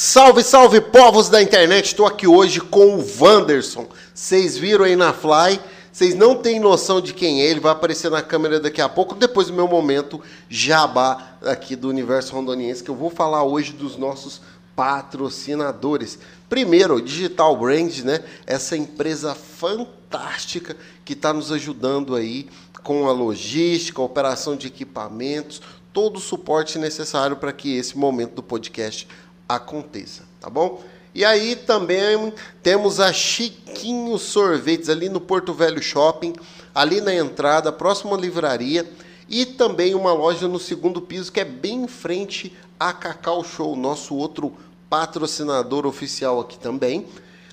[0.00, 1.86] Salve, salve, povos da internet!
[1.86, 3.88] Estou aqui hoje com o Wanderson.
[4.14, 5.60] Vocês viram aí na Fly,
[5.92, 9.16] vocês não têm noção de quem é, ele vai aparecer na câmera daqui a pouco,
[9.16, 13.96] depois do meu momento jabá aqui do Universo Rondoniense, que eu vou falar hoje dos
[13.96, 14.40] nossos
[14.76, 16.16] patrocinadores.
[16.48, 18.22] Primeiro, Digital Brand, né?
[18.46, 22.48] Essa empresa fantástica que está nos ajudando aí
[22.84, 25.60] com a logística, a operação de equipamentos,
[25.92, 29.08] todo o suporte necessário para que esse momento do podcast
[29.48, 30.82] aconteça, tá bom?
[31.14, 32.32] E aí também
[32.62, 36.34] temos a Chiquinho Sorvetes ali no Porto Velho Shopping,
[36.74, 38.88] ali na entrada, próxima à livraria,
[39.28, 43.74] e também uma loja no segundo piso que é bem em frente a Cacau Show,
[43.74, 44.54] nosso outro
[44.88, 47.06] patrocinador oficial aqui também,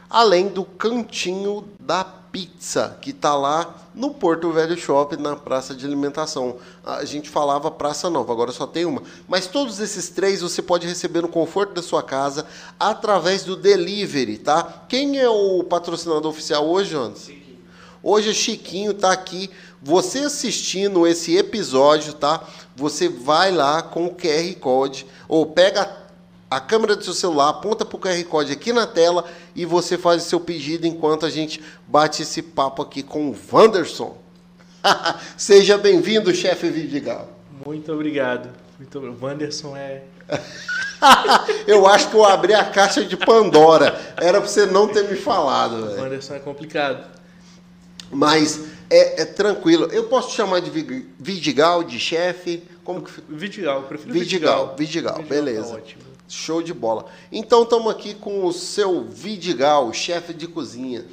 [0.10, 2.04] além do Cantinho da
[2.36, 6.58] Pizza, que está lá no Porto Velho Shopping, na praça de alimentação.
[6.84, 9.02] A gente falava Praça Nova, agora só tem uma.
[9.26, 12.46] Mas todos esses três você pode receber no conforto da sua casa
[12.78, 14.84] através do delivery, tá?
[14.90, 17.32] Quem é o patrocinador oficial hoje, Jonas?
[18.04, 19.50] Hoje o Chiquinho está aqui.
[19.82, 22.46] Você assistindo esse episódio, tá?
[22.76, 26.05] Você vai lá com o QR Code ou pega
[26.50, 29.98] a câmera do seu celular, aponta para o QR Code aqui na tela e você
[29.98, 34.18] faz o seu pedido enquanto a gente bate esse papo aqui com o Wanderson.
[35.36, 37.30] Seja bem-vindo, chefe Vidigal.
[37.66, 38.50] Muito obrigado.
[38.78, 40.04] Muito O Wanderson é.
[41.66, 44.00] eu acho que eu abri a caixa de Pandora.
[44.18, 45.76] Era para você não ter me falado.
[45.76, 47.16] O Wanderson é complicado.
[48.12, 49.86] Mas é, é, tranquilo.
[49.92, 50.70] Eu posso te chamar de
[51.20, 52.64] Vidigal, de chefe?
[52.84, 54.76] Como que Vidigal, eu prefiro Vidigal.
[54.76, 55.70] Vidigal, Vidigal, Vidigal beleza.
[55.70, 56.05] Tá ótimo.
[56.28, 57.06] Show de bola.
[57.32, 61.06] Então estamos aqui com o seu Vidigal, chefe de cozinha.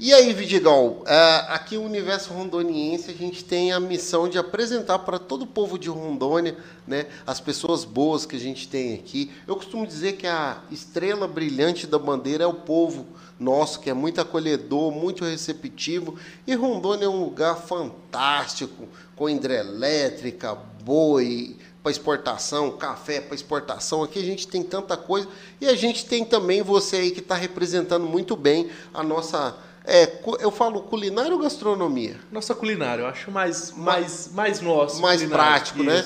[0.00, 5.00] E aí, Vidigal, é, aqui no Universo Rondoniense a gente tem a missão de apresentar
[5.00, 6.56] para todo o povo de Rondônia
[6.86, 9.32] né, as pessoas boas que a gente tem aqui.
[9.44, 13.08] Eu costumo dizer que a estrela brilhante da bandeira é o povo
[13.40, 16.14] nosso, que é muito acolhedor, muito receptivo.
[16.46, 21.56] E Rondônia é um lugar fantástico, com hidrelétrica, boi,
[21.88, 24.02] para exportação, café para exportação.
[24.02, 25.26] Aqui a gente tem tanta coisa
[25.60, 29.56] e a gente tem também você aí que está representando muito bem a nossa.
[29.84, 32.20] É, eu falo culinária ou gastronomia?
[32.30, 35.00] Nossa culinária, eu acho mais, mais, mais nosso.
[35.00, 36.04] Mais prático, né?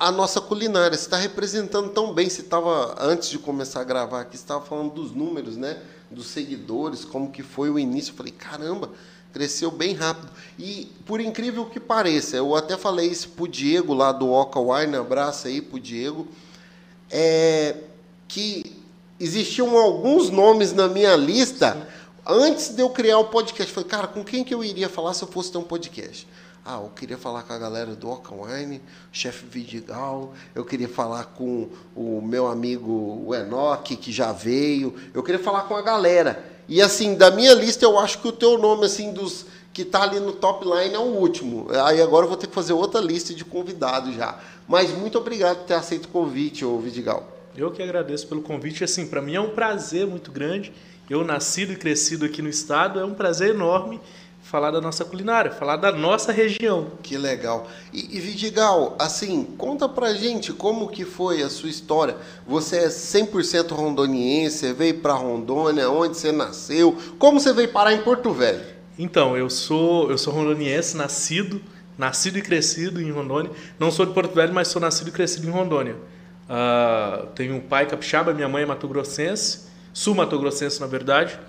[0.00, 2.28] A nossa culinária, você está representando tão bem.
[2.28, 5.80] Você estava, antes de começar a gravar aqui, você estava falando dos números, né?
[6.10, 8.10] Dos seguidores, como que foi o início.
[8.10, 8.90] Eu falei, caramba,
[9.34, 10.30] cresceu bem rápido.
[10.56, 14.94] E por incrível que pareça, eu até falei isso pro Diego lá do Oca Wine,
[14.96, 16.28] abraço aí pro Diego,
[17.10, 17.76] é,
[18.28, 18.80] que
[19.18, 21.88] existiam alguns nomes na minha lista
[22.24, 23.72] antes de eu criar o podcast.
[23.72, 26.28] Falei, cara, com quem que eu iria falar se eu fosse ter um podcast?
[26.64, 28.80] Ah, eu queria falar com a galera do Oca Wine,
[29.12, 35.22] chefe Vidigal, eu queria falar com o meu amigo o Enoch, que já veio, eu
[35.22, 36.53] queria falar com a galera.
[36.68, 40.04] E assim, da minha lista, eu acho que o teu nome, assim, dos que está
[40.04, 41.66] ali no top line é o último.
[41.84, 44.38] Aí agora eu vou ter que fazer outra lista de convidados já.
[44.68, 47.28] Mas muito obrigado por ter aceito o convite, ô Vidigal.
[47.56, 48.84] Eu que agradeço pelo convite.
[48.84, 50.72] Assim, para mim é um prazer muito grande.
[51.10, 54.00] Eu nascido e crescido aqui no estado, é um prazer enorme
[54.54, 56.92] falar da nossa culinária, falar da nossa região.
[57.02, 57.66] Que legal.
[57.92, 62.16] E, e Vidigal, assim, conta pra gente como que foi a sua história.
[62.46, 66.96] Você é 100% rondoniense, você veio para Rondônia, onde você nasceu?
[67.18, 68.60] Como você veio parar em Porto Velho?
[68.96, 71.60] Então, eu sou, eu sou rondoniense, nascido,
[71.98, 73.50] nascido e crescido em Rondônia.
[73.76, 75.96] Não sou de Porto Velho, mas sou nascido e crescido em Rondônia.
[76.48, 81.40] Uh, tenho um pai capixaba, minha mãe é mato-grossense, sul-mato-grossense, na verdade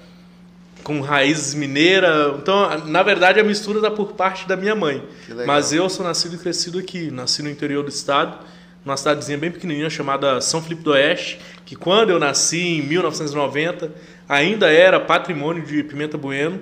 [0.85, 2.35] com raízes mineiras.
[2.37, 5.03] Então, na verdade, a mistura está por parte da minha mãe.
[5.45, 8.37] Mas eu sou nascido e crescido aqui, nasci no interior do estado,
[8.85, 13.91] numa cidadezinha bem pequenininha chamada São Felipe do Oeste, que quando eu nasci em 1990
[14.29, 16.61] ainda era patrimônio de Pimenta Bueno.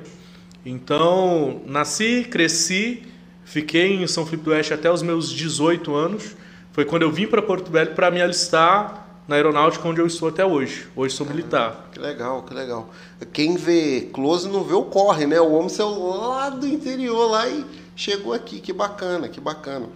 [0.65, 3.03] Então, nasci, cresci,
[3.43, 6.33] fiquei em São Felipe do Oeste até os meus 18 anos.
[6.71, 10.29] Foi quando eu vim para Porto Velho para me alistar na aeronáutica onde eu estou
[10.29, 10.87] até hoje.
[10.95, 11.89] Hoje sou militar.
[11.91, 12.89] Que legal, que legal.
[13.31, 15.39] Quem vê close não vê o corre, né?
[15.39, 17.65] O homem saiu lá do interior lá e
[17.95, 18.59] chegou aqui.
[18.59, 19.87] Que bacana, que bacana.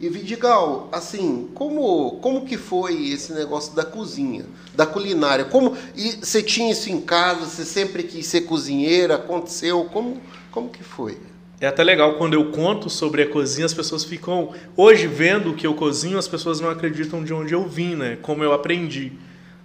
[0.00, 4.44] E Vidigal, assim, como como que foi esse negócio da cozinha,
[4.74, 5.44] da culinária?
[5.44, 7.46] Como e você tinha isso em casa?
[7.46, 9.14] Você sempre quis ser cozinheira?
[9.14, 9.84] Aconteceu?
[9.92, 10.20] Como
[10.50, 11.18] como que foi?
[11.62, 14.52] É até legal quando eu conto sobre a cozinha, as pessoas ficam.
[14.76, 18.18] Hoje, vendo o que eu cozinho, as pessoas não acreditam de onde eu vim, né?
[18.20, 19.12] Como eu aprendi.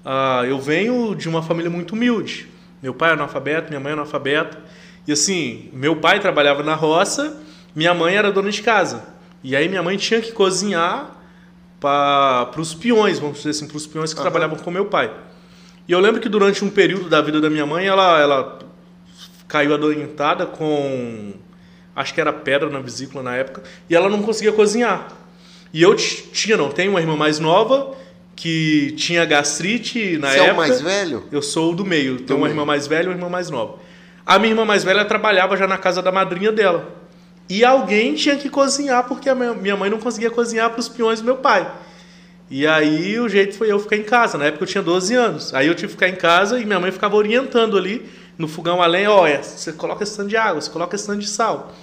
[0.06, 2.48] Uh, eu venho de uma família muito humilde.
[2.84, 4.60] Meu pai é analfabeto, minha mãe é analfabeta.
[5.08, 7.42] E assim, meu pai trabalhava na roça,
[7.76, 9.04] minha mãe era dona de casa.
[9.44, 11.20] E aí minha mãe tinha que cozinhar
[11.80, 14.24] para os peões, vamos dizer assim, para os peões que uhum.
[14.24, 15.12] trabalhavam com meu pai.
[15.88, 18.60] E eu lembro que durante um período da vida da minha mãe, ela, ela
[19.48, 21.47] caiu adoentada com.
[21.98, 25.08] Acho que era pedra na vesícula na época, e ela não conseguia cozinhar.
[25.74, 27.96] E eu tinha, não, tenho uma irmã mais nova
[28.36, 30.44] que tinha gastrite na Você época.
[30.44, 31.24] Você é o mais velho?
[31.32, 32.20] Eu sou do meio.
[32.20, 33.80] Tenho uma irmã mais velha e uma irmã mais nova.
[34.24, 36.88] A minha irmã mais velha trabalhava já na casa da madrinha dela.
[37.50, 41.20] E alguém tinha que cozinhar, porque a minha mãe não conseguia cozinhar para os peões
[41.20, 41.68] do meu pai.
[42.48, 44.38] E aí o jeito foi eu ficar em casa.
[44.38, 45.52] Na época eu tinha 12 anos.
[45.52, 48.08] Aí eu tive que ficar em casa e minha mãe ficava orientando ali
[48.38, 51.08] no fogão a lenha, ó, é, você coloca esse tanto de água, você coloca esse
[51.08, 51.74] tanto de sal.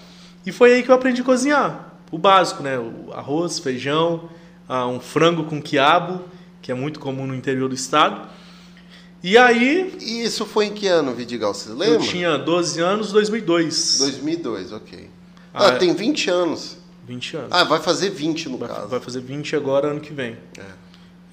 [0.47, 1.95] E foi aí que eu aprendi a cozinhar.
[2.11, 2.79] O básico, né?
[2.79, 4.29] O arroz, feijão,
[4.69, 6.23] ah, um frango com quiabo,
[6.61, 8.29] que é muito comum no interior do estado.
[9.23, 9.97] E aí.
[10.01, 11.55] E isso foi em que ano, Vidigal?
[11.55, 11.87] Você lembra?
[11.87, 13.99] Eu tinha 12 anos, 2002.
[13.99, 15.11] 2002, ok.
[15.53, 16.77] Ah, ah tem 20 anos.
[17.07, 17.49] 20 anos.
[17.51, 18.89] Ah, vai fazer 20 no vai, caso.
[18.89, 20.37] Vai fazer 20 agora, ano que vem.
[20.59, 20.85] É.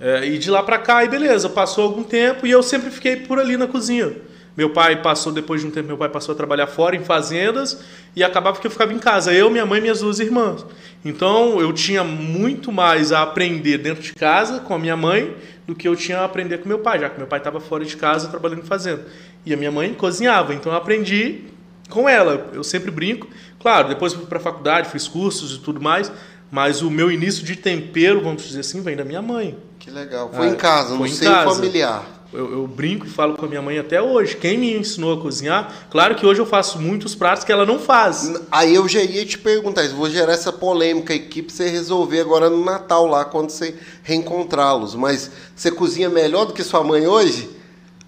[0.04, 3.18] É, e de lá pra cá, e beleza, passou algum tempo e eu sempre fiquei
[3.18, 4.12] por ali na cozinha.
[4.56, 7.82] Meu pai passou, depois de um tempo, meu pai passou a trabalhar fora em fazendas
[8.16, 10.66] e acabava que eu ficava em casa, eu, minha mãe e minhas duas irmãs.
[11.06, 15.74] Então eu tinha muito mais a aprender dentro de casa com a minha mãe do
[15.74, 17.96] que eu tinha a aprender com meu pai, já que meu pai estava fora de
[17.96, 19.06] casa trabalhando em fazenda.
[19.46, 21.46] E a minha mãe cozinhava, então eu aprendi
[21.90, 22.50] com ela.
[22.54, 23.28] Eu sempre brinco.
[23.60, 26.12] Claro, depois fui para a faculdade, fiz cursos e tudo mais,
[26.52, 29.58] mas o meu início de tempero, vamos dizer assim, vem da minha mãe.
[29.80, 30.30] Que legal.
[30.32, 32.21] Foi ah, em casa, no seio familiar.
[32.34, 34.38] Eu, eu, brinco e falo com a minha mãe até hoje.
[34.38, 35.70] Quem me ensinou a cozinhar?
[35.90, 38.32] Claro que hoje eu faço muitos pratos que ela não faz.
[38.50, 42.50] Aí eu já ia te perguntar, vou gerar essa polêmica aqui pra você resolver agora
[42.50, 44.96] no Natal lá, quando você reencontrá-los.
[44.96, 47.50] Mas você cozinha melhor do que sua mãe hoje?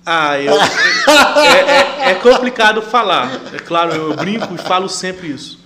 [0.05, 3.41] Ah, eu, é, é, é, complicado falar.
[3.53, 5.59] É claro, eu brinco e falo sempre isso.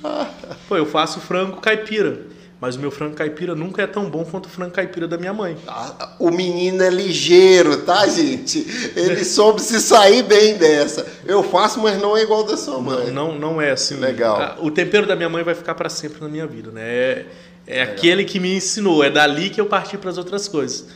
[0.68, 2.37] Pô, eu faço frango caipira.
[2.59, 5.33] Mas o meu frango caipira nunca é tão bom quanto o frango caipira da minha
[5.33, 5.56] mãe.
[5.68, 8.65] Ah, o menino é ligeiro, tá, gente?
[8.95, 11.06] Ele soube se sair bem dessa.
[11.24, 13.12] Eu faço, mas não é igual da sua mãe.
[13.12, 13.95] Não, não, não é assim.
[13.98, 14.42] Legal.
[14.42, 16.81] Ah, o tempero da minha mãe vai ficar para sempre na minha vida, né?
[16.83, 17.25] É,
[17.68, 19.03] é aquele que me ensinou.
[19.03, 20.88] É dali que eu parti para as outras coisas.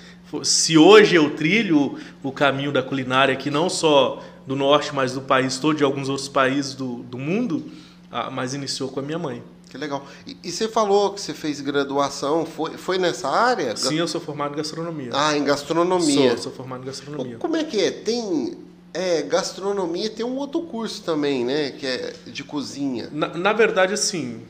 [0.43, 5.21] Se hoje eu trilho o caminho da culinária, que não só do norte, mas do
[5.21, 7.65] país todo, de alguns outros países do, do mundo,
[8.11, 9.43] ah, mas iniciou com a minha mãe.
[9.71, 10.05] Que legal.
[10.27, 13.73] E, e, você falou que você fez graduação, foi, foi nessa área?
[13.77, 15.11] Sim, eu sou formado em gastronomia.
[15.13, 16.31] Ah, em gastronomia.
[16.31, 17.37] Sou, sou formado em gastronomia.
[17.37, 17.89] Como é que é?
[17.89, 18.57] Tem
[18.93, 21.71] é, gastronomia tem um outro curso também, né?
[21.71, 23.07] Que é de cozinha.
[23.13, 24.41] Na, na verdade, assim,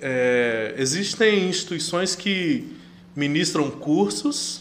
[0.00, 2.68] é, existem instituições que
[3.16, 4.60] ministram cursos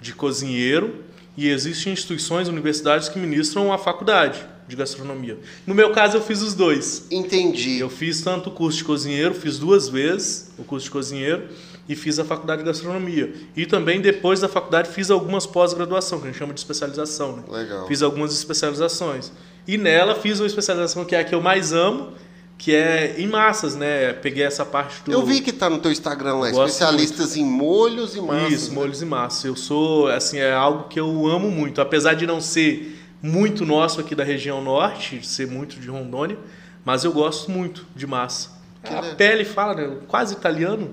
[0.00, 1.04] de cozinheiro
[1.36, 5.38] e existem instituições, universidades que ministram a faculdade de gastronomia.
[5.66, 7.06] No meu caso, eu fiz os dois.
[7.10, 7.78] Entendi.
[7.78, 11.48] Eu fiz tanto o curso de cozinheiro, fiz duas vezes o curso de cozinheiro
[11.88, 13.32] e fiz a faculdade de gastronomia.
[13.56, 17.36] E também, depois da faculdade, fiz algumas pós-graduação, que a gente chama de especialização.
[17.36, 17.42] Né?
[17.48, 17.86] Legal.
[17.86, 19.32] Fiz algumas especializações.
[19.66, 22.12] E nela fiz uma especialização que é a que eu mais amo,
[22.58, 24.12] que é em massas, né?
[24.14, 25.12] Peguei essa parte do.
[25.12, 27.40] Eu vi que tá no teu Instagram lá, especialistas muito.
[27.40, 28.52] em molhos e massas.
[28.52, 28.74] Isso, né?
[28.74, 29.44] molhos e massas.
[29.44, 32.95] Eu sou, assim, é algo que eu amo muito, apesar de não ser
[33.26, 36.38] muito nosso aqui da região norte, ser muito de Rondônia,
[36.84, 38.56] mas eu gosto muito de massa.
[38.82, 39.96] Que a pele fala, né?
[40.06, 40.92] Quase italiano.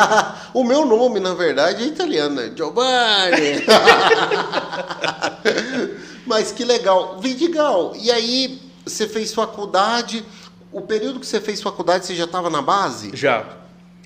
[0.54, 2.50] o meu nome, na verdade, é italiano, né?
[2.56, 3.62] Giovanni.
[6.24, 7.20] mas que legal.
[7.20, 10.24] Vidigal, e aí você fez faculdade.
[10.72, 13.10] O período que você fez faculdade, você já estava na base?
[13.14, 13.44] Já.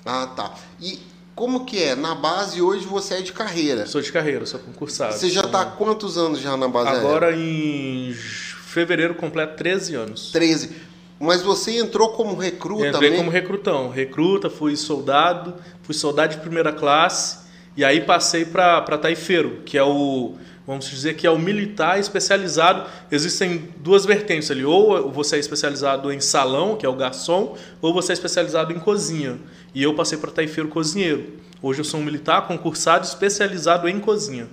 [0.05, 0.53] Ah, tá.
[0.81, 0.99] E
[1.39, 1.95] como que é?
[1.95, 3.85] Na base hoje você é de carreira.
[3.85, 5.13] Sou de carreira, sou concursado.
[5.13, 7.41] Você já está há quantos anos já na base Agora aérea?
[7.41, 10.31] em fevereiro completo 13 anos.
[10.33, 10.75] 13.
[11.17, 13.15] Mas você entrou como recruta Entrei também?
[13.15, 13.89] como recrutão.
[13.89, 17.37] Recruta, fui soldado, fui soldado de primeira classe
[17.77, 20.35] e aí passei para taifeiro, que é o
[20.69, 22.87] vamos dizer que é o militar especializado.
[23.09, 27.91] Existem duas vertentes ali, ou você é especializado em salão, que é o garçom, ou
[27.91, 29.39] você é especializado em cozinha.
[29.73, 31.39] E eu passei para taifeiro cozinheiro.
[31.59, 34.47] Hoje eu sou um militar concursado especializado em cozinha.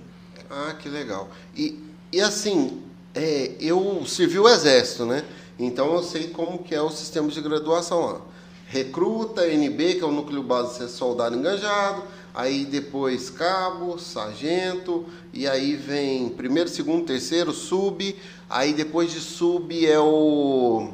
[0.49, 1.29] Ah, que legal.
[1.55, 1.79] E,
[2.11, 2.81] e assim,
[3.13, 5.23] é, eu servi o exército, né?
[5.59, 8.21] Então eu sei como que é o sistema de graduação lá.
[8.65, 12.01] Recruta, NB, que é o núcleo base de ser soldado enganjado,
[12.37, 18.15] aí depois cabo, sargento, e aí vem primeiro, segundo, terceiro, sub,
[18.47, 20.89] aí depois de sub é o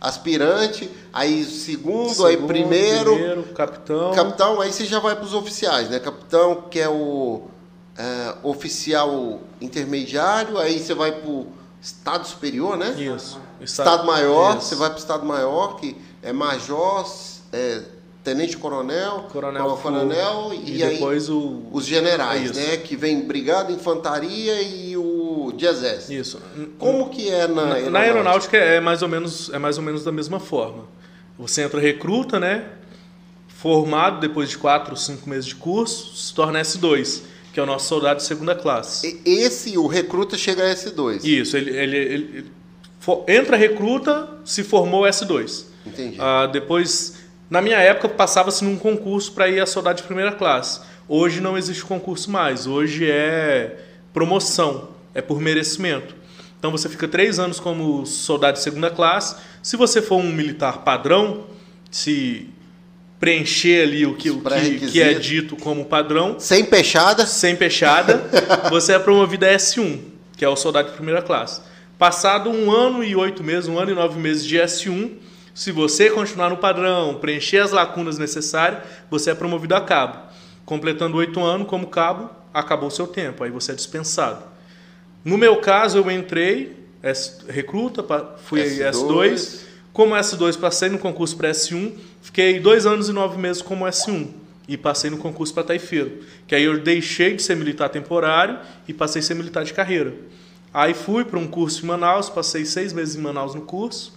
[0.00, 4.12] aspirante, aí segundo, segundo aí primeiro, primeiro, capitão.
[4.12, 5.98] Capitão, aí você já vai para os oficiais, né?
[5.98, 7.42] Capitão, que é o
[7.98, 11.48] é, oficial intermediário, aí você vai para o
[11.82, 12.90] estado superior, né?
[12.90, 13.40] Isso.
[13.60, 14.68] Estado, estado maior, isso.
[14.68, 17.04] você vai para o estado maior, que é major,
[17.52, 17.82] é,
[18.24, 22.54] tenente coronel, Coronel, coronel e, e, aí depois o os generais, Isso.
[22.58, 22.78] né?
[22.78, 26.12] Que vem brigada, infantaria e o de exército.
[26.14, 26.40] isso.
[26.78, 30.02] Como que é na, Na, na aeronáutica é mais ou menos é mais ou menos
[30.02, 30.84] da mesma forma.
[31.38, 32.64] Você entra recruta, né?
[33.48, 37.86] Formado depois de quatro, cinco meses de curso, se torna S2, que é o nosso
[37.88, 39.20] soldado de segunda classe.
[39.24, 41.24] Esse, o recruta chega a S2.
[41.24, 42.50] Isso, ele, ele, ele- ele
[43.00, 45.64] fo- entra recruta, se formou S2.
[45.86, 46.16] Entendi.
[46.18, 47.14] Ah, depois,
[47.54, 50.80] na minha época, passava-se num concurso para ir a soldado de primeira classe.
[51.06, 52.66] Hoje não existe concurso mais.
[52.66, 53.76] Hoje é
[54.12, 56.16] promoção, é por merecimento.
[56.58, 59.36] Então você fica três anos como soldado de segunda classe.
[59.62, 61.46] Se você for um militar padrão,
[61.92, 62.48] se
[63.20, 68.20] preencher ali o que, o que, que é dito como padrão, Sem peixada, sem peixada,
[68.68, 70.00] você é promovido a S1,
[70.36, 71.60] que é o soldado de primeira classe.
[71.96, 75.12] Passado um ano e oito meses, um ano e nove meses de S1,
[75.54, 80.18] se você continuar no padrão, preencher as lacunas necessárias, você é promovido a cabo.
[80.64, 84.42] Completando oito anos como cabo, acabou o seu tempo, aí você é dispensado.
[85.24, 86.76] No meu caso, eu entrei,
[87.48, 88.04] recruta,
[88.38, 88.90] fui S2.
[88.90, 89.60] S2.
[89.92, 94.26] Como S2, passei no concurso para S1, fiquei dois anos e nove meses como S1
[94.66, 96.24] e passei no concurso para taifeiro.
[96.48, 98.58] Que aí eu deixei de ser militar temporário
[98.88, 100.12] e passei a ser militar de carreira.
[100.72, 104.12] Aí fui para um curso em Manaus, passei seis meses em Manaus no curso,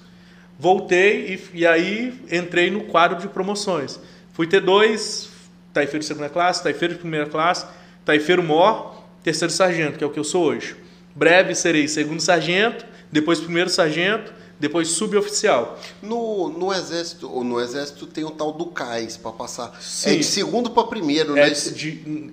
[0.59, 3.99] voltei e, e aí entrei no quadro de promoções.
[4.33, 5.29] Fui ter dois,
[5.73, 7.65] taifeiro de segunda classe, taifeiro de primeira classe,
[8.05, 10.75] taifeiro mor, terceiro sargento, que é o que eu sou hoje.
[11.15, 15.79] Breve serei segundo sargento, depois primeiro sargento, depois suboficial.
[16.01, 19.75] no, no exército, ou no exército tem o tal do cais para passar.
[19.79, 20.11] Sim.
[20.11, 21.49] É de segundo para primeiro, É né?
[21.49, 21.91] de,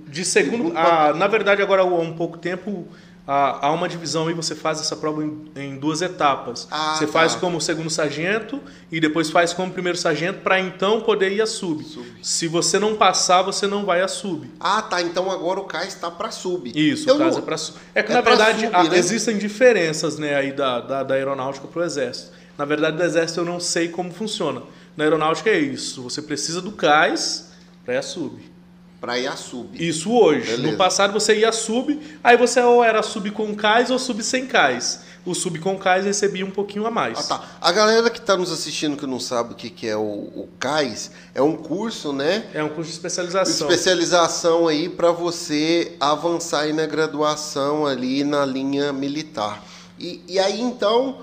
[0.09, 0.57] de segundo.
[0.57, 2.89] Segundo ah, na verdade, agora há um pouco tempo
[3.27, 5.25] há uma divisão e você faz essa prova
[5.57, 6.69] em, duas etapas.
[6.71, 7.13] Ah, você tá.
[7.13, 8.61] faz como segundo sargento
[8.93, 11.83] e depois faz como primeiro sargento para então poder ir a sub.
[11.85, 12.07] Sub.
[12.23, 14.51] Se você não passar, você não vai a sub.
[14.61, 15.01] Ah, tá.
[15.01, 16.71] Então agora o cais está para sub.
[16.75, 17.79] Isso, Eu o caso não- é para sub.
[17.95, 18.99] É que é na verdade sub, ah, né?
[18.99, 22.33] existem diferenças né, aí da, da, da aeronáutica para o exército.
[22.59, 24.63] Na verdade, do exército eu não sei como funciona.
[24.97, 26.03] Na aeronáutica é isso.
[26.03, 27.51] Você precisa do CAIS
[27.85, 28.54] para ir a sub.
[29.05, 29.69] Para ir a sub.
[29.75, 30.47] Isso hoje.
[30.47, 30.63] Beleza.
[30.63, 34.47] No passado você ia sub, aí você ou era sub com cais ou sub sem
[34.47, 35.01] cais.
[35.27, 37.19] O sub com cais recebia um pouquinho a mais.
[37.19, 37.49] Ah, tá.
[37.61, 40.49] A galera que está nos assistindo que não sabe o que, que é o, o
[40.59, 42.47] CAIS, é um curso, né?
[42.55, 43.69] É um curso de especialização.
[43.69, 49.63] Especialização aí para você avançar aí na graduação ali na linha militar.
[49.99, 51.19] E, e aí então,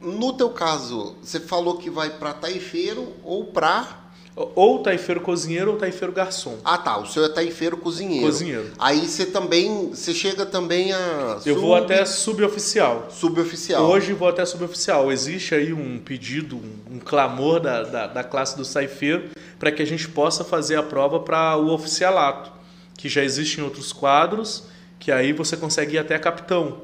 [0.00, 4.01] no teu caso, você falou que vai para taifeiro ou para
[4.34, 6.56] Ou taifeiro cozinheiro ou taifeiro garçom.
[6.64, 6.98] Ah, tá.
[6.98, 8.24] O seu é taifeiro cozinheiro.
[8.24, 8.70] Cozinheiro.
[8.78, 13.08] Aí você também, você chega também a Eu vou até suboficial.
[13.10, 13.84] suboficial.
[13.84, 15.12] Hoje vou até suboficial.
[15.12, 19.82] Existe aí um pedido, um, um clamor da, da, da classe do taifeiro para que
[19.82, 22.50] a gente possa fazer a prova para o oficialato,
[22.96, 24.64] que já existe em outros quadros,
[24.98, 26.78] que aí você consegue ir até capitão.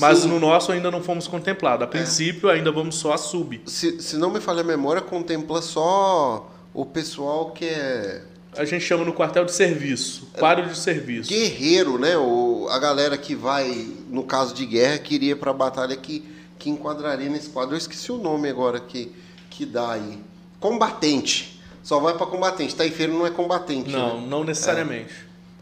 [0.00, 0.28] Mas Sim.
[0.28, 0.30] É.
[0.30, 1.84] no nosso ainda não fomos contemplados.
[1.84, 3.60] A princípio ainda vamos só a sub.
[3.66, 8.22] Se, se não me falha a memória, contempla só o pessoal que é
[8.56, 11.28] A gente chama no quartel de serviço, quadro de serviço.
[11.28, 12.16] guerreiro, né?
[12.16, 16.24] O, a galera que vai, no caso de guerra, que iria para a batalha que,
[16.58, 17.74] que enquadraria nesse quadro.
[17.74, 19.10] Eu esqueci o nome agora que,
[19.50, 20.18] que dá aí.
[20.60, 21.60] Combatente.
[21.82, 22.74] Só vai para combatente.
[22.76, 23.90] Taifeiro não é combatente.
[23.90, 24.26] Não, né?
[24.28, 25.12] não necessariamente.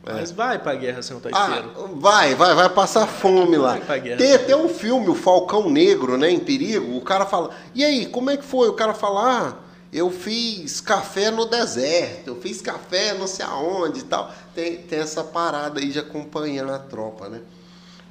[0.02, 1.96] Mas vai pra guerra sem o Ah, taifeiro.
[1.96, 3.72] vai, vai, vai passar fome lá.
[3.72, 4.16] Vai pra guerra.
[4.18, 6.96] Tem até um filme, o Falcão Negro, né, em perigo.
[6.96, 8.68] O cara fala, e aí, como é que foi?
[8.68, 9.54] O cara fala, ah,
[9.92, 14.32] eu fiz café no deserto, eu fiz café não sei aonde e tal.
[14.54, 17.40] Tem, tem essa parada aí de acompanhar a tropa, né?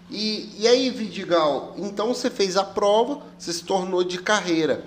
[0.10, 4.84] E, e aí, Vidigal, então você fez a prova, você se tornou de carreira.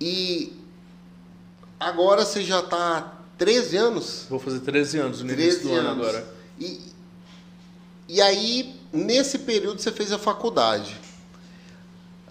[0.00, 0.52] E
[1.78, 4.26] agora você já está há 13 anos?
[4.28, 6.08] Vou fazer 13 anos no início 13 do ano anos.
[6.08, 6.34] agora.
[6.58, 6.80] E,
[8.08, 10.98] e aí, nesse período, você fez a faculdade.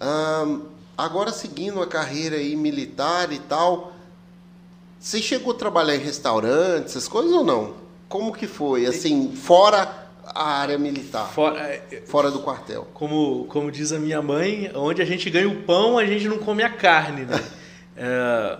[0.00, 0.62] Ahn,
[1.04, 3.92] agora, seguindo a carreira aí militar e tal,
[4.98, 7.74] você chegou a trabalhar em restaurantes, essas coisas ou não?
[8.08, 8.86] Como que foi?
[8.86, 12.86] Assim, fora a área militar, Fora- é, fora do quartel.
[12.94, 16.38] como, como diz a minha mãe, onde a gente ganha o pão, a gente não
[16.38, 17.42] come a carne, né?
[18.02, 18.58] É,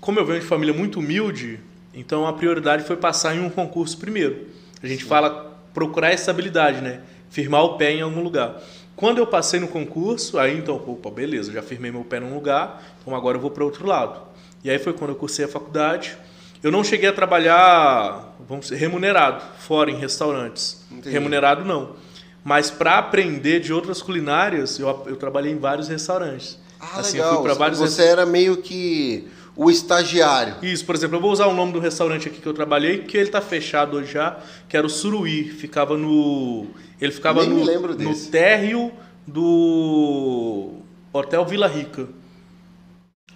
[0.00, 1.58] como eu venho de família muito humilde,
[1.92, 4.46] então a prioridade foi passar em um concurso primeiro.
[4.80, 7.00] A gente fala procurar estabilidade, né?
[7.28, 8.60] Firmar o pé em algum lugar.
[9.00, 12.82] Quando eu passei no concurso, aí então, opa, beleza, já firmei meu pé num lugar,
[13.00, 14.20] então agora eu vou para outro lado.
[14.62, 16.18] E aí foi quando eu cursei a faculdade.
[16.62, 20.84] Eu não cheguei a trabalhar, vamos dizer, remunerado, fora em restaurantes.
[20.92, 21.08] Entendi.
[21.08, 21.96] Remunerado não.
[22.44, 26.58] Mas para aprender de outras culinárias, eu, eu trabalhei em vários restaurantes.
[26.78, 27.36] Ah, assim, eu legal.
[27.36, 29.26] fui para vários Você era meio que
[29.62, 30.56] o estagiário.
[30.62, 33.14] Isso, por exemplo, eu vou usar o nome do restaurante aqui que eu trabalhei, que
[33.14, 35.50] ele está fechado hoje já, que era o Suruí.
[35.50, 36.66] Ficava no.
[36.98, 38.90] Ele ficava Nem no, no térreo
[39.26, 40.78] do
[41.12, 42.08] Hotel Vila Rica.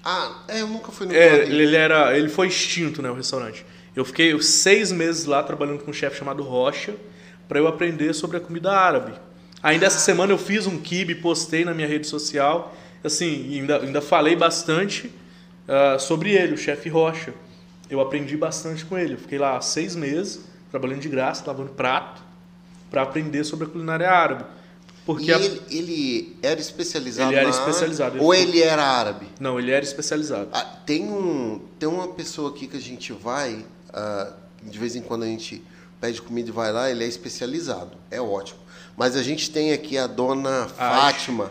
[0.03, 2.17] Ah, é, eu nunca fui no É, ele era.
[2.17, 3.63] Ele foi extinto, né, o restaurante.
[3.95, 6.95] Eu fiquei seis meses lá trabalhando com um chefe chamado Rocha
[7.47, 9.13] para eu aprender sobre a comida árabe.
[9.63, 14.01] Ainda essa semana eu fiz um kibe, postei na minha rede social, assim, ainda, ainda
[14.01, 15.13] falei bastante
[15.69, 17.35] ah, sobre ele, o chefe Rocha.
[17.91, 19.15] Eu aprendi bastante com ele.
[19.15, 20.41] Eu fiquei lá seis meses
[20.71, 22.23] trabalhando de graça, lavando prato,
[22.91, 24.45] para aprender sobre a culinária árabe.
[25.07, 28.83] Porque E a- ele, ele era especializado Ele era especializado, ele Ou foi- ele era
[28.83, 29.27] árabe?
[29.39, 30.49] não, ele era especializado.
[30.53, 35.03] Ah, tem, um, tem uma pessoa aqui que a gente vai, ah, de vez em
[35.03, 35.63] quando a gente
[36.01, 38.59] pede comida e vai lá, ele é especializado, é ótimo.
[38.97, 41.51] Mas a gente tem aqui a dona Fátima.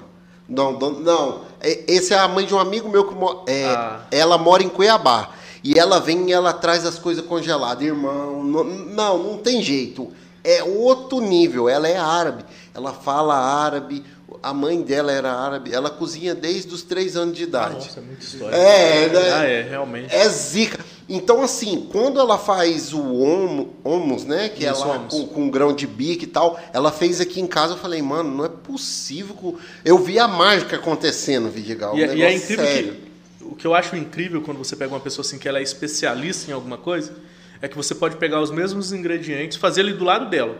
[0.49, 1.45] Não, don- não,
[1.87, 4.01] esse é a mãe de um amigo meu que mo- é, Ah.
[4.11, 5.29] ela mora em Cuiabá.
[5.63, 7.81] E ela vem e ela traz as coisas congeladas.
[7.85, 10.11] Irmão, não, não, não tem jeito.
[10.43, 11.69] É outro nível.
[11.69, 12.43] Ela é árabe.
[12.75, 14.03] Ela fala árabe.
[14.41, 15.73] A mãe dela era árabe.
[15.73, 17.75] Ela cozinha desde os três anos de idade.
[17.75, 18.53] Nossa, é muita história.
[18.57, 19.31] É, né?
[19.33, 20.13] Ah, é, realmente.
[20.13, 20.83] É zica.
[21.07, 24.49] Então, assim, quando ela faz o homo, homus, né?
[24.49, 27.73] Que Isso, ela com, com grão de bico e tal, ela fez aqui em casa.
[27.73, 29.35] Eu falei, mano, não é possível.
[29.35, 31.97] que- Eu vi a mágica acontecendo, Vidigal.
[31.97, 32.93] E, um é- e é incrível sério.
[32.93, 33.13] que.
[33.45, 36.49] O que eu acho incrível quando você pega uma pessoa assim que ela é especialista
[36.49, 37.13] em alguma coisa
[37.61, 40.55] é que você pode pegar os mesmos ingredientes, fazer ele do lado dela.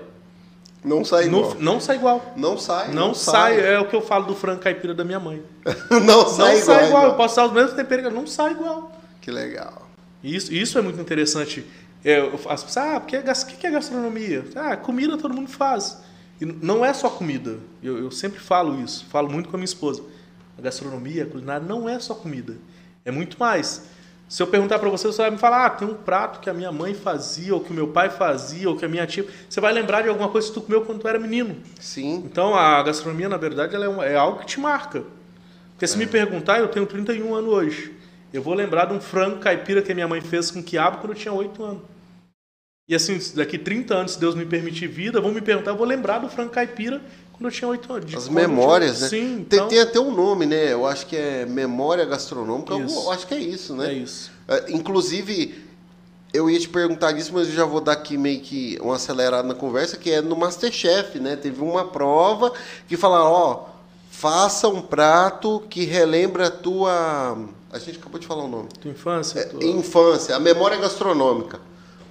[0.84, 1.56] Não sai igual.
[1.60, 2.34] não sai igual.
[2.36, 2.92] Não sai.
[2.92, 3.58] Não, sai.
[3.62, 5.42] é o que eu falo do frango caipira da minha mãe.
[6.06, 6.78] não sai não igual.
[6.78, 7.06] sai igual.
[7.06, 8.92] Eu posso usar os mesmos temperos, não sai igual.
[9.22, 9.83] Que legal.
[10.24, 11.66] E Isso, isso é muito interessante.
[12.04, 14.46] É, as pessoas, ah, porque é gas- o que é gastronomia?
[14.56, 16.02] Ah, comida todo mundo faz.
[16.42, 17.58] E não é só comida.
[17.82, 20.04] Eu, eu sempre falo isso, falo muito com a minha esposa.
[20.58, 22.56] A gastronomia, a culinária não é só comida.
[23.06, 23.84] É muito mais.
[24.28, 26.54] Se eu perguntar para você, você vai me falar, ah, tem um prato que a
[26.54, 29.26] minha mãe fazia, ou que o meu pai fazia, ou que a minha tia.
[29.48, 31.56] Você vai lembrar de alguma coisa que tu comeu quando tu era menino.
[31.80, 32.24] Sim.
[32.26, 35.04] Então a gastronomia, na verdade, ela é, é algo que te marca.
[35.72, 37.93] Porque se me perguntar, eu tenho 31 anos hoje.
[38.34, 41.12] Eu vou lembrar de um frango caipira que a minha mãe fez com quiabo quando
[41.12, 41.82] eu tinha 8 anos.
[42.90, 45.86] E assim, daqui 30 anos, se Deus me permitir vida, vão me perguntar, eu vou
[45.86, 47.00] lembrar do frango caipira
[47.32, 48.14] quando eu tinha 8 anos.
[48.16, 49.10] As eu memórias, tinha- né?
[49.10, 50.74] Sim, tem, então, tem até um nome, né?
[50.74, 52.74] Eu acho que é memória gastronômica.
[52.74, 53.10] Eu Isso.
[53.12, 53.90] acho que é isso, né?
[53.92, 54.32] é isso.
[54.48, 55.64] É, inclusive,
[56.34, 59.48] eu ia te perguntar disso, mas eu já vou dar aqui meio que uma acelerada
[59.48, 61.36] na conversa, que é no Masterchef, né?
[61.36, 62.52] Teve uma prova
[62.88, 63.66] que falaram, ó,
[64.12, 67.38] faça um prato que relembra a tua...
[67.74, 68.70] A gente acabou de falar o nome.
[68.80, 69.40] Tua infância?
[69.40, 71.60] É, tua- infância, a memória gastronômica.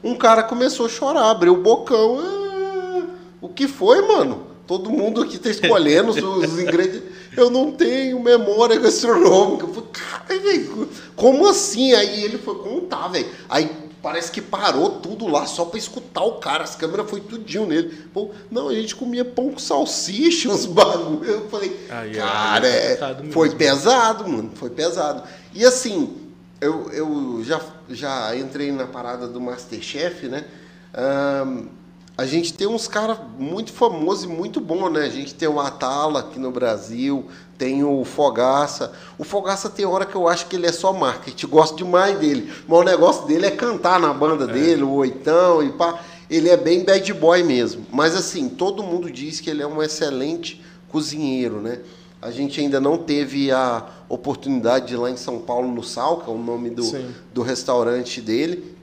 [0.03, 2.18] Um cara começou a chorar, abriu o bocão.
[2.20, 3.03] "Ah,
[3.40, 4.48] o que foi, mano?
[4.66, 7.03] Todo mundo aqui tá escolhendo os, os ingredientes.
[7.37, 9.64] Eu não tenho memória gastronômica.
[9.66, 11.92] Eu falei, cara, velho, como assim?
[11.94, 13.27] Aí ele foi contar, velho.
[13.48, 13.66] Aí
[14.03, 16.65] parece que parou tudo lá só pra escutar o cara.
[16.65, 18.07] As câmeras foi tudinho nele.
[18.12, 21.25] Pô, não, a gente comia pão com salsicha, uns bagulho.
[21.25, 22.99] Eu falei, Aí, cara, é
[23.31, 24.51] foi pesado, mano.
[24.55, 25.23] Foi pesado.
[25.55, 26.17] E assim,
[26.61, 30.45] eu, eu já, já entrei na parada do Masterchef, né?
[30.93, 31.69] Ahn,
[32.17, 35.01] a gente tem uns caras muito famosos e muito bons, né?
[35.01, 37.27] A gente tem o Atala aqui no Brasil,
[37.62, 38.90] tem o Fogaça.
[39.16, 42.53] O Fogaça tem hora que eu acho que ele é só marketing, gosto demais dele.
[42.66, 46.03] Mas o negócio dele é cantar na banda dele, o oitão e pá.
[46.29, 47.87] Ele é bem bad boy mesmo.
[47.92, 51.79] Mas assim, todo mundo diz que ele é um excelente cozinheiro, né?
[52.20, 56.33] A gente ainda não teve a oportunidade de ir lá em São Paulo no Salca,
[56.33, 57.14] o nome do, Sim.
[57.33, 58.77] do restaurante dele.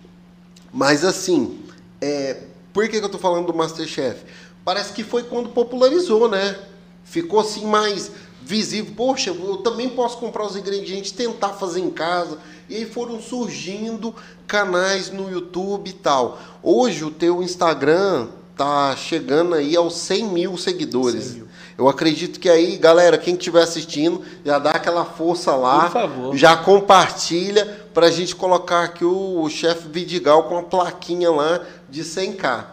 [0.71, 1.59] Mas assim,
[1.99, 4.23] é, por que, que eu tô falando do Masterchef?
[4.63, 6.57] Parece que foi quando popularizou, né?
[7.03, 8.11] Ficou assim mais
[8.49, 8.91] visível.
[8.97, 12.39] Poxa, eu também posso comprar os ingredientes, tentar fazer em casa.
[12.67, 14.13] E aí foram surgindo
[14.47, 16.39] canais no YouTube e tal.
[16.63, 21.25] Hoje o teu Instagram tá chegando aí aos 100 mil seguidores.
[21.25, 21.47] 100 mil.
[21.77, 25.83] Eu acredito que aí, galera, quem estiver assistindo, já dá aquela força lá.
[25.83, 26.35] Por favor.
[26.35, 32.65] Já compartilha pra gente colocar aqui o chefe Vidigal com a plaquinha lá de 100k.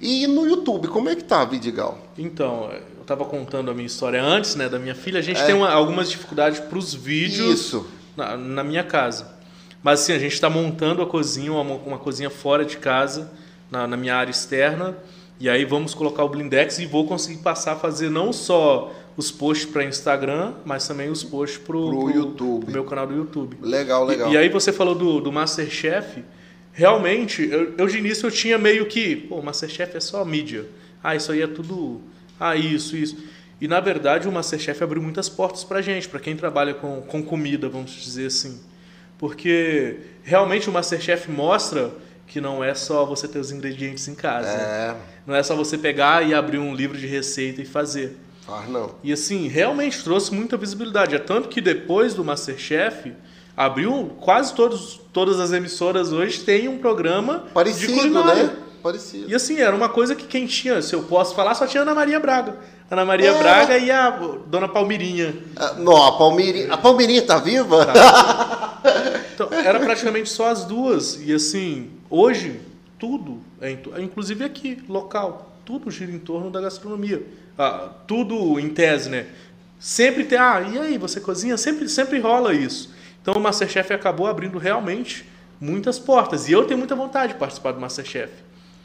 [0.00, 1.98] E no YouTube, como é que tá, Vidigal?
[2.18, 2.70] Então,
[3.04, 5.18] estava contando a minha história antes, né, da minha filha.
[5.18, 5.44] A gente É.
[5.46, 7.86] tem uma- algumas dificuldades para os vídeos Isso.
[8.16, 9.32] Na, na minha casa.
[9.82, 13.30] Mas assim, a gente está montando a cozinha, uma, uma cozinha fora de casa,
[13.70, 14.96] na, na minha área externa.
[15.38, 19.30] E aí vamos colocar o Blindex e vou conseguir passar a fazer não só os
[19.30, 22.72] posts para Instagram, mas também os posts para Pro YouTube.
[22.72, 23.56] meu canal do YouTube.
[23.60, 24.30] Legal, legal.
[24.30, 26.22] E, e aí você falou do, do Masterchef.
[26.72, 30.66] Realmente, eu, eu de início eu tinha meio que, pô, Masterchef é só mídia.
[31.02, 32.00] Ah, isso aí é tudo.
[32.38, 33.16] Ah, isso, isso.
[33.60, 37.22] E na verdade o Masterchef abriu muitas portas pra gente, pra quem trabalha com, com
[37.22, 38.60] comida, vamos dizer assim.
[39.18, 41.90] Porque realmente o Masterchef mostra
[42.26, 44.48] que não é só você ter os ingredientes em casa.
[44.48, 44.96] É.
[45.26, 48.16] Não é só você pegar e abrir um livro de receita e fazer.
[48.48, 48.94] Ah, não.
[49.02, 51.14] E assim, realmente trouxe muita visibilidade.
[51.14, 53.12] É tanto que depois do Masterchef,
[53.56, 58.44] abriu quase todos, todas as emissoras hoje têm um programa Parecido, de culinária.
[58.44, 58.56] né?
[58.84, 59.30] Parecido.
[59.30, 61.94] E assim, era uma coisa que quem tinha, se eu posso falar, só tinha Ana
[61.94, 62.58] Maria Braga.
[62.90, 63.38] Ana Maria É.
[63.38, 64.10] Braga e a
[64.46, 65.34] Dona Palmirinha.
[65.56, 66.70] Ah, Não, a Palmeirinha.
[66.70, 67.90] A Palmeirinha tá viva?
[69.34, 71.18] Então, era praticamente só as duas.
[71.18, 72.60] E assim, hoje,
[72.98, 77.26] tudo, é inclusive aqui, local, tudo gira em torno da gastronomia.
[77.58, 79.28] Ah, tudo em tese, né?
[79.80, 81.56] Sempre tem, ah, e aí, você cozinha?
[81.56, 82.92] Sempre, sempre rola isso.
[83.22, 85.24] Então o Masterchef acabou abrindo realmente
[85.58, 86.48] muitas portas.
[86.48, 88.30] E eu tenho muita vontade de participar do Masterchef.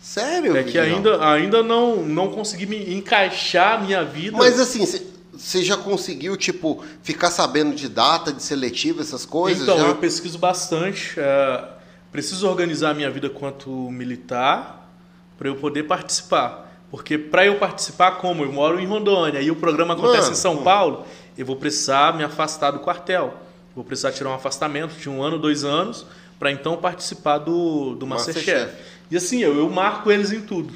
[0.01, 4.37] Sério, É que ainda, ainda não, não consegui me encaixar a minha vida.
[4.37, 4.85] Mas assim,
[5.33, 9.63] você já conseguiu, tipo, ficar sabendo de data, de seletiva, essas coisas?
[9.63, 9.87] Então, já?
[9.87, 11.19] eu pesquiso bastante.
[11.19, 11.63] é,
[12.11, 14.89] preciso organizar a minha vida quanto militar
[15.37, 16.69] para eu poder participar.
[16.91, 20.35] Porque para eu participar, como eu moro em Rondônia e o programa acontece Mano, em
[20.35, 20.63] São hum.
[20.63, 21.05] Paulo,
[21.37, 23.35] eu vou precisar me afastar do quartel.
[23.75, 26.05] Vou precisar tirar um afastamento de um ano, dois anos,
[26.37, 28.51] para então participar do, do Masterchef.
[28.51, 28.88] Masterchef.
[29.09, 30.73] E assim, eu, eu marco eles em tudo.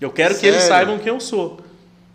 [0.00, 0.76] Eu quero que eles Sério?
[0.76, 1.60] saibam quem eu sou.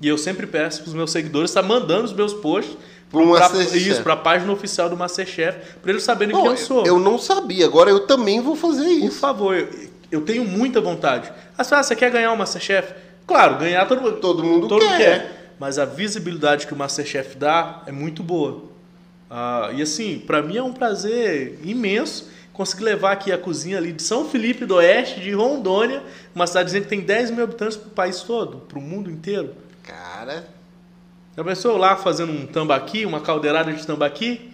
[0.01, 2.77] E eu sempre peço para os meus seguidores estar mandando os meus posts
[3.11, 3.89] Masterchef.
[3.89, 6.85] isso, para a página oficial do Masterchef, para eles saberem Bom, quem eu sou.
[6.85, 9.19] eu não sabia, agora eu também vou fazer Por isso.
[9.19, 9.69] favor, eu,
[10.11, 11.31] eu tenho muita vontade.
[11.57, 12.93] Ah, você você quer ganhar o Masterchef?
[13.25, 14.97] Claro, ganhar todo mundo, Todo mundo todo quer.
[14.97, 15.53] quer.
[15.59, 18.63] Mas a visibilidade que o Masterchef dá é muito boa.
[19.29, 23.93] Ah, e assim, para mim é um prazer imenso conseguir levar aqui a cozinha ali
[23.93, 27.87] de São Felipe do Oeste, de Rondônia, uma cidadezinha que tem 10 mil habitantes para
[27.87, 29.55] o país todo, para o mundo inteiro.
[29.83, 30.47] Cara,
[31.35, 34.51] Já pensou lá fazendo um tambaqui, uma caldeirada de tambaqui?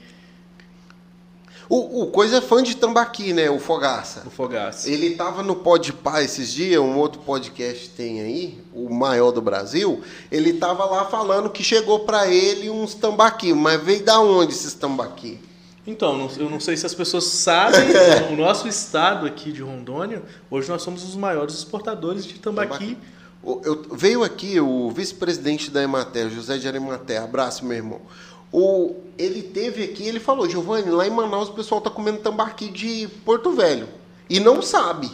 [1.70, 3.50] o, o Coisa é fã de tambaqui, né?
[3.50, 4.22] O Fogaça.
[4.26, 4.90] No fogaço.
[4.90, 10.04] Ele tava no Podpah esses dias, um outro podcast tem aí, o maior do Brasil.
[10.30, 14.74] Ele tava lá falando que chegou pra ele uns tambaqui, mas veio da onde esses
[14.74, 15.40] tambaqui?
[15.86, 17.82] Então, eu não sei se as pessoas sabem,
[18.32, 22.98] o nosso estado aqui de Rondônia, hoje nós somos os maiores exportadores de tambaqui.
[23.44, 28.02] O- eu- veio aqui o vice-presidente da Emater, José de Emater, abraço, meu irmão.
[28.52, 32.70] O, ele teve aqui, ele falou, Giovanni, lá em Manaus o pessoal tá comendo tambaqui
[32.70, 33.90] de Porto Velho.
[34.30, 35.12] E não sabe.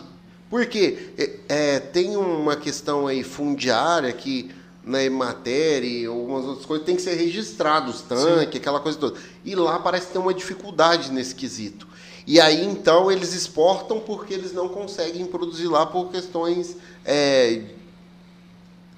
[0.52, 1.10] Por quê?
[1.18, 4.52] É, é, tem uma questão aí fundiária que
[4.90, 9.20] na Emater e algumas outras coisas tem que ser registrado, os tanques, aquela coisa toda.
[9.46, 11.88] E lá parece ter uma dificuldade nesse quesito.
[12.26, 16.76] E aí, então, eles exportam porque eles não conseguem produzir lá por questões
[17.06, 17.62] é,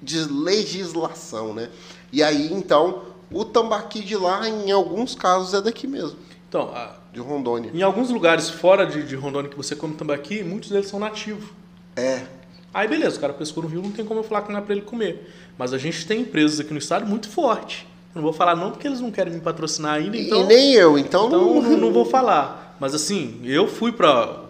[0.02, 1.68] de legislação, né?
[2.12, 6.16] E aí, então, o tambaqui de lá, em alguns casos, é daqui mesmo,
[6.48, 7.70] Então, a- de Rondônia.
[7.74, 11.44] em alguns lugares fora de, de Rondônia que você come tambaqui, muitos deles são nativos.
[11.96, 12.22] É.
[12.74, 14.62] Aí beleza, o cara pescou no rio, não tem como eu falar que não é
[14.62, 15.30] pra ele comer.
[15.58, 17.80] Mas a gente tem empresas aqui no estado muito fortes.
[18.14, 20.42] Eu não vou falar não porque eles não querem me patrocinar ainda, E- então...
[20.42, 22.76] e nem eu, então, Então não, não, vou falar.
[22.80, 24.40] Mas assim, eu fui para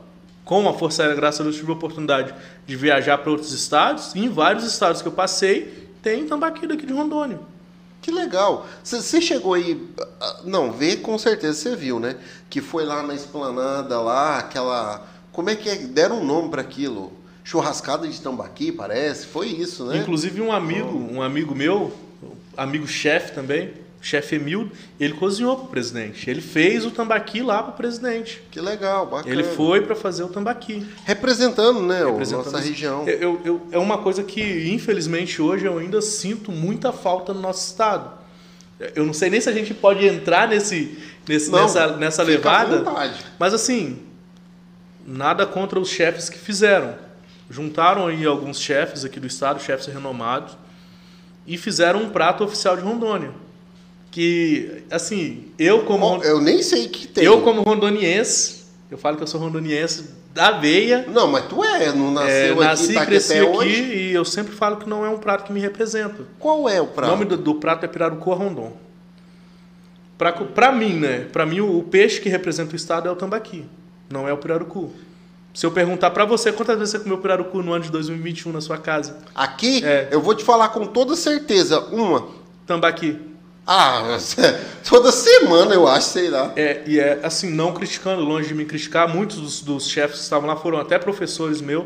[0.44, 2.34] com a Força Aérea, graças a Deus, tive a oportunidade
[2.66, 4.14] de viajar para outros estados.
[4.14, 7.38] E em vários estados que eu passei, tem tambaqui daqui de Rondônia.
[8.00, 8.66] Que legal.
[8.82, 9.80] Você chegou aí.
[10.20, 12.16] ah, Não, ver com certeza você viu, né?
[12.50, 15.06] Que foi lá na esplanada, lá, aquela.
[15.30, 15.76] Como é que é?
[15.76, 17.12] Deram um nome para aquilo?
[17.44, 19.26] Churrascada de tambaqui, parece.
[19.26, 19.98] Foi isso, né?
[19.98, 21.92] Inclusive um amigo, um amigo meu,
[22.56, 26.28] amigo chefe também, chefe Emildo, ele cozinhou pro presidente.
[26.28, 28.42] Ele fez o tambaqui lá pro presidente.
[28.50, 29.32] Que legal, bacana.
[29.32, 30.86] Ele foi para fazer o tambaqui.
[31.04, 32.04] Representando, né?
[32.04, 33.08] o- representando nossa região.
[33.08, 37.66] Eu- eu- é uma coisa que, infelizmente, hoje eu ainda sinto muita falta no nosso
[37.66, 38.22] estado.
[38.96, 42.78] Eu não sei nem se a gente pode entrar nesse, nesse- Não, nessa, nessa levada.
[43.38, 44.00] Mas assim,
[45.06, 46.94] nada contra os chefes que fizeram.
[47.52, 50.56] Juntaram aí alguns chefes aqui do estado, chefes renomados,
[51.46, 53.30] e fizeram um prato oficial de Rondônia.
[54.10, 57.22] Que, assim, eu como, eu nem sei que tem.
[57.24, 61.92] eu como rondoniense, eu falo que eu sou rondoniense da veia, Não, mas tu é,
[61.92, 63.82] não é, nasceu nasci aqui, e tá aqui cresci até aqui hoje.
[63.82, 66.24] e eu sempre falo que não é um prato que me representa.
[66.38, 67.10] Qual é o O prato?
[67.10, 68.72] nome do, do prato é pirarucu rondon.
[70.16, 71.26] Pra, pra mim, né?
[71.30, 73.66] Pra mim, o, o peixe que representa o estado é o tambaqui,
[74.08, 74.90] não é o pirarucu.
[75.54, 78.60] Se eu perguntar pra você quantas vezes você comeu pirarucu no ano de 2021 na
[78.60, 79.18] sua casa?
[79.34, 80.08] Aqui, É.
[80.10, 81.78] eu vou te falar com toda certeza.
[81.92, 82.26] Uma.
[82.66, 83.18] Tambaqui.
[83.66, 84.02] Ah,
[84.88, 86.52] toda semana eu acho, sei lá.
[86.56, 90.22] É, e é assim, não criticando, longe de me criticar, muitos dos, dos chefes que
[90.24, 91.84] estavam lá foram até professores meus,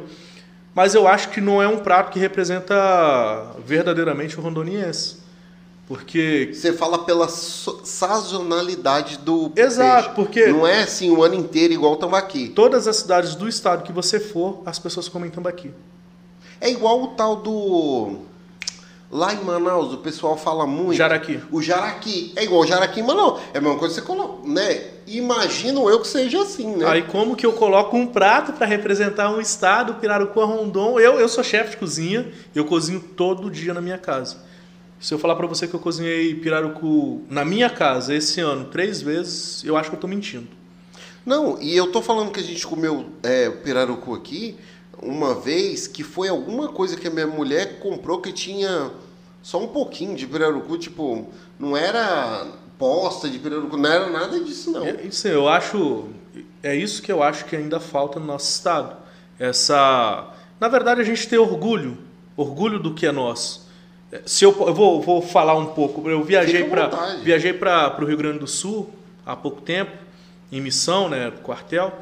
[0.75, 2.75] mas eu acho que não é um prato que representa
[3.65, 5.17] verdadeiramente o rondoniense.
[5.87, 6.51] Porque.
[6.53, 10.15] Você fala pela so- sazonalidade do Exato, peixe.
[10.17, 12.49] porque- Não é assim o ano inteiro igual o tambaqui.
[12.49, 15.71] Todas as cidades do estado que você for, as pessoas comem tambaqui.
[16.61, 18.17] É igual o tal do...
[19.09, 20.95] Lá em Manaus, o pessoal fala muito...
[20.95, 21.41] Jaraqui.
[21.53, 22.33] O jaraqui.
[22.35, 23.41] É igual o jaraqui em Manaus.
[23.55, 24.83] É a mesma coisa que você coloca, né?
[25.07, 26.85] Imagino eu que seja assim, né?
[26.89, 30.99] Aí como que eu coloco um prato para representar um estado, Pirarucu, Rondon?
[30.99, 34.39] Eu, eu sou chefe de cozinha, eu cozinho todo dia na minha casa.
[34.99, 39.03] Se eu falar para você que eu cozinhei pirarucu na minha casa esse ano três
[39.03, 40.49] vezes, eu acho que eu tô mentindo.
[41.25, 44.57] Não, e eu tô falando que a gente comeu é, pirarucu aqui
[45.03, 48.91] uma vez que foi alguma coisa que a minha mulher comprou que tinha
[49.43, 51.29] só um pouquinho de pirarucu, tipo,
[51.59, 52.47] não era
[52.79, 54.85] posta de pirarucu, não era nada disso não.
[54.85, 56.09] É, Isso eu acho,
[56.63, 58.97] é isso que eu acho que ainda falta no nosso estado.
[59.39, 61.99] Essa, na verdade a gente tem orgulho,
[62.37, 63.66] orgulho do que é nosso.
[64.25, 66.89] Se eu, eu vou, vou falar um pouco, eu viajei para
[67.23, 68.91] viajei para o Rio Grande do Sul
[69.25, 69.93] há pouco tempo
[70.51, 71.93] em missão, né, quartel,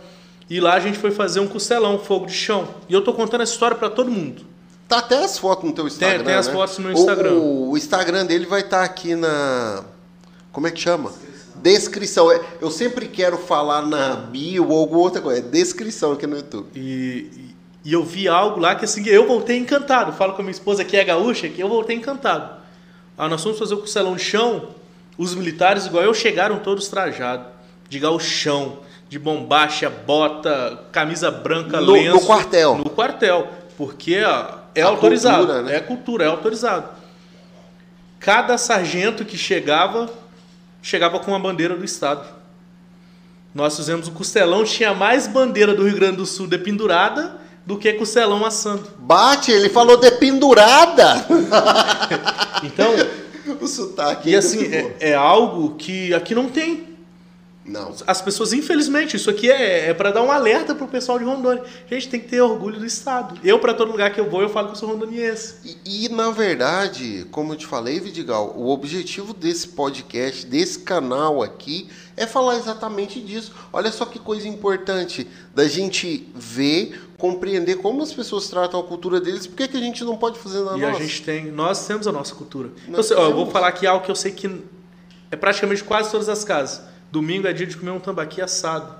[0.51, 2.69] e lá a gente foi fazer um costelão, fogo de chão.
[2.89, 4.43] E eu tô contando essa história para todo mundo.
[4.87, 6.53] Tá até as fotos no teu Instagram, tem as né?
[6.53, 7.33] fotos no Instagram.
[7.33, 9.83] O, o Instagram dele vai estar aqui na
[10.55, 11.13] como é que chama?
[11.57, 12.31] Descrição.
[12.31, 15.41] É, Eu sempre quero falar na bio ou alguma outra coisa.
[15.41, 16.69] É descrição aqui no YouTube.
[16.77, 17.54] E,
[17.85, 20.13] e- eu vi algo lá que assim, eu voltei encantado.
[20.13, 22.63] Falo com a minha esposa que é gaúcha, que eu voltei encantado.
[23.17, 24.71] Ah, nós fomos fazer o costelão de chão,
[25.17, 27.47] os militares, igual eu, chegaram todos trajados,
[27.89, 32.15] de gauchão, de bombacha, bota, camisa branca, No- lenço.
[32.17, 32.77] no quartel.
[32.79, 35.39] No quartel, porque ó, é A autorizado.
[35.47, 35.77] cultura, né?
[35.77, 36.89] É cultura, é autorizado.
[38.19, 40.09] Cada sargento que chegava,
[40.83, 42.27] chegava com a bandeira do Estado.
[43.55, 47.93] Nós fizemos o costelão, tinha mais bandeira do Rio Grande do Sul dependurada do que
[47.95, 48.85] costelão assando.
[48.99, 51.27] Bate, ele falou de pendurada.
[52.63, 52.95] Então,
[53.61, 54.31] o sotaque.
[54.31, 56.94] e ainda assim, é, é algo que aqui não tem.
[57.65, 57.95] Não.
[58.07, 61.63] As pessoas, infelizmente, isso aqui é, é para dar um alerta pro pessoal de Rondônia.
[61.89, 63.41] Gente, tem que ter orgulho do Estado.
[63.43, 65.55] Eu, para todo lugar que eu vou, eu falo que eu sou rondoniense.
[65.65, 71.43] E, e, na verdade, como eu te falei, Vidigal, o objetivo desse podcast, desse canal
[71.43, 73.53] aqui, é falar exatamente disso.
[73.73, 79.19] Olha só que coisa importante da gente ver, compreender como as pessoas tratam a cultura
[79.21, 80.99] deles, por que, a gente não pode fazer na E nossa?
[80.99, 82.69] a gente tem, nós temos a nossa cultura.
[82.89, 84.51] Nós sei- ó, eu vou falar aqui algo que eu sei que
[85.31, 86.93] é praticamente quase todas as casas.
[87.15, 88.93] Domingo é dia de comer um tambaqui assado.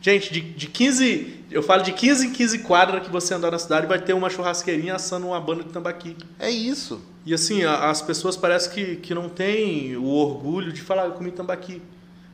[0.00, 3.58] Gente, de, de 15, eu falo de 15 em 15 quadras que você andar na
[3.58, 6.16] cidade, vai ter uma churrasqueirinha assando uma banda de tambaqui.
[6.38, 6.98] É isso.
[7.26, 11.12] E assim, a- as pessoas parecem que, que não têm o orgulho de falar, eu
[11.12, 11.82] comi tambaqui.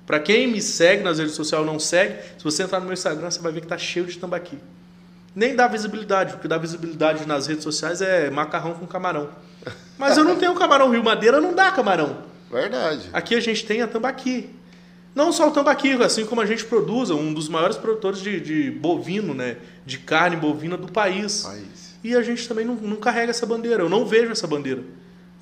[0.07, 2.95] Pra quem me segue nas redes sociais ou não segue, se você entrar no meu
[2.95, 4.57] Instagram, você vai ver que tá cheio de tambaqui.
[5.35, 9.31] Nem dá visibilidade, porque dá visibilidade nas redes sociais é macarrão com camarão.
[9.99, 12.19] Mas eu não tenho camarão Rio Madeira, não dá camarão.
[12.53, 13.09] Verdade.
[13.13, 14.51] Aqui a gente tem a tambaqui.
[15.15, 18.71] Não só o tambaqui, assim como a gente produz, um dos maiores produtores de, de
[18.71, 19.59] bovino, né?
[19.87, 21.43] De carne bovina do país.
[21.43, 21.95] País.
[22.03, 24.83] E a gente também não, não carrega essa bandeira, eu não vejo essa bandeira.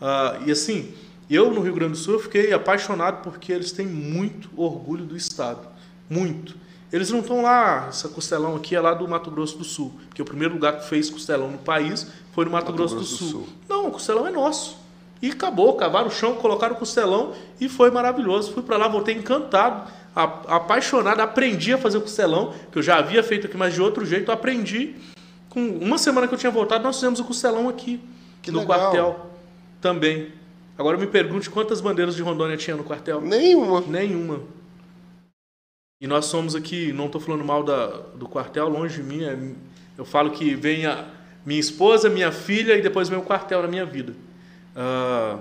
[0.00, 0.92] Ah, e assim,
[1.30, 5.66] eu no Rio Grande do Sul fiquei apaixonado porque eles têm muito orgulho do Estado.
[6.08, 6.54] Muito.
[6.92, 9.98] Eles não estão lá, essa costelão aqui é lá do Mato Grosso do Sul.
[10.08, 13.10] Porque o primeiro lugar que fez costelão no país foi no Mato, Mato Grosso, Grosso
[13.12, 13.44] do, do Sul.
[13.46, 13.48] Sul.
[13.66, 14.76] Não, o costelão é nosso.
[15.22, 18.52] E acabou, cavaram o chão, colocaram o costelão e foi maravilhoso.
[18.52, 23.22] Fui para lá, voltei encantado, apaixonado, aprendi a fazer o costelão, que eu já havia
[23.22, 24.96] feito aqui, mas de outro jeito, aprendi.
[25.48, 28.00] Com uma semana que eu tinha voltado, nós fizemos o costelão aqui,
[28.42, 28.78] Que no legal.
[28.80, 29.26] quartel
[29.80, 30.32] também.
[30.76, 33.20] Agora me pergunte quantas bandeiras de Rondônia tinha no quartel?
[33.20, 33.80] Nenhuma.
[33.82, 34.40] Nenhuma.
[36.00, 39.22] E nós somos aqui, não estou falando mal da, do quartel, longe de mim.
[39.22, 39.38] é-
[39.96, 41.04] eu falo que vem a
[41.46, 44.14] minha esposa, minha filha e depois vem o quartel na minha vida.
[44.76, 45.38] Ah,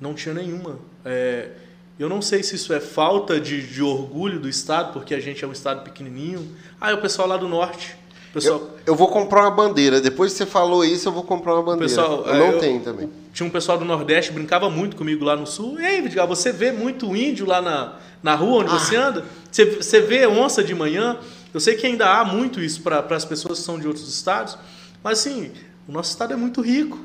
[0.00, 0.78] não tinha nenhuma.
[1.04, 1.50] É,
[1.98, 5.44] eu não sei se isso é falta de, de orgulho do Estado, porque a gente
[5.44, 6.46] é um Estado pequenininho.
[6.80, 7.96] Ah, é o pessoal lá do Norte.
[8.32, 10.00] Pessoal, Eu, eu vou comprar uma bandeira.
[10.00, 11.88] Depois que você falou isso, eu vou comprar uma bandeira.
[11.88, 13.10] Pessoal, eu é, não eu- tenho também.
[13.32, 15.78] Tinha um pessoal do Nordeste brincava muito comigo lá no Sul.
[15.80, 19.24] Ei, Vidigal, você vê muito índio lá na, na rua onde você anda?
[19.50, 21.18] Você, você vê onça de manhã?
[21.54, 24.58] Eu sei que ainda há muito isso para as pessoas que são de outros estados,
[25.02, 25.52] mas assim,
[25.88, 26.98] o nosso estado é muito rico.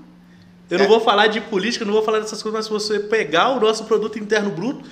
[0.74, 0.88] Eu não É.
[0.88, 3.84] vou falar de política, não vou falar dessas coisas, mas se você pegar o nosso
[3.86, 4.84] produto interno bruto,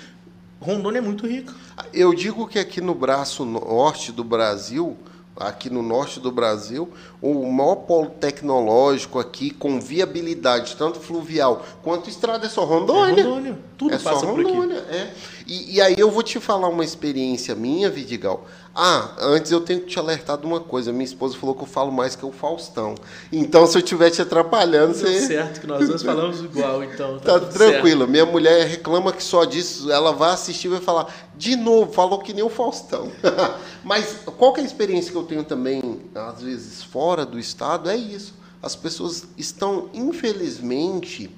[0.60, 1.52] Rondônia é muito rico.
[1.92, 4.96] Eu digo que aqui no braço norte do Brasil,
[5.36, 6.88] aqui no norte do Brasil,
[7.20, 13.22] o maior polo tecnológico aqui com viabilidade, tanto fluvial quanto estrada, é só Rondônia.
[13.22, 13.60] É Rondônia.
[13.76, 14.52] Tudo é passa só por aqui.
[14.52, 15.12] Rondônia, é.
[15.48, 18.46] E, e aí eu vou te falar uma experiência minha, Vidigal.
[18.74, 20.94] Ah, antes eu tenho que te alertar de uma coisa.
[20.94, 22.96] Minha esposa falou que eu falo mais que o Faustão.
[23.32, 25.28] Então, se eu estiver te atrapalhando, Deu você.
[25.28, 27.20] certo que nós dois falamos igual, então.
[27.20, 28.08] Tá tudo tranquilo.
[28.08, 29.92] Minha mulher reclama que só disso.
[29.92, 33.12] Ela vai assistir e vai falar, de novo, falou que nem o Faustão.
[33.84, 37.90] Mas qual é a experiência que eu tenho também, às vezes, fora do estado?
[37.90, 38.34] É isso.
[38.64, 41.30] As pessoas estão, infelizmente,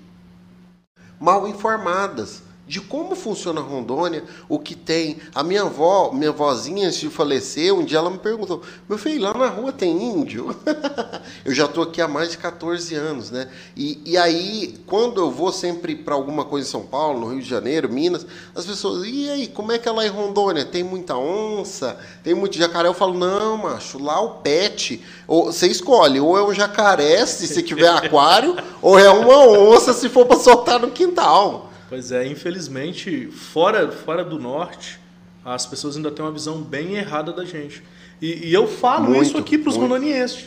[1.19, 5.17] mal informadas de como funciona Rondônia, o que tem.
[5.35, 9.21] A minha avó, minha vozinha, antes de falecer, um dia ela me perguntou: Meu filho,
[9.21, 10.55] lá na rua tem índio?
[11.43, 13.49] eu já estou aqui há mais de 14 anos, né?
[13.75, 17.41] E, e aí, quando eu vou sempre para alguma coisa em São Paulo, no Rio
[17.41, 20.63] de Janeiro, Minas, as pessoas, e aí, como é que é lá em Rondônia?
[20.63, 21.97] Tem muita onça?
[22.23, 22.87] Tem muito jacaré?
[22.87, 25.03] Eu falo: Não, macho, lá o pet.
[25.27, 30.07] Ou, você escolhe, ou é um jacaré, se tiver aquário, ou é uma onça, se
[30.07, 31.72] for para soltar no quintal.
[31.93, 34.99] Pois é, infelizmente, fora, fora do norte,
[35.45, 37.83] as pessoas ainda têm uma visão bem errada da gente.
[38.19, 40.45] E, e eu falo Muito, isso aqui para os rondonienses.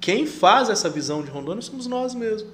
[0.00, 2.46] Quem faz essa visão de Rondônia somos nós mesmos.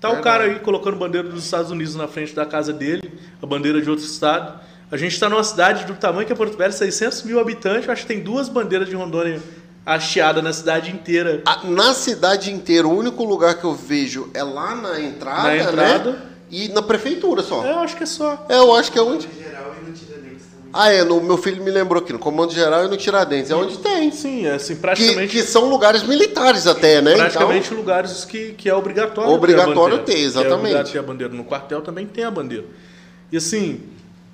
[0.00, 0.24] Tá o Verdade.
[0.24, 3.88] cara aí colocando bandeira dos Estados Unidos na frente da casa dele, a bandeira de
[3.88, 4.58] outro estado.
[4.90, 7.92] A gente está numa cidade do tamanho que é Porto Velho, 600 mil habitantes, eu
[7.92, 9.40] acho que tem duas bandeiras de Rondônia
[9.86, 11.44] hasteadas na cidade inteira.
[11.62, 16.10] Na cidade inteira, o único lugar que eu vejo é lá na entrada, Na entrada.
[16.10, 16.29] né?
[16.50, 17.64] E na prefeitura só.
[17.64, 18.44] Eu acho que é só.
[18.48, 19.28] É, eu acho que é onde.
[19.40, 20.70] geral e no Tiradentes também.
[20.72, 23.50] Ah, é, no meu filho me lembrou aqui, no Comando Geral e no Tiradentes.
[23.50, 24.10] É onde tem.
[24.10, 25.32] Sim, é assim, Que, praticamente.
[25.32, 27.14] que são lugares militares até, né?
[27.14, 30.04] Praticamente lugares que, que é obrigatório Obrigatório a bandeira.
[30.04, 30.74] ter, exatamente.
[30.74, 31.32] Que é ter a bandeira.
[31.32, 32.64] No quartel também tem a bandeira.
[33.30, 33.80] E assim,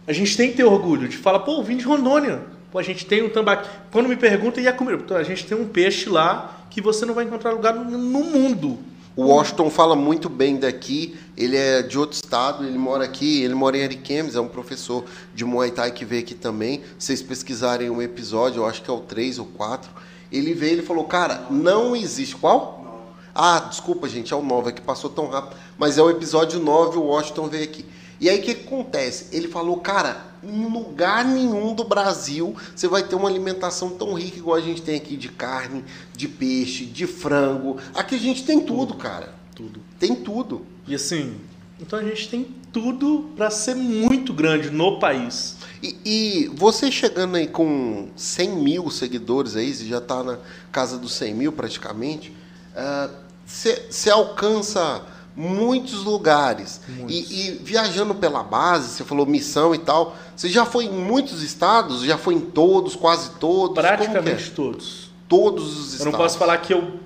[0.07, 2.41] a gente tem que ter orgulho de falar, pô, eu vim de Rondônia.
[2.73, 3.69] Pô, a gente tem um tambaqui.
[3.93, 5.19] Quando me perguntam, e a comida?
[5.19, 8.79] A gente tem um peixe lá que você não vai encontrar lugar no mundo.
[9.17, 11.17] O Washington fala muito bem daqui.
[11.35, 15.07] Ele é de outro estado, ele mora aqui, ele mora em Ariquemes, é um professor
[15.35, 16.83] de Muay Thai que veio aqui também.
[16.99, 19.91] Vocês pesquisarem um episódio, eu acho que é o 3 ou 4.
[20.31, 22.37] Ele veio ele falou, cara, não existe.
[22.37, 23.15] Qual?
[23.35, 25.57] Ah, desculpa, gente, é o 9, é que passou tão rápido.
[25.79, 27.87] Mas é o episódio 9, o Washington veio aqui.
[28.21, 29.37] E aí o que acontece?
[29.37, 34.39] Ele falou, cara, em lugar nenhum do Brasil você vai ter uma alimentação tão rica
[34.39, 35.85] igual a gente tem aqui de carne,
[36.17, 37.79] de peixe, de frango.
[37.95, 39.35] Aqui a gente tem tudo, cara.
[39.55, 39.81] Tudo.
[39.99, 40.65] Tem tudo.
[40.87, 41.37] E assim,
[41.81, 45.57] então a gente tem tudo para ser muito grande no país.
[45.83, 50.39] E, e você chegando aí com 100 mil seguidores aí, você já está na
[50.73, 52.33] casa dos 100 mil praticamente,
[52.75, 53.11] ah,
[53.45, 55.05] você você alcança
[55.37, 56.81] muitos lugares.
[56.89, 57.15] Muitos.
[57.15, 61.43] E, e viajando pela base, você falou missão e tal, você já foi em muitos
[61.43, 62.03] estados?
[62.03, 63.77] Já foi em todos, quase todos?
[63.77, 63.81] É?
[63.87, 65.11] Praticamente todos.
[65.29, 66.05] Todos os Eu estados.
[66.07, 67.01] não posso falar que eu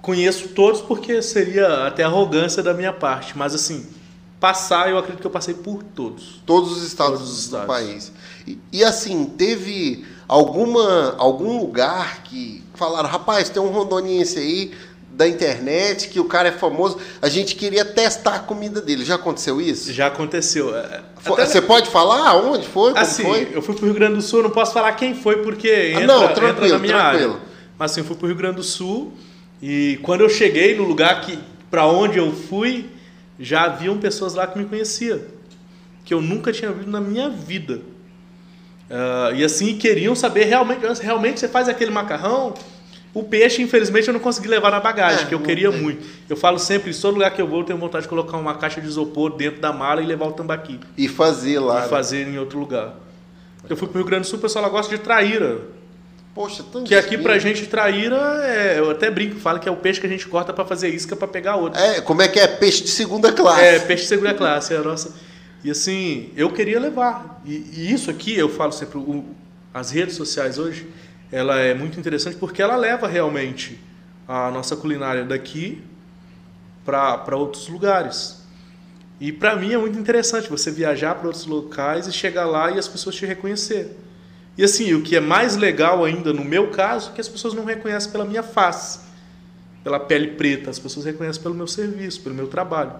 [0.00, 3.84] conheço todos porque seria até arrogância da minha parte, mas assim,
[4.38, 6.40] passar eu acredito que eu passei por todos.
[6.46, 7.66] Todos os estados Todos os do estados.
[7.66, 8.12] país.
[8.46, 14.72] E, e, assim, teve alguma algum lugar que falaram, rapaz, tem um rondoniense aí
[15.16, 19.02] da internet que o cara é famoso, a gente queria testar a comida dele.
[19.02, 19.90] Já aconteceu isso?
[19.92, 20.76] Já aconteceu.
[20.76, 22.90] é, Fo- até- Você pode falar onde foi?
[22.92, 23.48] Como assim, foi?
[23.54, 26.06] eu fui pro Rio Grande do Sul, não posso falar quem foi porque Ah, entra,
[26.06, 27.32] não, entra tranquilo, na minha tranquilo.
[27.32, 27.42] área.
[27.78, 29.14] Mas assim, eu fui pro Rio Grande do Sul
[29.62, 31.38] e quando eu cheguei no lugar que
[31.70, 32.90] para onde eu fui,
[33.40, 35.20] já haviam pessoas lá que me conheciam,
[36.04, 37.80] que eu nunca tinha visto na minha vida.
[38.90, 42.54] Ah, e assim, queriam saber realmente, realmente você faz aquele macarrão?
[43.18, 45.80] O peixe, infelizmente, eu não consegui levar na bagagem, É, que eu queria tem.
[45.80, 46.06] muito.
[46.28, 48.54] Eu falo sempre, em todo lugar que eu vou, eu tenho vontade de colocar uma
[48.56, 51.80] caixa de isopor dentro da mala e levar o tambaqui E fazer lá.
[51.80, 51.86] né?
[51.86, 52.94] e fazer em outro lugar.
[53.70, 55.60] Eu fui pro Rio Grande do Sul, o pessoal lá gosta de traíra.
[56.34, 59.76] Poxa, tanto Que aqui pra gente traíra, é, eu até brinco, falo que é o
[59.76, 61.80] peixe que a gente corta pra fazer isca pra pegar outro.
[61.80, 62.46] É, como é que é?
[62.46, 63.62] Peixe de segunda classe.
[63.62, 65.14] É, peixe de segunda classe, é a nossa.
[65.64, 67.40] E assim, eu queria levar.
[67.46, 69.24] E, e isso aqui, eu falo sempre, o-
[69.72, 70.86] as redes sociais hoje,
[71.30, 73.80] ela é muito interessante porque ela leva realmente
[74.26, 75.82] a nossa culinária daqui
[76.84, 78.44] para outros lugares.
[79.20, 82.78] E para mim é muito interessante você viajar para outros locais e chegar lá e
[82.78, 83.96] as pessoas te reconhecer.
[84.58, 87.54] E assim, o que é mais legal ainda no meu caso, é que as pessoas
[87.54, 89.00] não reconhecem pela minha face,
[89.82, 92.92] pela pele preta, as pessoas reconhecem pelo meu serviço, pelo meu trabalho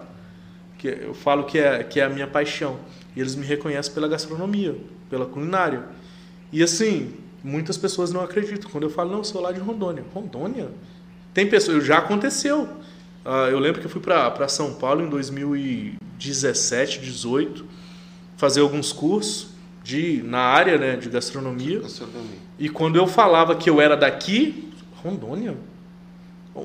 [0.77, 2.79] que eu falo que é, que é a minha paixão.
[3.15, 4.77] E eles me reconhecem pela gastronomia,
[5.09, 5.85] pela culinária.
[6.53, 7.15] E assim,
[7.47, 8.69] muitas pessoas não acreditam.
[8.71, 10.05] Quando eu falo, não, eu sou lá de Rondônia.
[10.13, 10.69] Rondônia?
[11.33, 12.69] Tem pessoas, já aconteceu.
[13.25, 17.65] Ah, eu lembro que eu fui para São Paulo em 2017, 18,
[18.37, 19.49] fazer alguns cursos
[19.83, 21.81] de, na área né, de gastronomia.
[21.81, 22.39] Gastronomia.
[22.59, 24.73] E quando eu falava que eu era daqui,
[25.03, 25.57] Rondônia?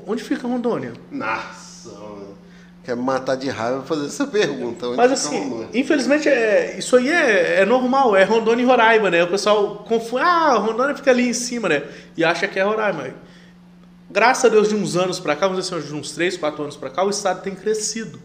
[0.07, 0.93] Onde fica Rondônia?
[1.11, 2.37] Nossa, mano.
[2.83, 4.87] Quer me matar de raiva fazer essa pergunta.
[4.87, 9.23] Onde Mas assim, infelizmente, é, isso aí é, é normal, é Rondônia e Roraima, né?
[9.23, 11.83] O pessoal confunde, ah, Rondônia fica ali em cima, né?
[12.17, 13.13] E acha que é Roraima.
[14.09, 16.63] Graças a Deus, de uns anos pra cá, vamos dizer assim, de uns 3, 4
[16.63, 18.19] anos pra cá, o estado tem crescido.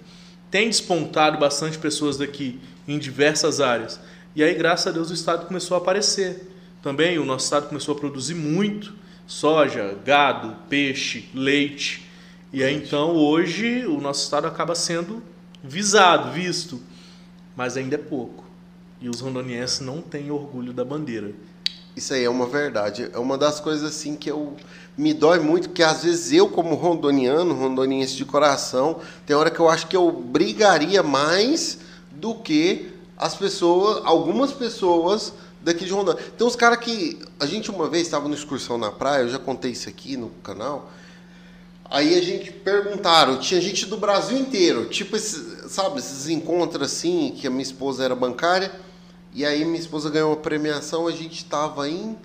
[0.51, 4.01] Tem despontado bastante pessoas daqui em diversas áreas.
[4.35, 6.51] E aí, graças a Deus, o estado começou a aparecer.
[6.83, 8.95] Também o nosso estado começou a produzir muito
[9.27, 12.06] soja, gado, peixe, leite.
[12.53, 15.23] E aí, então, hoje, o nosso estado acaba sendo
[15.63, 16.81] visado, visto.
[17.57, 18.45] Mas ainda é pouco.
[19.01, 21.33] E os rondonienses não têm orgulho da bandeira.
[21.97, 23.11] Isso aí é uma verdade.
[23.13, 24.55] É uma das coisas assim que eu
[24.97, 29.61] me dói muito, que às vezes eu, como rondoniano, rondoniense de coração, tem hora que
[29.61, 31.79] eu acho que eu brigaria mais
[32.13, 35.33] do que as pessoas, algumas pessoas
[35.63, 36.23] daqui de Rondônia.
[36.37, 37.19] Tem uns caras que.
[37.41, 40.31] A gente uma vez estava numa excursão na praia, eu já contei isso aqui no
[40.43, 40.91] canal.
[41.89, 47.47] Aí a gente perguntaram, tinha gente do Brasil inteiro, tipo, sabe, esses encontros assim, que
[47.47, 48.73] a minha esposa era bancária,
[49.33, 52.17] e aí minha esposa ganhou uma premiação, a gente estava em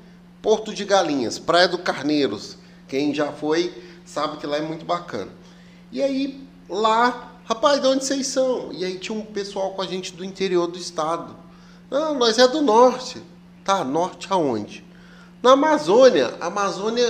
[0.42, 2.58] Porto de Galinhas, Praia do Carneiros.
[2.88, 3.72] Quem já foi
[4.06, 5.30] sabe que lá é muito bacana.
[5.92, 8.72] E aí, lá, rapaz, de onde vocês são?
[8.72, 11.36] E aí tinha um pessoal com a gente do interior do estado.
[11.90, 13.22] Não, nós é do norte.
[13.64, 14.84] Tá, norte aonde?
[15.44, 16.34] Na Amazônia.
[16.40, 17.06] A Amazônia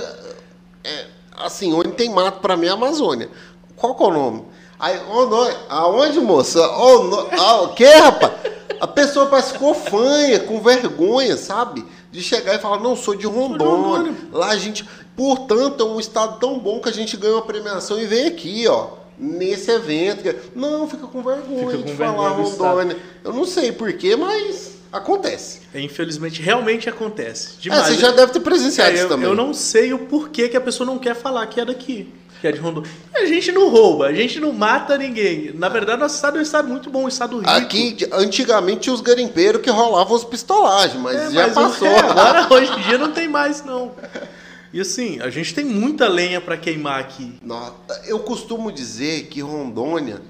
[0.84, 1.06] é
[1.44, 3.28] assim, onde tem mato para mim é a Amazônia.
[3.76, 4.44] Qual que é o nome?
[4.78, 4.98] Aí,
[5.30, 6.64] nós, aonde, moça?
[6.64, 8.32] Ah, o que, rapaz?
[8.80, 11.84] A pessoa parece ficou fanha, com vergonha, sabe?
[12.10, 14.12] De chegar e falar, não, sou de Rondônia.
[14.32, 14.84] Lá a gente.
[15.16, 18.66] Portanto, é um estado tão bom que a gente ganhou a premiação e vem aqui,
[18.66, 18.88] ó.
[19.16, 20.34] Nesse evento.
[20.56, 22.96] Não, fica com vergonha Fica com de vergonha falar Rondônia.
[23.22, 25.60] Eu não sei porquê, mas acontece.
[25.74, 27.54] É, Infelizmente, realmente acontece.
[27.58, 27.86] É, Demais.
[27.86, 29.28] você já deve ter presenciado É, isso eu, também.
[29.28, 32.46] eu não sei o porquê que a pessoa não quer falar que é daqui, que
[32.46, 32.90] é de Rondônia.
[33.14, 35.52] A gente não rouba, a gente não mata ninguém.
[35.54, 37.50] Na verdade, nosso estado é um estado muito bom, um estado rico.
[37.50, 41.86] Aqui, antigamente, tinha os garimpeiros que rolavam os pistolagens, mas É, já mas passou.
[41.88, 43.92] é, agora, hoje em dia, não tem mais, não.
[44.72, 47.34] E assim, a gente tem muita lenha para queimar aqui.
[48.06, 50.20] Eu costumo dizer que Rondônia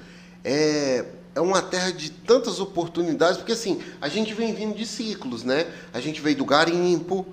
[0.44, 1.04] é,
[1.35, 5.66] é uma terra de tantas oportunidades, porque assim, a gente vem vindo de ciclos, né?
[5.93, 7.26] A gente veio do garimpo.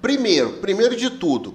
[0.00, 1.54] Primeiro, primeiro de tudo,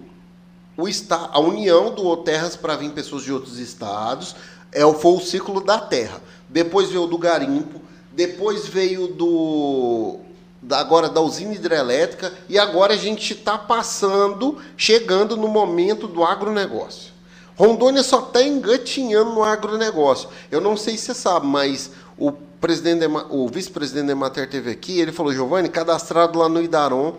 [0.75, 4.35] o esta, a união do terras para vir pessoas de outros estados
[4.71, 6.21] é, foi o ciclo da terra.
[6.49, 7.81] Depois veio do garimpo,
[8.11, 10.19] depois veio do
[10.61, 16.23] da- agora da usina hidrelétrica e agora a gente está passando, chegando no momento do
[16.23, 17.13] agronegócio.
[17.57, 20.29] Rondônia só está engatinhando no agronegócio.
[20.51, 24.99] Eu não sei se você sabe, mas o presidente, o vice-presidente da Emater teve aqui,
[24.99, 27.15] ele falou, Giovanni, cadastrado lá no Idaron,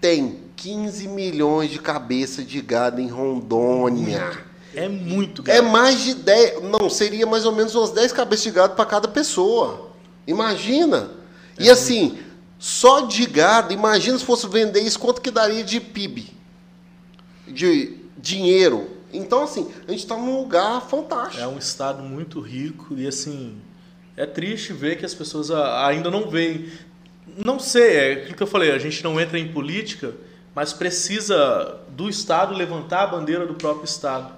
[0.00, 4.44] tem 15 milhões de cabeças de gado em Rondônia.
[4.74, 5.68] É muito, É gado.
[5.68, 9.08] mais de 10, não, seria mais ou menos umas 10 cabeças de gado para cada
[9.08, 9.90] pessoa.
[10.26, 11.10] Imagina.
[11.58, 12.18] E assim,
[12.58, 16.30] só de gado, imagina se fosse vender isso, quanto que daria de PIB?
[17.48, 18.95] De dinheiro.
[19.16, 21.42] Então, assim, a gente está num lugar fantástico.
[21.42, 23.56] É um estado muito rico e assim
[24.16, 26.70] é triste ver que as pessoas ainda não veem.
[27.44, 30.14] Não sei, é aquilo que eu falei, a gente não entra em política,
[30.54, 34.32] mas precisa do estado levantar a bandeira do próprio estado,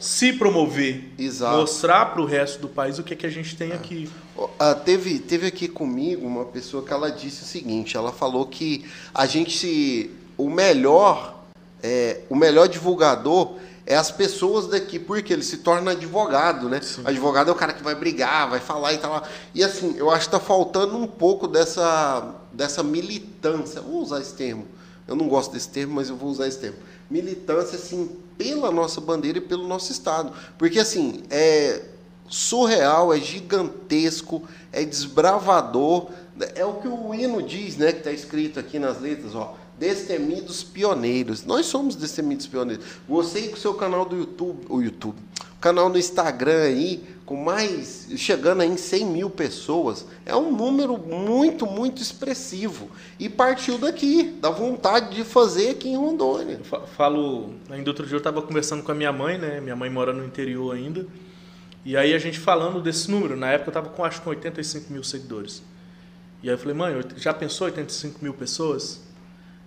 [0.00, 1.58] se promover, Exato.
[1.58, 4.08] mostrar para o resto do país o que é que a gente tem aqui.
[4.36, 8.46] Ó, ah, teve, teve aqui comigo uma pessoa que ela disse o seguinte, ela falou
[8.46, 11.44] que a gente, o melhor,
[11.82, 16.80] é, o melhor divulgador é as pessoas daqui, porque ele se torna advogado, né?
[17.04, 19.22] Advogado é o cara que vai brigar, vai falar e tal.
[19.54, 24.34] E assim, eu acho que tá faltando um pouco dessa, dessa militância, vou usar esse
[24.34, 24.66] termo,
[25.06, 26.78] eu não gosto desse termo, mas eu vou usar esse termo.
[27.10, 30.32] Militância, assim, pela nossa bandeira e pelo nosso Estado.
[30.56, 31.82] Porque, assim, é
[32.26, 36.08] surreal, é gigantesco, é desbravador.
[36.54, 37.92] É o que o hino diz, né?
[37.92, 39.54] Que está escrito aqui nas letras, ó.
[39.78, 41.44] Destemidos pioneiros.
[41.44, 42.84] Nós somos destemidos pioneiros.
[43.08, 45.16] Você com o seu canal do YouTube, o YouTube,
[45.60, 48.06] canal no Instagram aí, com mais.
[48.16, 52.88] chegando em 100 mil pessoas, é um número muito, muito expressivo.
[53.18, 56.58] E partiu daqui, da vontade de fazer aqui em Rondônia.
[56.58, 59.60] Eu fa- falo, ainda outro dia eu estava conversando com a minha mãe, né?
[59.60, 61.06] Minha mãe mora no interior ainda.
[61.84, 64.30] E aí a gente falando desse número, na época eu estava com acho que com
[64.30, 65.62] 85 mil seguidores.
[66.42, 69.00] E aí eu falei, mãe, já pensou 85 mil pessoas?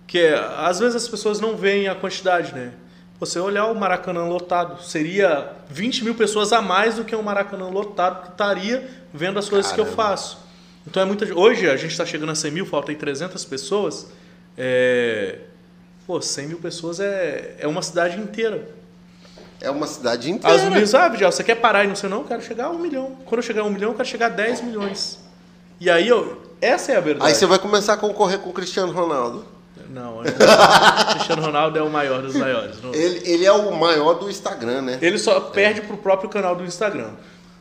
[0.08, 2.72] Que é, às vezes as pessoas não veem a quantidade, né?
[3.20, 7.68] Você olhar o Maracanã lotado, seria 20 mil pessoas a mais do que um Maracanã
[7.68, 10.02] lotado que estaria vendo as coisas que eu Caramba.
[10.02, 10.38] faço.
[10.86, 11.36] Então é muita gente.
[11.36, 14.06] Hoje a gente está chegando a 100 mil, faltam aí 300 pessoas.
[14.56, 15.40] É...
[16.06, 18.66] Pô, 100 mil pessoas é, é uma cidade inteira.
[19.60, 20.56] É uma cidade inteira.
[20.56, 22.18] As meninas, ah, Vigel, você quer parar e não sei não?
[22.18, 23.18] Eu quero chegar a um milhão.
[23.26, 25.18] Quando eu chegar a um milhão, eu quero chegar a 10 milhões.
[25.78, 27.28] E aí, eu, essa é a verdade.
[27.28, 29.57] Aí você vai começar a concorrer com o Cristiano Ronaldo.
[29.90, 30.20] Não,
[31.12, 32.80] Cristiano Ronaldo é o maior dos maiores.
[32.82, 34.98] Não- Ele, ele é o maior do Instagram, né?
[35.00, 37.10] Ele só perde pro próprio canal do Instagram.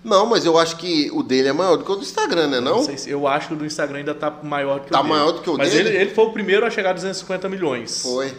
[0.03, 2.59] Não, mas eu acho que o dele é maior do que o do Instagram, né?
[2.59, 2.83] Não?
[2.83, 5.03] sei se- eu acho que o do Instagram ainda tá maior do que Tá o
[5.03, 5.13] dele.
[5.15, 5.89] maior do que o Mas dele?
[5.89, 8.01] ele, ele foi o primeiro a chegar a 250 milhões.
[8.03, 8.33] Foi.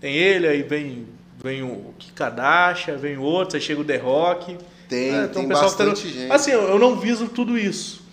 [0.00, 1.06] Tem ele, aí vem,
[1.42, 4.58] vem o Kikadasha, vem outros, aí chega o The Rock.
[4.88, 6.30] Tem, É, tem o pessoal que tá- bastante gente.
[6.32, 8.04] Assim, eu, eu não viso tudo isso.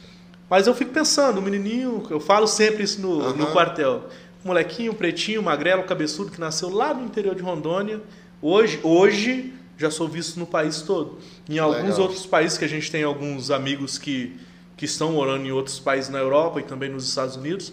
[0.49, 3.51] Mas eu fico pensando, o menininho, eu falo sempre isso no, no Aham.
[3.53, 4.03] quartel.
[4.43, 8.01] Molequinho, pretinho, magrelo, cabeçudo, que nasceu lá no interior de Rondônia.
[8.41, 11.17] Hoje, hoje já sou visto no país todo.
[11.49, 12.01] Em alguns Legal.
[12.01, 14.37] outros países que a gente tem alguns amigos que,
[14.75, 17.71] que estão morando em outros países na Europa e também nos Estados Unidos.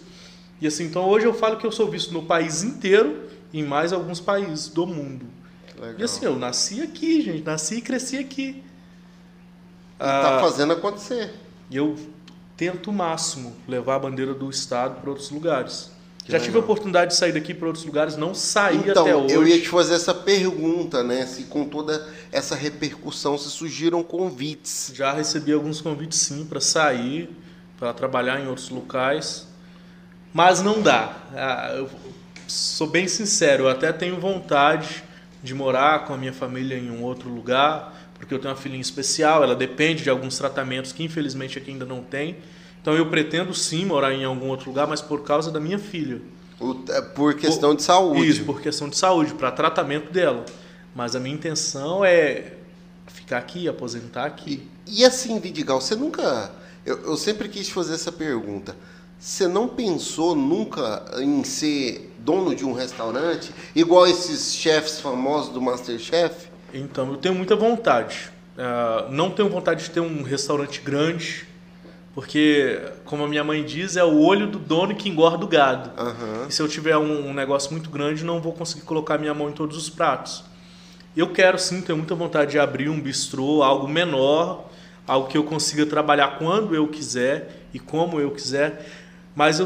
[0.61, 3.63] E assim, então hoje eu falo que eu sou visto no país inteiro e em
[3.63, 5.25] mais alguns países do mundo.
[5.75, 5.95] Legal.
[5.99, 8.63] E assim, eu nasci aqui, gente, nasci e cresci aqui.
[9.97, 11.33] Tá Ah, fazendo acontecer.
[11.69, 11.95] e eu
[12.57, 15.90] tento o máximo levar a bandeira do estado para outros lugares.
[16.25, 16.63] Que Já tive a legal.
[16.63, 19.33] oportunidade de sair daqui para outros lugares, não saí Então, até hoje.
[19.33, 21.25] eu ia te fazer essa pergunta, né?
[21.25, 24.91] Se com toda essa repercussão se surgiram convites.
[24.93, 27.29] Já recebi alguns convites sim para sair,
[27.79, 29.47] para trabalhar em outros locais,
[30.33, 31.15] mas não dá.
[31.35, 31.89] Ah, Eu
[32.47, 35.03] sou bem sincero, eu até tenho vontade
[35.43, 38.81] de morar com a minha família em um outro lugar, porque eu tenho uma filhinha
[38.81, 42.37] especial, ela depende de alguns tratamentos que infelizmente aqui ainda não tem.
[42.81, 46.21] Então eu pretendo sim morar em algum outro lugar, mas por causa da minha filha.
[46.89, 48.27] É Por questão de saúde.
[48.27, 50.45] Isso, por questão de saúde, para tratamento dela.
[50.95, 52.53] Mas a minha intenção é
[53.07, 54.67] ficar aqui, aposentar aqui.
[54.85, 56.51] E assim, Vidigal, você nunca.
[56.85, 58.75] Eu, eu sempre quis fazer essa pergunta.
[59.19, 65.61] Você não pensou nunca em ser dono de um restaurante, igual esses chefes famosos do
[65.61, 66.49] Masterchef?
[66.73, 68.31] Então, eu tenho muita vontade.
[68.57, 71.47] Ah, não tenho vontade de ter um restaurante grande,
[72.13, 75.91] porque, como a minha mãe diz, é o olho do dono que engorda o gado.
[75.97, 76.47] Aham.
[76.49, 79.53] E se eu tiver um, negócio muito grande, não vou conseguir colocar minha mão em
[79.53, 80.43] todos os pratos.
[81.15, 84.69] Eu quero sim, tenho muita vontade de abrir um bistrô, algo menor,
[85.07, 88.85] algo que eu consiga trabalhar quando eu quiser e como eu quiser.
[89.33, 89.65] Mas eu,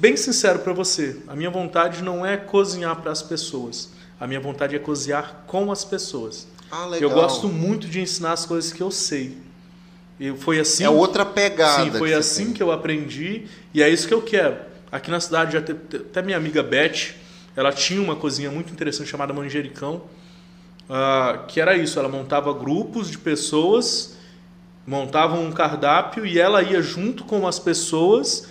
[0.00, 3.92] bem sincero para você, a minha vontade não é cozinhar para as pessoas.
[4.18, 6.46] A minha vontade é cozinhar com as pessoas.
[6.70, 7.10] Ah, legal.
[7.10, 9.36] Eu gosto muito de ensinar as coisas que eu sei.
[10.22, 10.84] E foi assim.
[10.84, 11.82] É outra pegada.
[11.82, 12.54] Sim, foi que assim tem.
[12.54, 14.56] que eu aprendi e é isso que eu quero.
[14.92, 17.14] Aqui na cidade, até minha amiga Beth,
[17.56, 20.02] ela tinha uma cozinha muito interessante chamada Manjericão,
[20.88, 24.16] ah, que era isso, ela montava grupos de pessoas,
[24.86, 28.46] montavam um cardápio e ela ia junto com as pessoas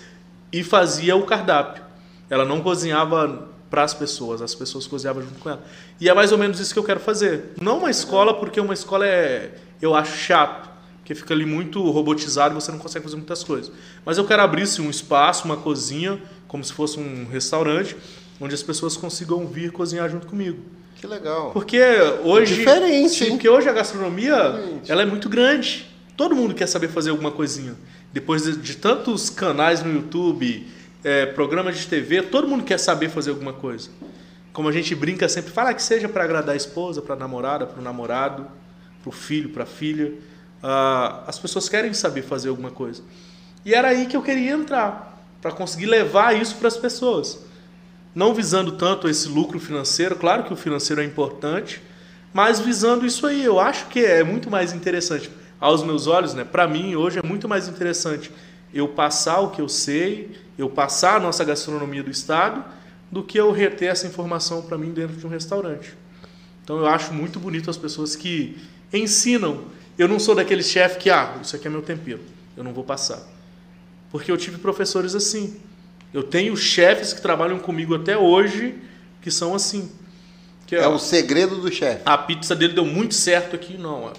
[0.51, 1.83] e fazia o cardápio.
[2.29, 5.63] Ela não cozinhava para as pessoas, as pessoas cozinhavam junto com ela.
[6.01, 7.53] E é mais ou menos isso que eu quero fazer.
[7.61, 9.51] Não uma escola, porque uma escola é,
[9.81, 10.70] eu acho chato,
[11.01, 13.71] porque fica ali muito robotizado e você não consegue fazer muitas coisas.
[14.05, 17.97] Mas eu quero abrir sim, um espaço, uma cozinha, como se fosse um restaurante,
[18.39, 20.59] onde as pessoas consigam vir cozinhar junto comigo.
[20.95, 21.51] Que legal.
[21.51, 21.81] Porque
[22.23, 22.55] hoje.
[22.55, 24.91] Diferente, Sim, porque hoje a gastronomia Diferente.
[24.91, 25.87] ela é muito grande.
[26.15, 27.73] Todo mundo quer saber fazer alguma coisinha.
[28.13, 30.67] Depois de, de tantos canais no YouTube,
[31.03, 33.89] é, programas de TV, todo mundo quer saber fazer alguma coisa.
[34.53, 37.65] Como a gente brinca sempre, fala que seja para agradar a esposa, para a namorada,
[37.65, 38.45] para o namorado,
[39.01, 40.13] para o filho, para a filha.
[40.61, 43.03] Ah, as pessoas querem saber fazer alguma coisa.
[43.65, 47.39] E era aí que eu queria entrar, para conseguir levar isso para as pessoas
[48.13, 51.81] não visando tanto esse lucro financeiro, claro que o financeiro é importante,
[52.33, 56.43] mas visando isso aí, eu acho que é muito mais interessante aos meus olhos, né?
[56.43, 58.31] Para mim hoje é muito mais interessante
[58.73, 62.63] eu passar o que eu sei, eu passar a nossa gastronomia do estado,
[63.11, 65.93] do que eu reter essa informação para mim dentro de um restaurante.
[66.63, 68.57] Então eu acho muito bonito as pessoas que
[68.93, 69.65] ensinam.
[70.01, 72.21] Eu não sou daquele chefe que, ah, isso aqui é meu tempero,
[72.57, 73.21] eu não vou passar.
[74.11, 75.57] Porque eu tive professores assim.
[76.13, 78.75] Eu tenho chefes que trabalham comigo até hoje
[79.21, 79.91] que são assim.
[80.65, 82.01] Que, É ó, o segredo do chefe.
[82.05, 84.05] a pizza dele deu muito certo aqui, não.
[84.05, 84.13] ó.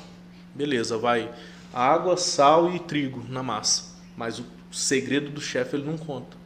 [0.55, 1.28] Beleza, vai
[1.74, 3.85] água, sal e trigo na massa.
[4.16, 6.37] Mas o segredo do chefe ele não conta.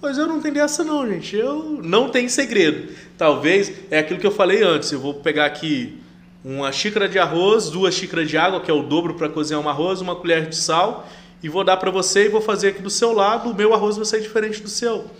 [0.00, 1.34] Pois eu não tenho dessa não, gente.
[1.36, 2.92] Eu não tenho segredo.
[3.18, 4.92] Talvez é aquilo que eu falei antes.
[4.92, 6.01] Eu vou pegar aqui
[6.44, 9.68] uma xícara de arroz, duas xícaras de água, que é o dobro para cozinhar um
[9.68, 11.06] arroz, uma colher de sal,
[11.42, 13.50] e vou dar para você e vou fazer aqui do seu lado.
[13.50, 15.10] O meu arroz vai ser diferente do seu.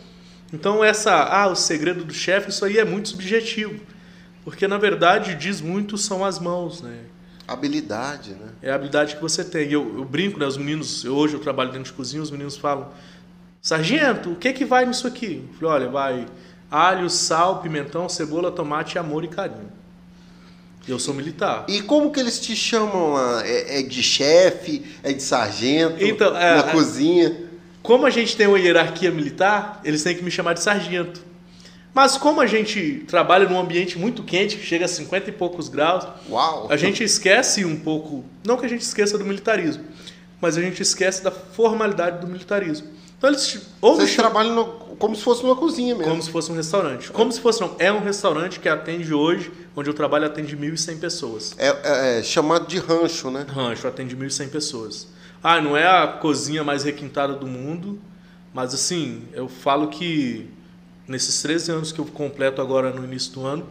[0.53, 3.81] Então essa, ah, o segredo do chefe, isso aí é muito subjetivo.
[4.45, 6.97] Porque na verdade diz muito são as mãos, né?
[7.47, 8.49] Habilidade, né?
[8.61, 9.70] É a habilidade que você tem.
[9.70, 10.47] Eu, eu brinco, né?
[10.47, 12.89] Os meninos, eu- hoje eu trabalho dentro de cozinha, os meninos falam:
[13.61, 15.45] Sargento, o que que vai nisso aqui?
[15.49, 16.27] Eu falei: olha, vai
[16.70, 19.70] alho, sal, pimentão, cebola, tomate, amor e carinho.
[20.87, 21.64] Eu sou militar.
[21.68, 23.47] E como que eles te chamam lá?
[23.47, 24.85] É, é de chefe?
[25.03, 26.03] É de sargento?
[26.05, 27.37] Então, é, na é- cozinha?
[27.83, 31.20] Como a gente tem uma hierarquia militar, eles têm que me chamar de sargento.
[31.95, 35.68] Mas como a gente trabalha num ambiente muito quente, que chega a 50 e poucos
[35.68, 36.66] graus, Uau!
[36.70, 39.85] a gente esquece um pouco, não que a gente esqueça do militarismo,
[40.41, 42.87] mas a gente esquece da formalidade do militarismo.
[43.18, 46.09] Então eles ou Vocês chamam trabalham no- como se fosse numa cozinha mesmo.
[46.09, 47.11] como se fosse um restaurante.
[47.11, 50.98] Como se fosse não, é um restaurante que atende hoje, onde eu trabalho atende 1.100
[51.00, 51.57] pessoas.
[51.59, 53.44] É, é- é chamado de rancho, né?
[53.48, 55.09] Rancho atende 1.100 pessoas.
[55.42, 57.98] Ah, não é a cozinha mais requintada do mundo,
[58.55, 60.48] mas assim, eu falo que
[61.09, 63.66] nesses 13 anos que eu completo agora no início do ano,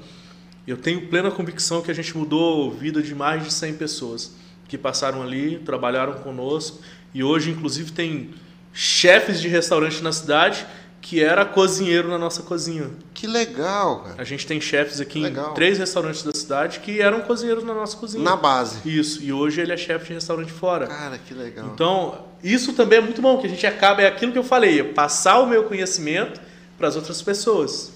[0.68, 4.34] eu tenho plena convicção que a gente mudou a vida de mais de 100 pessoas
[4.68, 6.80] que passaram ali, trabalharam conosco
[7.14, 8.32] e hoje inclusive tem
[8.74, 10.66] chefes de restaurante na cidade
[11.02, 12.92] que era cozinheiro na nossa cozinha.
[13.14, 14.22] Que legal, cara.
[14.22, 15.52] A gente tem chefes aqui Legal.
[15.52, 18.24] em três restaurantes da cidade que eram cozinheiros na nossa cozinha.
[18.24, 18.88] Na base.
[18.88, 20.86] Isso, e hoje ele é chefe de restaurante fora.
[20.86, 21.72] Cara, que legal.
[21.74, 24.80] Então, isso também é muito bom, que a gente acaba, é aquilo que eu falei,
[24.80, 26.40] é passar o meu conhecimento
[26.78, 27.92] para as outras pessoas.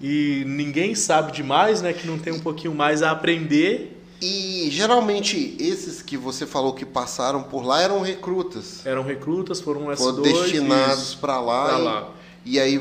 [0.00, 4.01] E ninguém sabe demais, né, que não tem um pouquinho mais a aprender.
[4.24, 8.86] E geralmente esses que você falou que passaram por lá eram recrutas.
[8.86, 9.96] Eram recrutas, foram S2.
[9.96, 12.08] Foram destinados para lá, pra e, lá.
[12.46, 12.80] e aí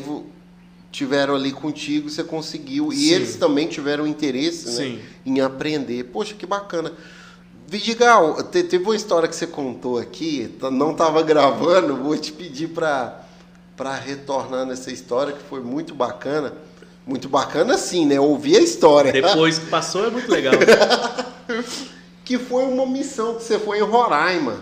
[0.92, 2.94] tiveram ali contigo, você conseguiu.
[2.94, 3.14] E Sim.
[3.14, 5.00] eles também tiveram interesse né, Sim.
[5.26, 6.04] em aprender.
[6.06, 6.94] Poxa, que bacana.
[7.68, 12.32] Vidigal, te- teve uma história que você contou aqui, t- não estava gravando, vou te
[12.32, 13.26] pedir para
[14.06, 16.54] retornar nessa história, que foi muito bacana.
[17.08, 18.20] Muito bacana sim, né?
[18.20, 19.12] Ouvir a história.
[19.12, 20.54] Depois que passou é muito legal.
[22.24, 24.62] que foi uma missão que você foi em Roraima.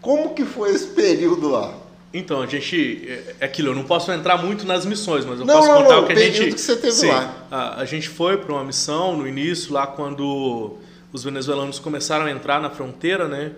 [0.00, 1.74] Como que foi esse período lá?
[2.12, 3.06] Então, a gente.
[3.08, 5.82] É é aquilo, eu não posso entrar muito nas missões, mas eu Não, posso não,
[5.82, 6.54] contar não, o que a gente.
[6.54, 7.46] que você teve Sim, lá.
[7.50, 10.78] A, a gente foi para uma missão no início, lá quando
[11.12, 13.52] os venezuelanos começaram a entrar na fronteira, né?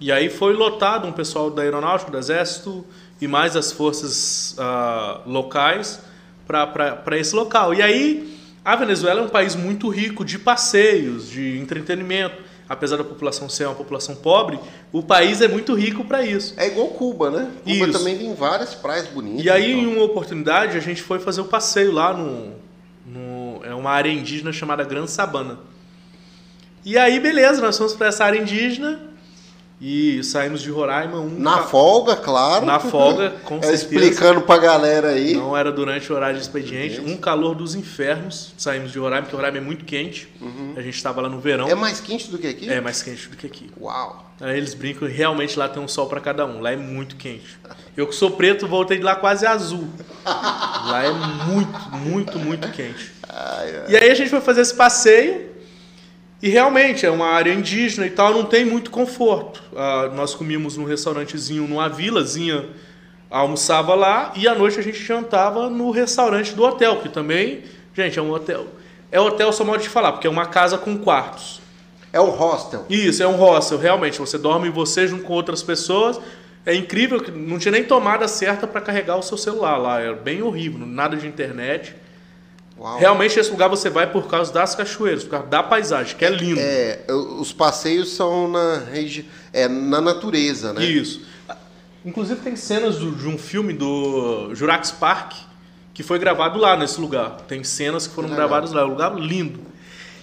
[0.00, 2.84] E aí foi lotado um pessoal da aeronáutica, do exército
[3.20, 6.00] e mais as forças ah, locais
[6.46, 7.72] para esse local.
[7.72, 8.31] E aí
[8.64, 12.52] a Venezuela é um país muito rico de passeios, de entretenimento.
[12.68, 14.58] Apesar da população ser uma população pobre,
[14.92, 16.54] o país é muito rico para isso.
[16.56, 17.50] É igual Cuba, né?
[17.64, 17.98] Cuba Isso.
[17.98, 19.44] também tem várias praias bonitas.
[19.44, 19.82] E aí, então.
[19.82, 22.54] em uma oportunidade, a gente foi fazer um passeio lá no,
[23.04, 25.58] no é uma área indígena chamada Gran Sabana.
[26.84, 29.11] E aí, beleza, nós fomos para essa área indígena
[29.84, 32.64] e saímos de Roraima um Na ca- folga, claro.
[32.64, 33.74] na folga, com É, certeza.
[33.74, 35.34] explicando pra galera aí.
[35.34, 38.54] Não era durante o horário de expediente, um calor dos infernos.
[38.56, 40.28] Saímos de Roraima, porque Roraima é muito quente.
[40.76, 41.66] A gente estava lá no verão.
[41.68, 42.70] É mais quente do que aqui?
[42.70, 43.72] É mais quente do que aqui.
[43.80, 44.32] Uau.
[44.40, 46.60] Aí eles brincam e realmente lá tem um sol para cada um.
[46.60, 47.58] Lá é muito quente.
[47.96, 49.88] Eu que sou preto, voltei de lá quase azul.
[50.24, 53.12] Lá é muito, muito, muito quente.
[53.88, 55.50] E aí a gente foi fazer esse passeio
[56.42, 59.62] e realmente é uma área indígena e tal, não tem muito conforto.
[59.76, 62.66] Ah, nós comíamos num restaurantezinho, numa vilazinha,
[63.30, 67.62] almoçava lá e à noite a gente jantava no restaurante do hotel, que também,
[67.94, 68.66] gente, é um hotel.
[69.12, 71.62] É hotel só modo de falar, porque é uma casa com quartos.
[72.12, 72.84] É um hostel.
[72.90, 74.18] Isso, é um hostel, realmente.
[74.18, 76.20] Você dorme você junto com outras pessoas.
[76.66, 80.00] É incrível que não tinha nem tomada certa para carregar o seu celular lá.
[80.00, 81.94] Era bem horrível, nada de internet.
[82.82, 82.98] Uau.
[82.98, 86.30] Realmente esse lugar você vai por causa das cachoeiras, por causa da paisagem, que é
[86.30, 86.58] lindo.
[86.60, 87.00] É,
[87.38, 89.28] os passeios são na regi...
[89.52, 90.84] é na natureza, né?
[90.84, 91.22] Isso.
[92.04, 95.34] Inclusive tem cenas do- de um filme do Jurassic Park
[95.94, 97.36] que foi gravado lá nesse lugar.
[97.46, 98.48] Tem cenas que foram legal.
[98.48, 99.60] gravadas lá, é um lugar lindo.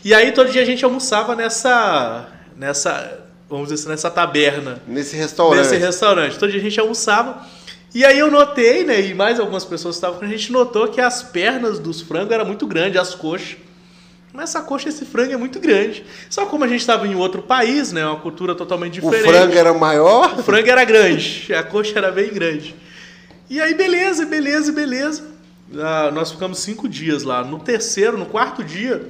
[0.04, 4.82] E aí todo dia a gente almoçava nessa nessa, vamos dizer assim, nessa taberna.
[4.86, 5.60] Nesse restaurante.
[5.60, 6.38] Nesse restaurante.
[6.38, 7.42] Todo dia a gente almoçava.
[7.94, 11.02] E aí eu notei, né, e mais algumas pessoas estavam com a gente notou que
[11.02, 13.58] as pernas dos frangos eram muito grandes, as coxas.
[14.32, 16.06] Mas essa coxa, esse frango é muito grande.
[16.30, 19.28] Só como a gente estava em outro país, né, uma cultura totalmente O diferente.
[19.28, 20.40] frango era maior?
[20.40, 22.76] O frango era grande, a coxa era bem grande.
[23.50, 25.24] E aí, beleza, beleza, beleza.
[25.76, 27.44] Ah, nós ficamos cinco dias lá.
[27.44, 29.10] No terceiro, no quarto dia,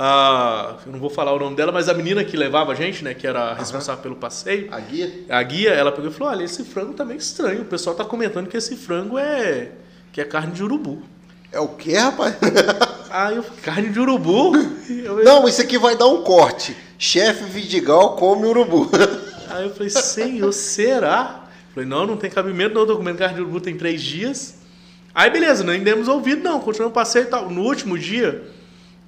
[0.00, 3.02] ah, eu não vou falar o nome dela, mas a menina que levava a gente,
[3.02, 5.12] né, que era a responsável pelo passeio, A guia?
[5.28, 7.62] a guia, ela pegou e falou: Olha, esse frango tá meio estranho.
[7.62, 9.72] O pessoal tá comentando que esse frango é.
[10.12, 11.02] que é carne de urubu.
[11.50, 12.36] É o quê, rapaz?
[13.10, 14.52] Aí eu falei, carne de urubu?
[14.88, 16.76] Eu- Não, isso aqui vai dar um corte.
[16.98, 18.88] Chefe Vidigal come urubu.
[19.50, 21.44] Aí eu falei, senhor, será?
[21.74, 24.56] Falei, não, não tem cabimento, não, eu comendo carne de urubu tem três dias.
[25.14, 27.50] Aí beleza, nem demos ouvido, não, continuamos o passeio e tal.
[27.50, 28.44] No último dia,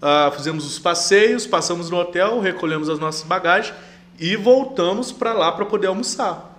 [0.00, 3.74] ah, fizemos os passeios, passamos no hotel, recolhemos as nossas bagagens
[4.18, 6.50] e voltamos para lá para poder almoçar.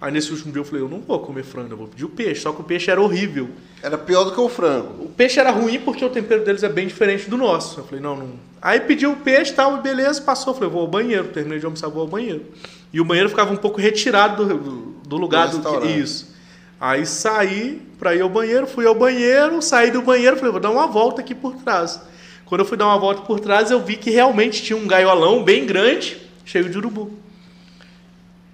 [0.00, 2.08] Aí nesse último dia eu falei, eu não vou comer frango, eu vou pedir o
[2.08, 2.42] peixe.
[2.42, 3.48] Só que o peixe era horrível.
[3.82, 5.04] Era pior do que o frango.
[5.04, 7.80] O peixe era ruim porque o tempero deles é bem diferente do nosso.
[7.80, 8.30] Eu falei, não, não.
[8.62, 10.52] Aí pedi o peixe tal, e beleza, passou.
[10.52, 11.28] Eu falei, vou ao banheiro.
[11.28, 12.44] Terminei de almoçar, vou ao banheiro.
[12.92, 15.88] E o banheiro ficava um pouco retirado do, do lugar Do do, que.
[15.88, 16.32] Isso.
[16.80, 20.70] Aí saí pra ir ao banheiro, fui ao banheiro, saí do banheiro, falei, vou dar
[20.70, 22.00] uma volta aqui por trás.
[22.48, 25.44] Quando eu fui dar uma volta por trás, eu vi que realmente tinha um gaiolão
[25.44, 27.12] bem grande, cheio de urubu.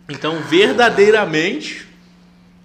[0.09, 1.87] Então, verdadeiramente,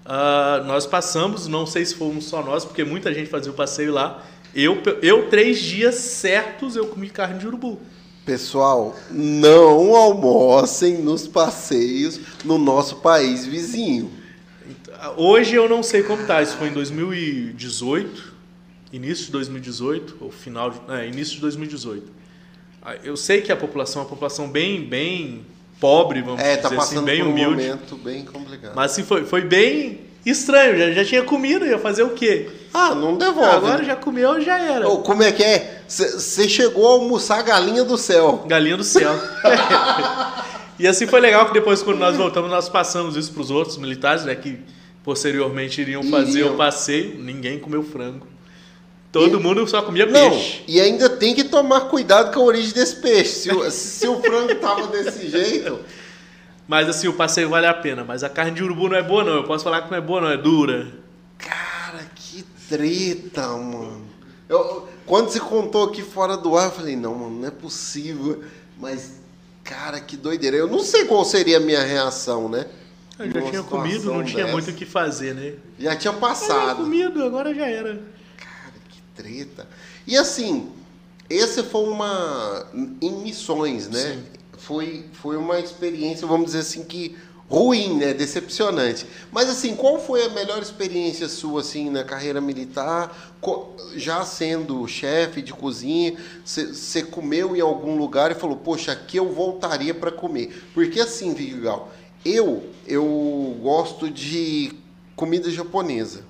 [0.03, 3.93] ah, nós passamos, não sei se fomos só nós, porque muita gente fazia o passeio
[3.93, 4.23] lá.
[4.55, 7.79] Eu, eu três dias certos, eu comi carne de urubu.
[8.25, 14.11] Pessoal, não almocem nos passeios no nosso país vizinho.
[15.15, 18.28] Hoje eu não sei como tá, isso foi em 2018,
[18.91, 22.11] início de 2018, ou final, de, é, início de 2018.
[22.81, 25.45] Ah, Eu sei que a população é uma população bem, bem
[25.79, 27.63] pobre, vamos É, tá dizer passando assim, bem por um humilde.
[27.63, 28.73] momento bem complicado.
[28.75, 32.49] Mas assim, foi, foi bem estranho, já, já tinha comida, ia fazer o quê?
[32.73, 33.49] Ah, não devolve.
[33.55, 34.87] Agora já comeu, já era.
[34.87, 35.81] Ô, como é que é?
[35.87, 38.43] Você chegou a almoçar galinha do céu.
[38.47, 39.11] Galinha do céu.
[40.77, 43.77] e assim foi legal que depois, quando nós voltamos, nós passamos isso para os outros
[43.77, 44.35] militares, né?
[44.35, 44.59] Que
[45.03, 46.53] posteriormente iriam fazer Iriam.
[46.53, 47.17] o passeio.
[47.17, 48.27] Ninguém comeu frango.
[49.11, 50.63] Todo E- mundo só comia Não, peixe.
[50.67, 53.31] e ainda tem que tomar cuidado com a origem desse peixe.
[53.31, 55.79] Se o, se o frango tava desse jeito,
[56.67, 58.03] Mas assim, o passeio vale a pena.
[58.03, 59.33] Mas a carne de urubu não é boa, não.
[59.37, 60.29] Eu posso falar que não é boa, não.
[60.29, 60.87] É dura.
[61.39, 64.05] cara, que treta, mano.
[64.47, 68.43] Eu, quando você contou aqui fora do ar, eu falei, não, mano, não é possível.
[68.79, 69.13] Mas,
[69.63, 70.55] cara, que doideira.
[70.57, 72.67] Eu não sei qual seria a minha reação, né?
[73.17, 74.53] Eu já tinha comido, não tinha dessa.
[74.53, 75.53] muito o que fazer, né?
[75.79, 76.83] Já tinha Eu tinha passado.
[76.83, 77.99] comido, agora já era.
[79.19, 79.67] Treta.
[80.07, 80.69] E assim,
[81.29, 82.65] esse foi uma.
[83.01, 84.13] Em missões, né?
[84.13, 84.23] Sim.
[84.57, 87.17] Foi, foi uma experiência, vamos dizer assim, que
[87.49, 88.13] ruim, né?
[88.13, 89.05] Decepcionante.
[89.29, 93.35] Mas assim, qual foi a melhor experiência sua, assim, na carreira militar?
[93.95, 96.15] Já sendo chefe de cozinha,
[96.45, 100.63] você comeu em algum lugar e falou, poxa, aqui eu voltaria para comer.
[100.73, 101.91] Porque assim, Vigal,
[102.23, 104.71] eu, eu gosto de
[105.15, 106.28] comida japonesa.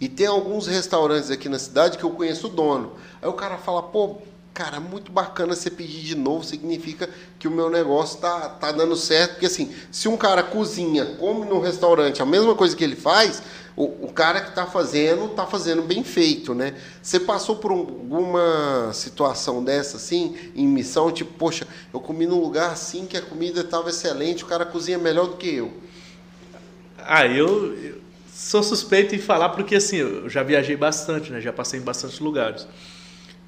[0.00, 2.92] E tem alguns restaurantes aqui na cidade que eu conheço o dono.
[3.22, 4.18] Aí o cara fala, pô,
[4.52, 8.96] cara, muito bacana você pedir de novo, significa que o meu negócio tá, tá dando
[8.96, 9.32] certo.
[9.32, 13.42] Porque assim, se um cara cozinha, come no restaurante, a mesma coisa que ele faz,
[13.76, 16.74] o, o cara que tá fazendo, tá fazendo bem feito, né?
[17.02, 22.70] Você passou por alguma situação dessa, assim, em missão, tipo, poxa, eu comi num lugar
[22.70, 25.72] assim que a comida estava excelente, o cara cozinha melhor do que eu.
[26.98, 28.03] Ah, eu, eu
[28.34, 31.40] sou suspeito em falar porque assim, eu já viajei bastante, né?
[31.40, 32.66] Já passei em bastantes lugares.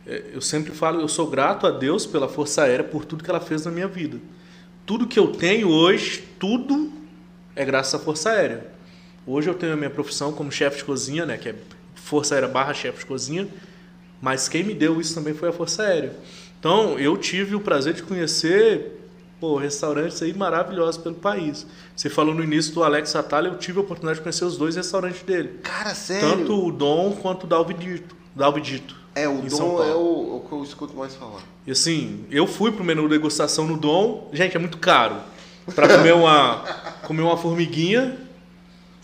[0.07, 3.28] É, Eu sempre falo, eu sou grato a Deus pela Força Aérea por tudo que
[3.28, 4.18] ela fez na minha vida.
[4.87, 6.93] Tudo que eu tenho hoje, tudo
[7.57, 8.68] é graças à Força Aérea.
[9.26, 11.37] Hoje eu tenho a minha profissão como chefe de cozinha, né?
[11.37, 11.55] Que é
[11.97, 13.49] Força Aérea barra chefe de cozinha.
[14.22, 16.14] Mas quem me deu isso também foi a Força Aérea.
[16.61, 18.95] Então, eu tive o prazer de conhecer
[19.41, 21.66] pô, restaurantes aí maravilhosos pelo país.
[21.95, 24.76] Você falou no início do Alex Atala, eu tive a oportunidade de conhecer os dois
[24.76, 25.61] restaurantes dele.
[25.62, 26.28] Cara, sério?
[26.28, 28.16] Tanto o Dom quanto o Dalvidito.
[28.34, 28.97] Dalvidito.
[29.14, 31.41] É, o dom é o, o que eu escuto mais falar.
[31.66, 34.28] E assim, eu fui pro menu degustação no Dom.
[34.30, 35.16] Gente, é muito caro.
[35.74, 36.62] Pra comer uma,
[37.03, 38.26] comer uma formiguinha.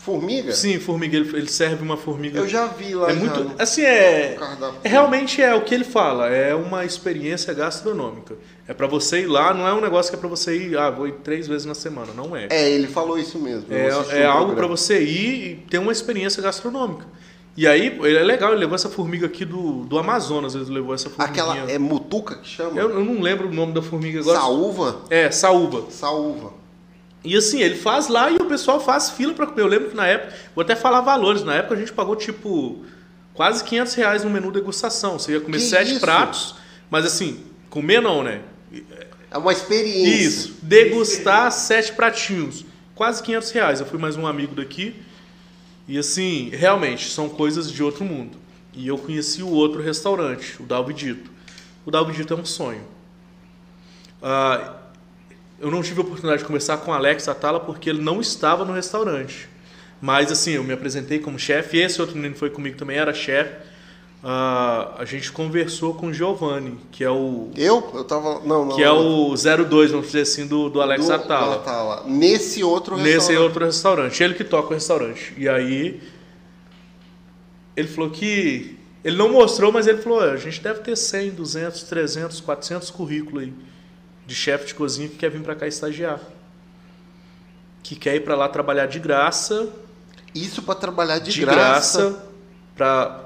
[0.03, 0.51] Formiga?
[0.51, 1.15] Sim, formiga.
[1.15, 2.37] Ele, ele serve uma formiga.
[2.37, 3.51] Eu já vi lá É já muito.
[3.57, 4.37] Assim, é.
[4.83, 6.27] é realmente é o que ele fala.
[6.27, 8.35] É uma experiência gastronômica.
[8.67, 10.77] É pra você ir lá, não é um negócio que é pra você ir.
[10.77, 12.11] Ah, vou ir três vezes na semana.
[12.13, 12.47] Não é.
[12.49, 13.67] É, ele falou isso mesmo.
[13.69, 17.05] É, é algo para você ir e ter uma experiência gastronômica.
[17.55, 20.93] E aí, ele é legal, ele levou essa formiga aqui do, do Amazonas, ele levou
[20.93, 21.31] essa formiga.
[21.31, 22.77] Aquela é mutuca que chama?
[22.77, 24.39] eu, eu não lembro o nome da formiga agora.
[24.39, 25.01] Saúva?
[25.09, 25.85] É, saúva.
[25.91, 26.62] Saúva.
[27.23, 29.61] E assim, ele faz lá e o pessoal faz fila para comer.
[29.61, 32.83] Eu lembro que na época, vou até falar valores, na época a gente pagou tipo
[33.33, 35.17] quase 500 reais no menu degustação.
[35.17, 35.99] Você ia comer Que sete isso?
[36.01, 36.55] pratos,
[36.89, 38.41] mas assim, comer não, né?
[39.31, 40.27] É uma experiência.
[40.27, 42.65] Isso, degustar sete pratinhos.
[42.93, 43.79] Quase 500 reais.
[43.79, 44.95] Eu fui mais um amigo daqui.
[45.87, 48.37] E assim, realmente, são coisas de outro mundo.
[48.73, 51.31] E eu conheci o outro restaurante, o Dalvidito.
[51.85, 52.83] O Dalvidito é um sonho.
[54.21, 54.75] Ah,
[55.63, 58.65] eu não tive a oportunidade de conversar com o Alex Atala porque ele não estava
[58.65, 59.47] no restaurante.
[60.01, 61.77] Mas assim, eu me apresentei como chefe.
[61.77, 63.55] Esse outro menino foi comigo também era chefe.
[64.21, 67.91] Ah, a gente conversou com o Giovanni, que é o Eu?
[67.93, 68.41] Eu tava.
[68.45, 68.75] Não, não.
[68.75, 69.31] que é não.
[69.31, 71.55] o 02, vamos dizer assim, do, do Alex Do- Atala.
[71.55, 72.03] do Atala.
[72.07, 73.41] Nesse outro Nesse restaurante.
[73.43, 74.23] outro restaurante.
[74.23, 75.33] Ele que toca o restaurante.
[75.37, 76.01] E aí.
[77.75, 78.77] Ele falou que.
[79.03, 82.89] Ele não mostrou, mas ele falou: "É, a gente deve ter 100, 200, 300, 400
[82.89, 83.53] currículos aí
[84.25, 86.19] de chefe de cozinha que quer vir para cá estagiar.
[87.81, 89.67] que quer ir para lá trabalhar de graça,
[90.33, 92.01] Isso para trabalhar de, de, graça.
[92.01, 92.23] graça,
[92.75, 93.19] para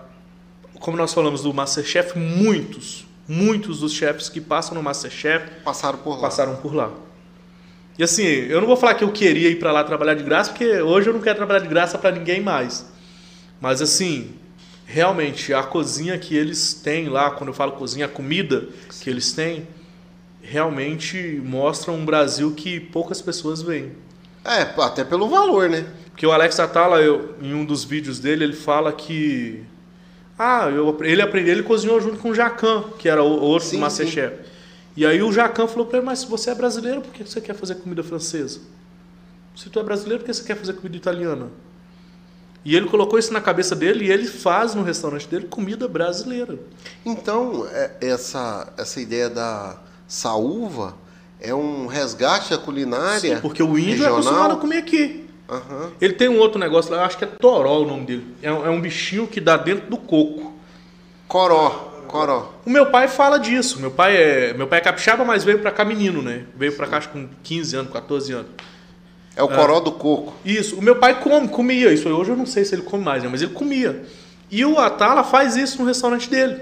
[0.79, 6.15] como nós falamos do MasterChef, muitos, muitos dos chefes que passam no MasterChef Passaram por
[6.15, 6.21] lá.
[6.21, 6.91] passaram por lá.
[7.97, 10.51] E assim, eu não vou falar que eu queria ir para lá trabalhar de graça,
[10.51, 12.85] porque hoje eu não quero trabalhar de graça para ninguém mais.
[13.59, 14.35] Mas assim,
[14.85, 18.67] realmente a cozinha que eles têm lá, quando eu falo cozinha, a comida
[19.01, 19.67] que eles têm,
[20.49, 23.91] realmente mostra um Brasil que poucas pessoas veem.
[24.45, 25.85] É, até pelo valor, né?
[26.11, 29.61] Porque o Alex Atala, eu, em um dos vídeos dele, ele fala que.
[30.39, 33.79] Ah, eu, ele aprendeu, ele cozinhou junto com o Jacan, que era o outro Sim,
[33.79, 34.35] Masterchef.
[34.95, 37.41] E aí o Jacan falou pra ele, mas se você é brasileiro, por que você
[37.41, 38.61] quer fazer comida francesa?
[39.55, 41.47] Se tu é brasileiro, por que você quer fazer comida italiana?
[42.63, 46.57] E ele colocou isso na cabeça dele e ele faz no restaurante dele comida brasileira.
[47.05, 49.77] Então, é- essa, essa ideia da
[50.07, 50.95] saúva
[51.39, 54.13] é um resgate da culinária Sim, porque o índio é regional.
[54.17, 55.25] acostumado a comer aqui.
[55.49, 55.91] Aham.
[56.01, 58.35] Ele tem um outro negócio lá, acho que é toró o nome dele.
[58.41, 60.53] É, um- é um bichinho que dá dentro do coco.
[61.27, 61.69] Coró,
[62.07, 62.53] coró.
[62.65, 63.79] O meu pai fala disso.
[63.79, 66.45] Meu pai é, meu pai é capixaba, mas veio pra cá menino, né?
[66.55, 68.47] Veio pra cá acho, com 15 anos, 14 anos.
[69.35, 70.33] É o coró do coco.
[70.43, 70.77] Isso.
[70.77, 72.09] O meu pai come, comia isso.
[72.09, 73.29] Hoje eu não sei se ele come mais, né?
[73.31, 74.03] mas ele comia.
[74.49, 76.57] E o Atala faz isso no restaurante dele.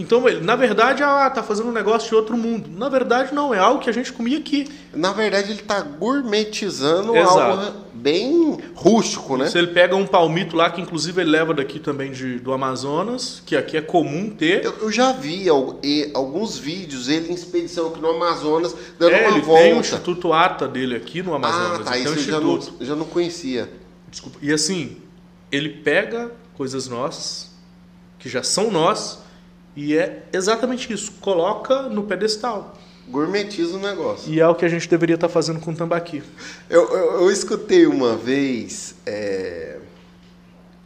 [0.00, 2.70] Então, ele, na verdade, ah, tá fazendo um negócio de outro mundo.
[2.76, 3.52] Na verdade, não.
[3.54, 4.66] É algo que a gente comia aqui.
[4.94, 7.38] Na verdade, ele está gourmetizando Exato.
[7.40, 9.46] algo bem rústico, né?
[9.48, 13.42] Se ele pega um palmito lá, que inclusive ele leva daqui também de, do Amazonas,
[13.44, 14.64] que aqui é comum ter.
[14.64, 15.78] Eu, eu já vi al-
[16.14, 19.62] alguns vídeos, ele em expedição aqui no Amazonas, dando É, uma ele volta.
[19.62, 21.80] tem o Instituto ATA dele aqui no Amazonas.
[21.86, 23.70] ah, tá, isso um eu já não, já não conhecia.
[24.10, 24.38] Desculpa.
[24.40, 24.96] E assim,
[25.52, 27.50] ele pega coisas nossas,
[28.18, 29.18] que já são nós,
[29.74, 31.12] e é exatamente isso.
[31.20, 32.76] Coloca no pedestal.
[33.08, 34.32] Gourmetiza o negócio.
[34.32, 36.22] E é o que a gente deveria estar fazendo com o tambaqui.
[36.68, 39.78] Eu, eu, eu escutei uma vez, é,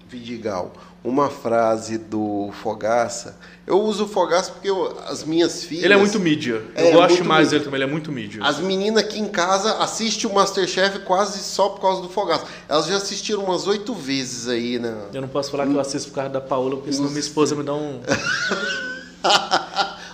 [0.08, 0.72] Vidigal,
[1.04, 3.36] uma frase do Fogaça.
[3.66, 5.84] Eu uso o Fogaça porque eu- as minhas filhas.
[5.84, 6.62] Ele é muito mídia.
[6.74, 7.50] Eu É, gosto muito mais mídia.
[7.58, 8.42] dele também, ele é muito mídia.
[8.44, 12.44] As meninas aqui em casa assistem o Masterchef quase só por causa do Fogaça.
[12.68, 14.94] Elas já assistiram umas oito vezes aí, né?
[15.12, 17.54] Eu não posso falar que eu assisto por causa da Paola, porque senão minha esposa
[17.54, 18.00] me dá um.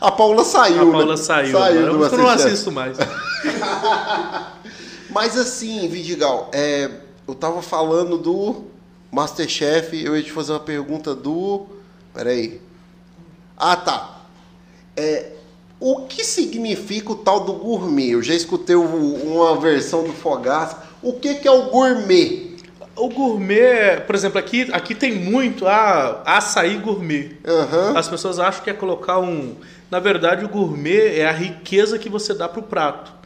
[0.01, 0.93] A Paula saiu, A né?
[0.93, 1.53] Paula saiu.
[1.59, 2.09] Saiu agora.
[2.09, 2.97] do eu não assisto mais.
[5.11, 6.89] Mas assim, Vidigal, é,
[7.27, 8.65] eu tava falando do
[9.11, 11.67] Masterchef, eu ia te fazer uma pergunta do.
[12.15, 12.61] Peraí.
[13.57, 14.23] Ah, tá.
[14.97, 15.33] É,
[15.81, 18.11] o que significa o tal do gourmet?
[18.11, 20.83] Eu já escutei uma versão do Fogaça.
[21.03, 22.57] O que, que é o gourmet?
[22.95, 27.39] O gourmet, por exemplo, aqui, aqui tem muito ah, açaí gourmet.
[27.47, 27.97] Aham.
[27.97, 29.57] As pessoas acham que é colocar um.
[29.91, 33.20] Na verdade, o gourmet é a riqueza que você dá para o prato.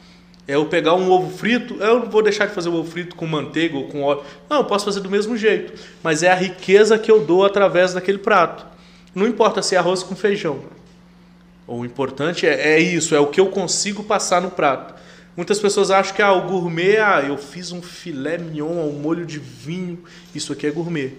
[0.46, 3.16] É eu pegar um ovo frito, eu não vou deixar de fazer o ovo frito
[3.16, 4.22] com manteiga ou com óleo.
[4.48, 5.72] Não, eu posso fazer do mesmo jeito.
[6.02, 8.66] Mas é a riqueza que eu dou através daquele prato.
[9.14, 10.60] Não importa se é arroz com feijão.
[11.66, 14.94] O importante é, é isso, é o que eu consigo passar no prato.
[15.34, 19.24] Muitas pessoas acham que ah, o gourmet, ah, eu fiz um filé mignon ao molho
[19.24, 19.98] de vinho,
[20.34, 21.14] isso aqui é gourmet.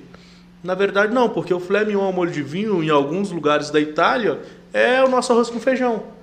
[0.63, 3.79] Na verdade, não, porque o filé mignon ao molho de vinho, em alguns lugares da
[3.79, 4.39] Itália,
[4.71, 6.14] é o nosso arroz com feijão.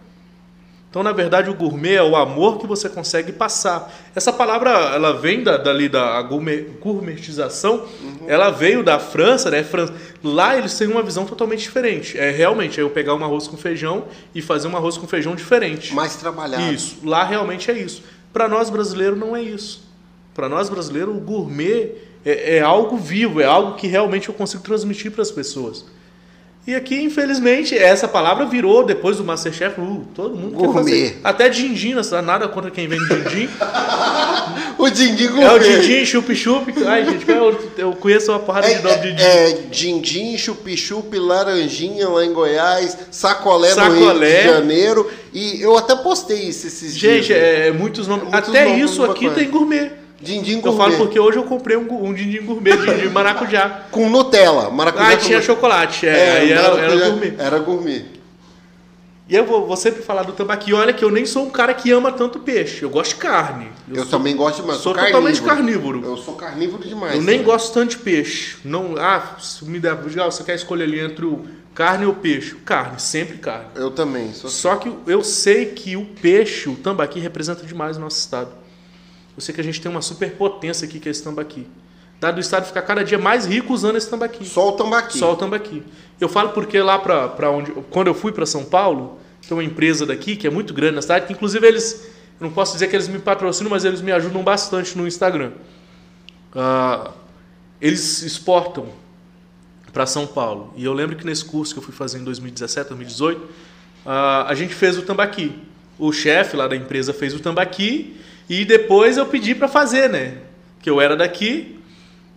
[0.92, 3.90] Então, na verdade, o gourmet é o amor que você consegue passar.
[4.14, 7.86] Essa palavra, ela vem da, dali da gourmet, gourmetização,
[8.26, 9.62] ela veio da França, né?
[9.64, 9.88] Fran-
[10.22, 12.18] Lá eles têm uma visão totalmente diferente.
[12.18, 15.34] É realmente é eu pegar um arroz com feijão e fazer um arroz com feijão
[15.34, 15.94] diferente.
[15.94, 16.70] Mais trabalhado.
[16.72, 18.02] Isso, lá realmente é isso.
[18.30, 19.90] Para nós brasileiros não é isso.
[20.34, 21.92] Para nós brasileiros o gourmet
[22.24, 25.86] é, é algo vivo, é algo que realmente eu consigo transmitir para as pessoas.
[26.64, 30.82] E aqui, infelizmente, essa palavra virou depois do Masterchef, uh, todo mundo quer Gourmet.
[30.82, 31.20] fazer.
[31.24, 31.94] Até din-din,
[32.24, 33.48] nada contra quem vende din-din.
[34.78, 35.58] O Dindim é o gourmet.
[35.60, 36.72] din-din, chup-chup.
[36.86, 39.12] Ai, gente, eu, eu conheço uma porrada de nome de
[39.72, 40.32] din-din.
[40.32, 44.42] É, é chup-chup, laranjinha lá em Goiás, sacolé, no Sacolé.
[44.42, 45.10] Rio de Janeiro.
[45.32, 47.24] E eu até postei isso esses dias.
[47.26, 48.24] Gente, é, muitos nomes.
[48.24, 50.01] Muitos Até nomes isso aqui tem gourmet.
[50.22, 50.78] Dindim Eu gourmet.
[50.78, 53.86] falo porque hoje eu comprei um, um din-din gourmet de maracujá.
[53.90, 57.34] Com Nutella, maracujá Ah, tinha chocolate, é, É, aí era, era gourmet.
[57.38, 58.04] Era gourmet.
[59.28, 60.72] E eu vou, vou sempre falar do tambaqui.
[60.74, 62.82] Olha que eu nem sou um cara que ama tanto peixe.
[62.82, 63.68] Eu gosto de carne.
[63.88, 64.80] Eu, sou- também gosto demais.
[64.80, 65.22] sou carnívoro.
[65.22, 66.04] totalmente carnívoro.
[66.04, 67.14] Eu sou carnívoro demais.
[67.16, 67.44] Eu nem né?
[67.44, 68.56] gosto tanto de peixe.
[68.64, 71.44] Não, ah, se me der, ah, você quer escolher ali entre o
[71.74, 72.54] carne ou peixe?
[72.64, 73.66] Carne, sempre carne.
[73.74, 74.32] Eu também.
[74.34, 78.61] Só que eu sei que o peixe, o tambaqui, representa demais o nosso estado.
[79.36, 81.66] Eu sei que a gente tem uma superpotência aqui que é esse tambaqui.
[82.20, 84.44] Dado o estado ficar cada dia mais rico usando esse tambaqui.
[84.44, 85.18] Só o tambaqui.
[85.18, 85.82] Só o tambaqui.
[86.20, 87.72] Eu falo porque lá para onde.
[87.90, 91.02] Quando eu fui para São Paulo, tem uma empresa daqui que é muito grande na
[91.02, 92.08] cidade, que inclusive eles.
[92.38, 95.50] Eu não posso dizer que eles me patrocinam, mas eles me ajudam bastante no Instagram.
[96.54, 97.10] Ah,
[97.80, 98.86] eles exportam
[99.92, 100.72] para São Paulo.
[100.76, 103.48] E eu lembro que nesse curso que eu fui fazer em 2017, 2018,
[104.06, 105.58] ah, a gente fez o tambaqui.
[105.98, 108.16] O chefe lá da empresa fez o tambaqui
[108.52, 110.36] e depois eu pedi para fazer, né?
[110.82, 111.80] Que eu era daqui.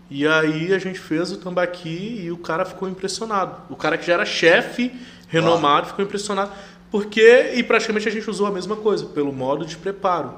[0.09, 3.57] E aí a gente fez o tambaqui e o cara ficou impressionado.
[3.69, 4.93] O cara que já era chefe
[5.27, 6.51] renomado ficou impressionado.
[6.89, 10.35] Porque, e praticamente a gente usou a mesma coisa, pelo modo de preparo.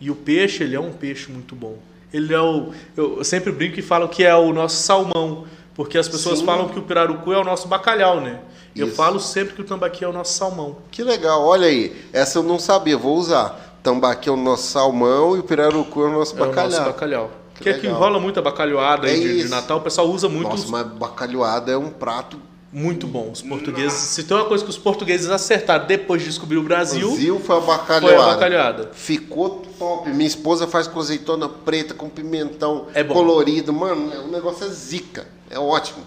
[0.00, 1.78] E o peixe, ele é um peixe muito bom.
[2.12, 2.72] Ele é o.
[2.96, 5.46] Eu sempre brinco e falo que é o nosso salmão.
[5.76, 6.44] Porque as pessoas Sim.
[6.44, 8.40] falam que o pirarucu é o nosso bacalhau, né?
[8.74, 8.96] Eu Isso.
[8.96, 10.78] falo sempre que o tambaqui é o nosso salmão.
[10.90, 11.96] Que legal, olha aí.
[12.12, 13.69] Essa eu não sabia, vou usar.
[13.82, 16.70] Tambaqui é o nosso salmão e o pirarucu é o nosso É o bacalhau.
[16.70, 17.30] nosso bacalhau.
[17.54, 17.98] Que Que aqui legal.
[18.00, 19.48] rola muita bacalhoada aí É de, de.
[19.48, 22.38] Natal, o pessoal usa muito, Nossa, os- mas bacalhoada é um prato.
[22.72, 23.30] muito bom.
[23.32, 27.08] Os portugueses, se tem uma coisa que os portugueses acertaram depois de descobrir o Brasil,
[27.08, 28.30] Brasil foi a foi a bacalhoada.
[28.32, 28.90] bacalhoada.
[28.94, 30.08] Ficou top.
[30.10, 33.72] Minha esposa faz com azeitona preta, com pimentão É colorido.
[33.72, 35.26] Mano, o negócio é zica.
[35.50, 36.02] É ótimo.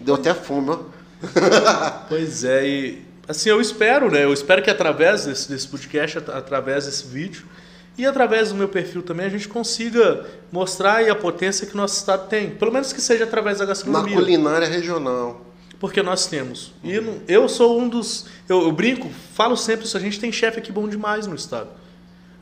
[0.00, 0.78] Deu até fome, ó.
[2.08, 4.24] Pois é, e assim eu espero, né?
[4.24, 7.44] Eu espero que através desse, desse podcast, at- através desse vídeo
[7.96, 11.96] e através do meu perfil também a gente consiga mostrar aí a potência que nosso
[11.96, 12.50] estado tem.
[12.50, 14.16] Pelo menos que seja através da Na gastronomia.
[14.16, 15.40] culinária regional.
[15.80, 16.72] Porque nós temos.
[16.82, 18.26] E não- eu sou um dos.
[18.48, 19.96] Eu, eu brinco, falo sempre isso.
[19.96, 21.68] A gente tem chefe aqui bom demais no estado.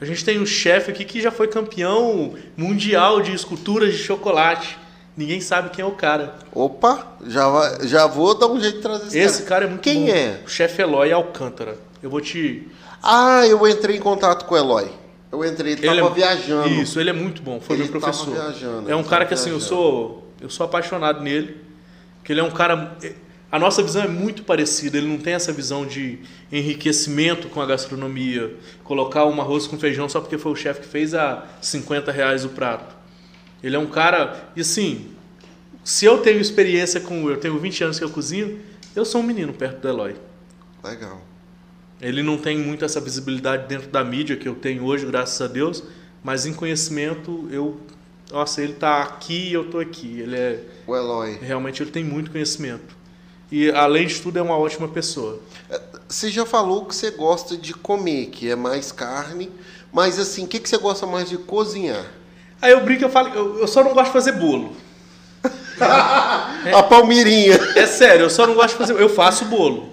[0.01, 4.78] A gente tem um chefe aqui que já foi campeão mundial de esculturas de chocolate.
[5.17, 6.35] Ninguém sabe quem é o cara.
[6.55, 10.07] Opa, já, já vou dar um jeito de trazer esse, Esse cara é muito Quem
[10.07, 10.13] bom.
[10.13, 10.41] é?
[10.47, 11.77] O chefe Eloy Alcântara.
[12.03, 12.67] Eu vou te.
[13.03, 14.91] Ah, eu entrei em contato com o Eloy.
[15.31, 16.69] Eu entrei, ele, tava é- viajando.
[16.69, 17.61] Isso, ele é muito bom.
[17.61, 18.35] Foi Ele meu tava professor.
[18.35, 20.29] viajando, é um ele cara tava que assim, eu sou.
[20.41, 21.57] Eu sou apaixonado nele.
[22.25, 22.97] Que ele é um cara.
[23.51, 24.97] A nossa visão é muito parecida.
[24.97, 28.55] Ele não tem essa visão de enriquecimento com a gastronomia.
[28.85, 32.45] Colocar um arroz com feijão só porque foi o chefe que fez a 50 reais
[32.45, 33.02] o prato.
[33.63, 34.51] Ele é um cara.
[34.57, 35.11] E assim,
[35.85, 37.29] se eu tenho experiência com.
[37.31, 38.61] Eu tenho 20 anos que eu cozinho,
[38.95, 40.17] eu sou um menino perto do Eloy.
[40.83, 41.21] Legal.
[42.01, 45.47] Ele não tem muito essa visibilidade dentro da mídia que eu tenho hoje, graças a
[45.47, 45.85] Deus,
[46.23, 47.81] mas em conhecimento eu,
[48.31, 50.19] nossa, ele tá aqui e eu tô aqui.
[50.21, 51.39] Ele é O Eloy.
[51.41, 52.97] realmente ele tem muito conhecimento.
[53.53, 55.41] E além de tudo é uma ótima pessoa.
[56.09, 59.51] Você já falou que você gosta de comer, que é mais carne.
[59.93, 62.05] Mas assim, o que, que você gosta mais de cozinhar?
[62.63, 64.77] Aí eu brinco, eu falo, eu, eu só não gosto de fazer bolo.
[65.81, 67.59] A palmirinha.
[67.75, 69.91] É sério, eu só não gosto de fazer, eu faço bolo.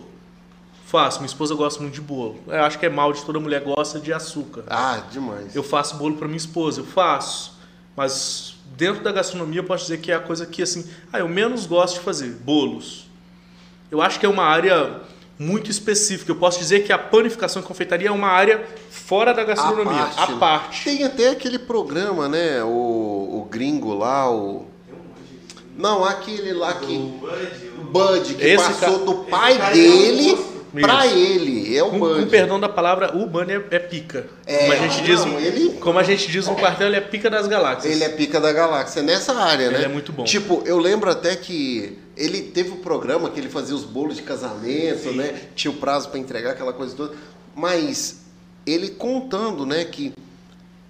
[0.86, 2.40] Faço, minha esposa gosta muito de bolo.
[2.48, 4.64] Eu acho que é mal de toda mulher gosta de açúcar.
[4.68, 5.56] Ah, demais.
[5.56, 7.58] Eu faço bolo para minha esposa, eu faço.
[7.96, 11.28] Mas dentro da gastronomia eu posso dizer que é a coisa que assim, ah, eu
[11.28, 13.08] menos gosto de fazer, bolos.
[13.90, 15.02] Eu acho que é uma área
[15.40, 16.30] muito específica.
[16.32, 18.62] Eu posso dizer que a panificação e confeitaria é uma área
[18.92, 20.38] fora da gastronomia, parte, à né?
[20.40, 20.84] parte.
[20.84, 22.62] Tem até aquele programa, né?
[22.64, 24.66] O, o gringo lá, o.
[25.78, 26.94] Não, aquele lá que.
[26.98, 27.86] O Bud, O o...
[27.86, 31.16] Bud, que Esse passou ca- do pai é dele um pra Isso.
[31.16, 31.78] ele.
[31.78, 32.22] É o Com, Bud.
[32.24, 34.28] com perdão da palavra, o Bunny é, é pica.
[34.46, 37.02] É, como, a gente diz, não, ele- como a gente diz no quartel, ele é
[37.02, 37.94] pica das galáxias.
[37.94, 39.78] Ele é pica da galáxia nessa área, né?
[39.78, 40.26] Ele é muito bom.
[40.26, 44.24] Tipo, eu lembro até que ele teve um programa que ele fazia os bolos de
[44.24, 45.48] casamento, né?
[45.56, 47.16] Tinha o prazo pra entregar aquela coisa toda.
[47.56, 48.26] Mas
[48.66, 50.14] ele contando, né, que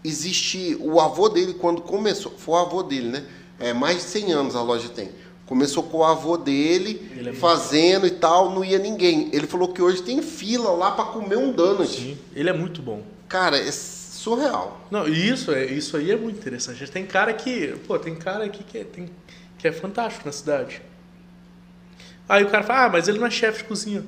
[0.04, 3.26] existe o avô dele quando começou, foi o avô dele, né?
[3.60, 5.12] É mais de 100 anos a loja tem.
[5.46, 9.30] Começou com o avô dele Ele é fazendo e tal, não ia ninguém.
[9.32, 11.90] Ele falou que hoje tem fila lá pra comer um donut.
[11.90, 13.04] Sim, ele é muito bom.
[13.28, 14.82] Cara, é surreal.
[14.90, 16.90] Não, isso, é, isso aí é muito interessante.
[16.90, 19.10] Tem cara que, pô, tem cara aqui que é, tem,
[19.58, 20.82] que é fantástico na cidade.
[22.30, 24.04] Aí o cara fala, ah, mas ele não é chefe de cozinha.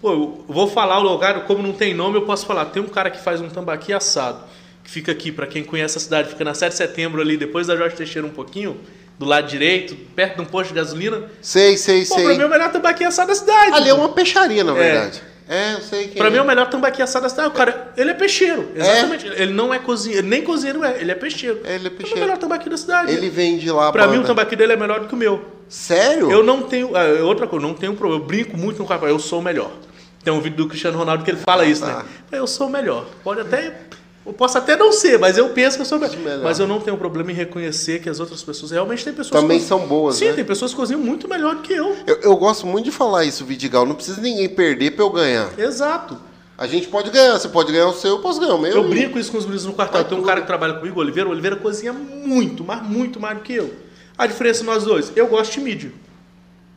[0.00, 2.66] Pô, eu vou falar o lugar, como não tem nome, eu posso falar.
[2.66, 4.38] Tem um cara que faz um tambaqui assado,
[4.84, 7.66] que fica aqui, pra quem conhece a cidade, fica na 7 de setembro ali, depois
[7.66, 8.78] da Jorge Teixeira um pouquinho,
[9.18, 11.24] do lado direito, perto de um posto de gasolina.
[11.42, 12.24] Sei, sei, Pô, sei.
[12.24, 13.72] pra mim é o melhor tambaqui assado da cidade.
[13.74, 14.74] Ali é uma peixaria, na É.
[14.74, 15.22] verdade.
[15.48, 17.48] É, eu sei que Pra mim é o melhor tambaqui assado da cidade.
[17.48, 18.72] O cara, ele é peixeiro.
[18.76, 18.80] É?
[18.80, 19.26] Exatamente.
[19.28, 21.60] Ele não é cozinheiro, nem cozinheiro é, ele é peixeiro.
[21.64, 22.20] É, ele é É o peixeiro.
[22.20, 23.12] melhor tambaqui da cidade.
[23.12, 25.55] Ele vende lá Pra mim, o tambaqui dele é melhor do que o meu.
[25.68, 26.30] Sério?
[26.30, 26.96] Eu não tenho.
[26.96, 28.22] ah, Outra coisa, não tenho problema.
[28.22, 29.70] Eu brinco muito no rapaz, eu sou o melhor.
[30.22, 32.04] Tem um vídeo do Cristiano Ronaldo que ele fala isso, né?
[32.32, 33.06] Eu sou o melhor.
[33.22, 33.78] Pode até.
[34.24, 36.16] Eu posso até não ser, mas eu penso que eu sou o melhor.
[36.16, 36.40] melhor.
[36.42, 39.40] Mas eu não tenho problema em reconhecer que as outras pessoas realmente têm pessoas.
[39.40, 40.32] Também que são boas, Sim, né?
[40.32, 41.96] tem pessoas que cozinham muito melhor do que eu.
[42.04, 43.86] Eu, eu gosto muito de falar isso, Vidigal.
[43.86, 45.50] Não precisa ninguém perder pra eu ganhar.
[45.56, 46.18] Exato.
[46.58, 47.38] A gente pode ganhar.
[47.38, 48.72] Você pode ganhar o seu, eu posso ganhar o meu.
[48.72, 50.02] Eu brinco isso com os meninos no quartel.
[50.04, 51.28] Tem um cara que trabalha comigo, Oliveira.
[51.28, 53.72] O Oliveira cozinha muito, mas muito mais do que eu.
[54.18, 55.92] A diferença nós dois, eu gosto de mídia.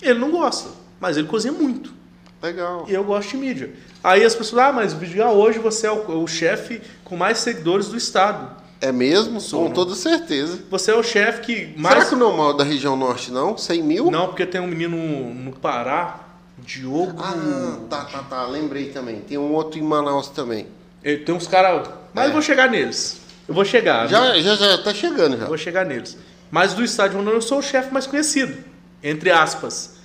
[0.01, 0.69] Ele não gosta,
[0.99, 1.93] mas ele cozinha muito.
[2.41, 2.85] Legal.
[2.87, 3.71] E eu gosto de mídia.
[4.03, 7.87] Aí as pessoas, ah, mas Vidigal, hoje você é o, o chefe com mais seguidores
[7.89, 8.57] do estado.
[8.79, 9.41] É mesmo?
[9.41, 9.75] Sou, Com né?
[9.75, 10.59] toda certeza.
[10.71, 12.09] Você é o chefe que Será mais.
[12.09, 13.57] que não é o maior da região norte, não?
[13.57, 14.09] 100 mil?
[14.09, 14.95] Não, porque tem um menino
[15.33, 16.21] no Pará,
[16.57, 17.21] Diogo.
[17.21, 18.43] Ah, tá, tá, tá.
[18.47, 19.19] Lembrei também.
[19.19, 20.65] Tem um outro em Manaus também.
[21.03, 21.89] Tem uns caras.
[22.13, 22.27] Mas É.
[22.29, 23.19] eu vou chegar neles.
[23.49, 24.07] Eu vou chegar.
[24.07, 25.43] Já, já, já tá chegando já.
[25.43, 26.17] Eu vou chegar neles.
[26.51, 28.57] Mas do estado de Rondônia eu sou o chefe mais conhecido.
[29.03, 29.97] Entre aspas.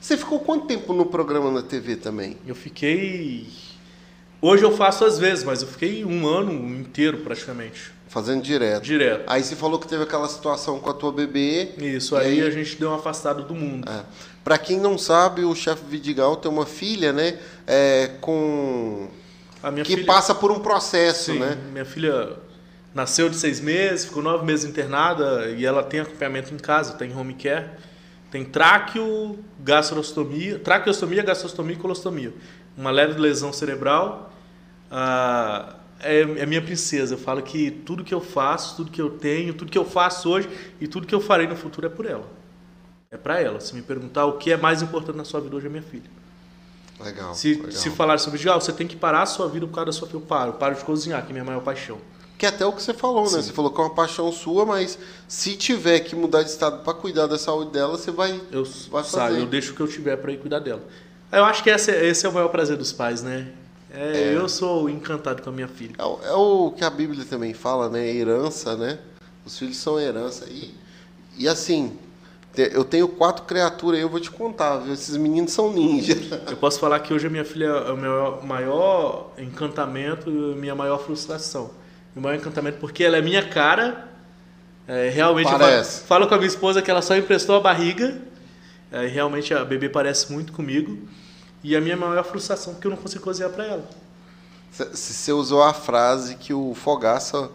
[0.00, 2.36] Você ficou quanto tempo no programa na TV também?
[2.46, 3.46] Eu fiquei.
[4.40, 7.92] Hoje eu faço às vezes, mas eu fiquei um ano inteiro praticamente.
[8.08, 8.82] Fazendo direto.
[8.82, 9.22] Direto.
[9.26, 11.70] Aí você falou que teve aquela situação com a tua bebê.
[11.78, 13.88] Isso, aí, aí- a gente deu uma afastada do mundo.
[13.88, 14.02] É.
[14.42, 17.38] Pra quem não sabe, o chefe Vidigal tem uma filha, né?
[17.66, 19.08] É, com
[19.62, 20.06] A minha que filha.
[20.06, 21.56] passa por um processo, Sim, né?
[21.72, 22.36] minha filha
[22.94, 27.14] nasceu de seis meses, ficou nove meses internada e ela tem acompanhamento em casa, tem
[27.16, 27.70] home care.
[28.30, 32.32] Tem tráqueo, gastrostomia, traqueostomia, gastrostomia e colostomia.
[32.74, 34.32] Uma leve lesão cerebral.
[34.90, 37.14] Ah, é, é minha princesa.
[37.14, 40.30] Eu falo que tudo que eu faço, tudo que eu tenho, tudo que eu faço
[40.30, 40.48] hoje
[40.80, 42.26] e tudo que eu farei no futuro é por ela.
[43.10, 43.60] É pra ela.
[43.60, 46.10] Se me perguntar o que é mais importante na sua vida hoje é minha filha.
[46.98, 47.34] Legal.
[47.34, 47.70] Se, legal.
[47.70, 50.08] se falar sobre Dial, você tem que parar a sua vida por causa da sua
[50.08, 50.18] filha.
[50.18, 51.98] Eu paro, eu paro de cozinhar, que é minha maior paixão.
[52.42, 53.28] Que é até o que você falou, né?
[53.28, 53.42] Sim.
[53.42, 56.92] Você falou que é uma paixão sua, mas se tiver que mudar de estado pra
[56.92, 58.40] cuidar da saúde dela, você vai.
[58.50, 60.82] Eu Vai sabe, eu deixo o que eu tiver para ir cuidar dela.
[61.30, 63.46] Eu acho que esse, é- esse é o maior prazer dos pais, né?
[63.94, 65.94] É, Eu sou encantado com a minha filha.
[65.96, 68.12] É, o- é o que a Bíblia também fala, né?
[68.12, 68.98] Herança, né?
[69.46, 70.44] Os filhos são herança.
[70.50, 70.74] E,
[71.38, 71.96] e assim,
[72.56, 74.92] eu tenho quatro criaturas aí, eu vou te contar, viu?
[74.94, 76.14] Esses meninos são ninja.
[76.50, 80.56] Eu posso falar que hoje a minha filha é o meu maior encantamento e a
[80.56, 81.80] minha maior frustração.
[82.14, 84.08] O maior encantamento porque ela é minha cara.
[84.86, 86.04] É, realmente eu falo, Parece.
[86.04, 88.20] falo com a minha esposa que ela só emprestou a barriga.
[88.90, 90.98] É, realmente a bebê parece muito comigo.
[91.64, 93.88] E a minha maior frustração porque eu não consigo cozinhar para ela.
[94.70, 97.50] Você usou a frase que o Fogaça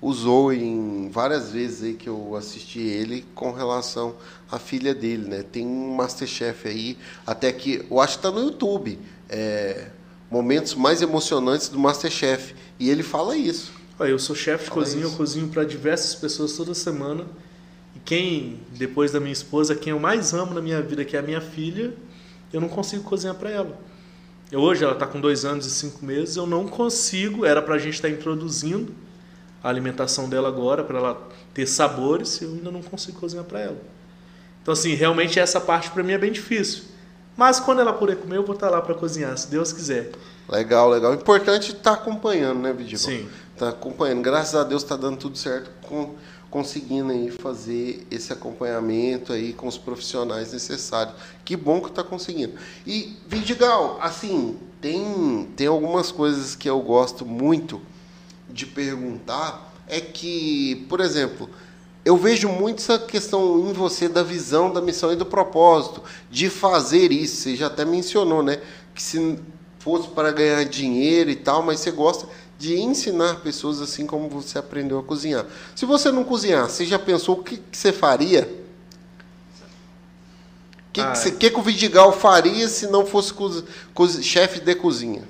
[0.00, 4.16] usou em várias vezes aí que eu assisti ele com relação
[4.50, 5.44] à filha dele, né?
[5.44, 8.98] Tem um Masterchef aí, até que eu acho que tá no YouTube,
[9.28, 9.86] é,
[10.28, 13.72] momentos mais emocionantes do Masterchef e ele fala isso.
[13.98, 15.12] Olha, eu sou chefe de Fala cozinha, isso.
[15.12, 17.24] eu cozinho para diversas pessoas toda semana.
[17.94, 21.20] E quem, depois da minha esposa, quem eu mais amo na minha vida, que é
[21.20, 21.94] a minha filha,
[22.52, 23.78] eu não consigo cozinhar para ela.
[24.50, 27.44] Eu, hoje ela está com dois anos e cinco meses, eu não consigo.
[27.44, 28.94] Era para a gente estar introduzindo
[29.62, 33.60] a alimentação dela agora, para ela ter sabores, e eu ainda não consigo cozinhar para
[33.60, 33.78] ela.
[34.62, 36.84] Então, assim, realmente essa parte para mim é bem difícil.
[37.36, 40.10] Mas quando ela puder comer, eu vou estar lá para cozinhar, se Deus quiser.
[40.48, 41.14] Legal, legal.
[41.14, 43.00] Importante estar acompanhando, né, Vidico?
[43.00, 43.28] Sim.
[43.56, 44.22] Tá acompanhando.
[44.22, 46.14] Graças a Deus está dando tudo certo, com,
[46.50, 51.14] conseguindo aí fazer esse acompanhamento aí com os profissionais necessários.
[51.44, 52.54] Que bom que está conseguindo.
[52.86, 57.80] E, Vidigal, assim, tem, tem algumas coisas que eu gosto muito
[58.48, 59.70] de perguntar.
[59.86, 61.48] É que, por exemplo,
[62.04, 66.50] eu vejo muito essa questão em você da visão, da missão e do propósito, de
[66.50, 67.36] fazer isso.
[67.36, 68.60] Você já até mencionou, né?
[68.94, 69.38] Que se
[69.78, 72.28] fosse para ganhar dinheiro e tal, mas você gosta
[72.62, 75.44] de ensinar pessoas assim como você aprendeu a cozinhar.
[75.74, 78.48] Se você não cozinhar, você já pensou o que, que você faria?
[80.88, 81.10] O que, Ah.
[81.10, 83.34] que, você- que, que o Vidigal faria se não fosse
[84.22, 85.22] chefe de cozinha?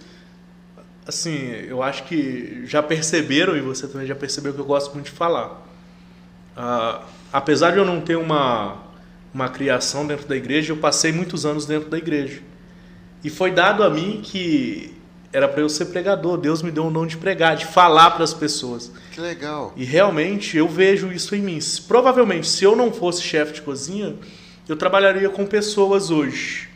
[1.06, 5.06] Assim, eu acho que já perceberam, e você também já percebeu que eu gosto muito
[5.06, 5.62] de falar.
[6.54, 7.02] Ah,
[7.32, 8.76] apesar de eu não ter uma,
[9.32, 12.42] uma criação dentro da igreja, eu passei muitos anos dentro da igreja.
[13.24, 14.94] E foi dado a mim que
[15.32, 16.36] era para eu ser pregador.
[16.38, 18.90] Deus me deu um dom de pregar, de falar para as pessoas.
[19.12, 19.72] Que legal.
[19.76, 21.58] E realmente eu vejo isso em mim.
[21.88, 24.14] Provavelmente, se eu não fosse chefe de cozinha,
[24.68, 26.68] eu trabalharia com pessoas hoje.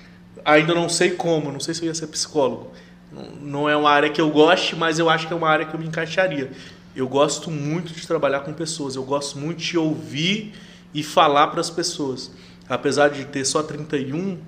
[0.44, 2.70] Ainda não sei como, não sei se eu ia ser psicólogo.
[3.12, 5.64] Não- Não é uma área que eu goste, mas eu acho que é uma área
[5.66, 6.50] que eu me encaixaria.
[6.94, 10.54] Eu gosto muito de trabalhar com pessoas, eu gosto muito de ouvir
[10.94, 12.30] e falar para as pessoas.
[12.68, 14.38] Apesar de ter só 31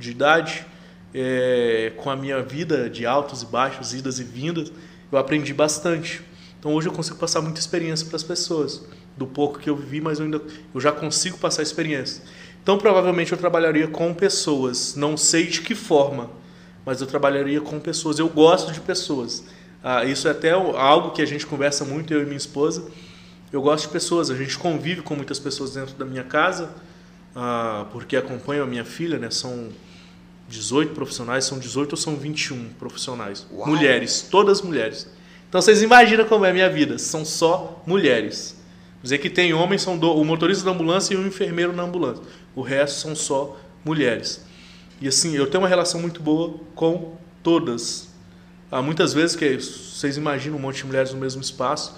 [0.00, 0.64] de idade,
[1.14, 4.72] é, com a minha vida de altos e baixos, idas e vindas,
[5.10, 6.22] eu aprendi bastante.
[6.58, 8.84] Então hoje eu consigo passar muita experiência para as pessoas,
[9.16, 10.40] do pouco que eu vivi, mas eu ainda
[10.74, 12.22] eu já consigo passar experiência.
[12.62, 16.30] Então provavelmente eu trabalharia com pessoas, não sei de que forma,
[16.84, 18.18] mas eu trabalharia com pessoas.
[18.18, 19.44] Eu gosto de pessoas.
[19.82, 22.84] Ah, isso é até algo que a gente conversa muito eu e minha esposa.
[23.52, 24.30] Eu gosto de pessoas.
[24.30, 26.70] A gente convive com muitas pessoas dentro da minha casa,
[27.34, 29.30] ah, porque acompanho a minha filha, né?
[29.30, 29.68] São
[30.48, 33.46] 18 profissionais, são 18 ou são 21 profissionais.
[33.52, 33.68] Uau.
[33.68, 35.06] Mulheres, todas mulheres.
[35.48, 38.56] Então vocês imaginam como é a minha vida, são só mulheres.
[39.02, 42.22] Dizer que tem homens, são do, o motorista da ambulância e o enfermeiro na ambulância.
[42.54, 44.44] O resto são só mulheres.
[45.00, 48.08] E assim, eu tenho uma relação muito boa com todas.
[48.70, 51.94] Há muitas vezes que vocês imaginam um monte de mulheres no mesmo espaço,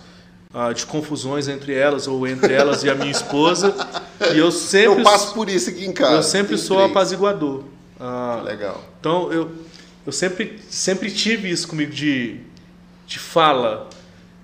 [0.52, 3.74] ah, de confusões entre elas ou entre elas e a minha esposa.
[4.34, 6.16] E eu sempre Eu passo por isso aqui em casa.
[6.16, 6.90] eu sempre sou três.
[6.90, 7.64] apaziguador.
[8.00, 8.82] Ah, Legal.
[8.98, 9.52] então eu,
[10.06, 12.38] eu sempre, sempre tive isso comigo de,
[13.06, 13.88] de fala.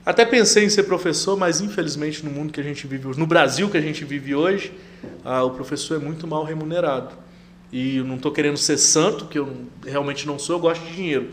[0.04, 3.26] Até pensei em ser professor, mas infelizmente no mundo que a gente vive hoje, no
[3.26, 4.72] Brasil que a gente vive hoje,
[5.24, 7.14] ah, o professor é muito mal remunerado.
[7.72, 10.94] E eu não estou querendo ser santo, que eu realmente não sou, eu gosto de
[10.94, 11.30] dinheiro.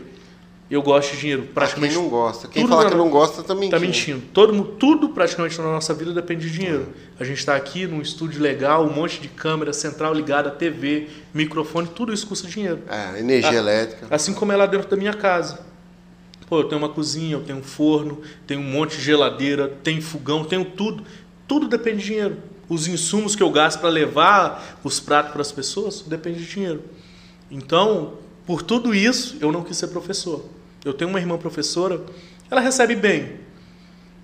[0.70, 2.48] Eu gosto de dinheiro, Praticamente praticamente quem não gosta.
[2.48, 3.70] Quem fala que não gosta tá mentindo.
[3.70, 4.22] Tá mentindo.
[4.32, 6.88] Todo, tudo praticamente na nossa vida depende de dinheiro.
[7.20, 11.86] A gente está aqui num estúdio legal, um monte de câmera, central ligada, TV, microfone,
[11.88, 12.80] tudo isso custa dinheiro.
[12.88, 13.54] É, energia Ah.
[13.56, 14.06] elétrica.
[14.10, 15.60] Assim como é lá dentro da minha casa.
[16.48, 20.00] Pô, eu tenho uma cozinha, eu tenho um forno, tenho um monte de geladeira, tenho
[20.00, 21.04] fogão, tenho tudo.
[21.46, 22.36] Tudo depende de dinheiro.
[22.68, 26.82] Os insumos que eu gasto para levar os pratos para as pessoas, depende de dinheiro.
[27.50, 28.14] Então,
[28.46, 30.44] por tudo isso, eu não quis ser professor.
[30.84, 32.00] Eu tenho uma irmã professora,
[32.50, 33.40] ela recebe bem,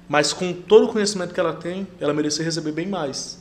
[0.09, 3.39] mas com todo o conhecimento que ela tem, ela merecia receber bem mais.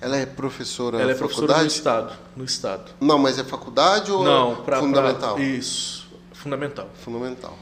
[0.00, 1.72] Ela é professora ela é professora no faculdade?
[1.72, 2.90] estado, no estado.
[3.00, 5.40] Não, mas é faculdade ou Não, para fundamental?
[5.40, 6.88] isso, fundamental.
[7.02, 7.56] Fundamental.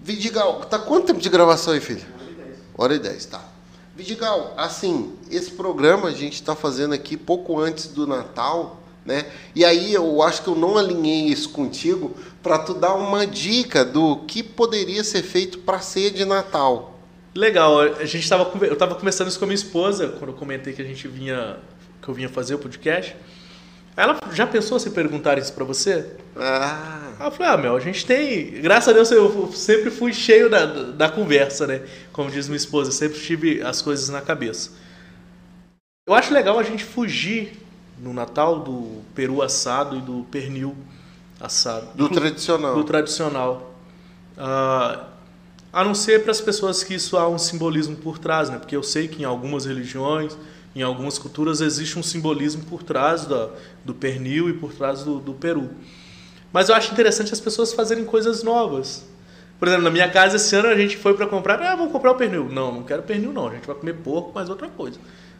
[0.00, 2.04] Vidigal, tá quanto tempo de gravação aí, filho?
[2.76, 3.42] Hora e dez, tá.
[3.94, 9.26] Vidigal, assim, esse programa a gente está fazendo aqui pouco antes do Natal, né?
[9.54, 13.84] E aí eu acho que eu não alinhei isso contigo para tu dar uma dica
[13.84, 17.00] do que poderia ser feito para ceia de Natal.
[17.34, 20.72] Legal, a gente tava, eu estava conversando isso com a minha esposa quando eu comentei
[20.72, 21.56] que a gente vinha,
[22.00, 23.16] que eu vinha fazer o podcast.
[23.96, 26.16] Ela já pensou se perguntar isso para você?
[26.34, 28.50] Ah, eu falei, ah, Mel, a gente tem.
[28.62, 31.82] Graças a Deus eu sempre fui cheio da, da conversa, né?
[32.10, 34.70] Como diz minha esposa, sempre tive as coisas na cabeça.
[36.06, 37.61] Eu acho legal a gente fugir
[38.02, 40.74] no Natal do peru assado e do pernil
[41.40, 41.86] assado.
[41.94, 42.74] do tradicional.
[42.74, 43.74] do tradicional.
[44.36, 45.04] Ah,
[45.72, 48.58] a não ser para as pessoas que isso há um simbolismo por trás, né?
[48.58, 50.36] Porque eu sei que em algumas religiões,
[50.74, 53.48] em algumas culturas, existe um simbolismo por trás da,
[53.84, 55.70] do pernil e por trás do, do peru.
[56.52, 59.06] Mas eu acho interessante as pessoas fazerem coisas novas.
[59.58, 62.10] Por exemplo, na minha casa esse ano a gente foi para comprar, ah, vamos comprar
[62.10, 62.48] o pernil.
[62.48, 64.98] Não, não quero pernil não, a gente vai comer porco, mas outra coisa.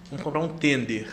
[0.09, 1.09] Vamos comprar um tender.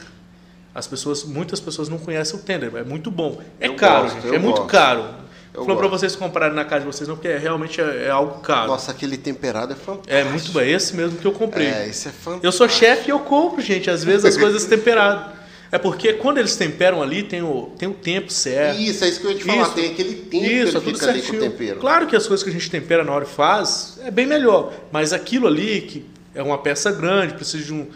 [0.74, 3.42] As pessoas, muitas pessoas não conhecem o tender, é muito bom.
[3.60, 4.68] É Eu caro, gosto, gente, é muito gosto.
[4.70, 5.06] caro.
[5.52, 8.10] Eu Falou para vocês comprarem na casa de vocês não, porque é- realmente é, é
[8.12, 8.68] algo caro.
[8.68, 10.14] Nossa, aquele temperado é fantástico.
[10.14, 11.66] é muito bom, é esse mesmo que eu comprei.
[11.68, 12.46] É, isso é fantástico.
[12.46, 15.40] Eu sou chefe e eu compro, gente, às vezes as coisas temperadas.
[15.72, 18.80] É porque quando eles temperam ali, tem o, tem o tempo certo.
[18.80, 19.62] Isso, é isso que eu ia te falar.
[19.64, 19.72] Isso.
[19.74, 21.52] Tem aquele tempo Isso, que é tudo fica ali com o certinho.
[21.52, 21.80] tempero.
[21.80, 24.72] Claro que as coisas que a gente tempera na hora e faz é bem melhor.
[24.92, 27.88] Mas aquilo ali, que é uma peça grande, precisa de um.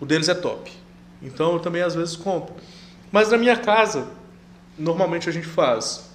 [0.00, 0.70] O deles é top.
[1.22, 2.54] Então eu também às vezes compro.
[3.10, 4.10] Mas na minha casa,
[4.78, 6.10] normalmente a gente faz.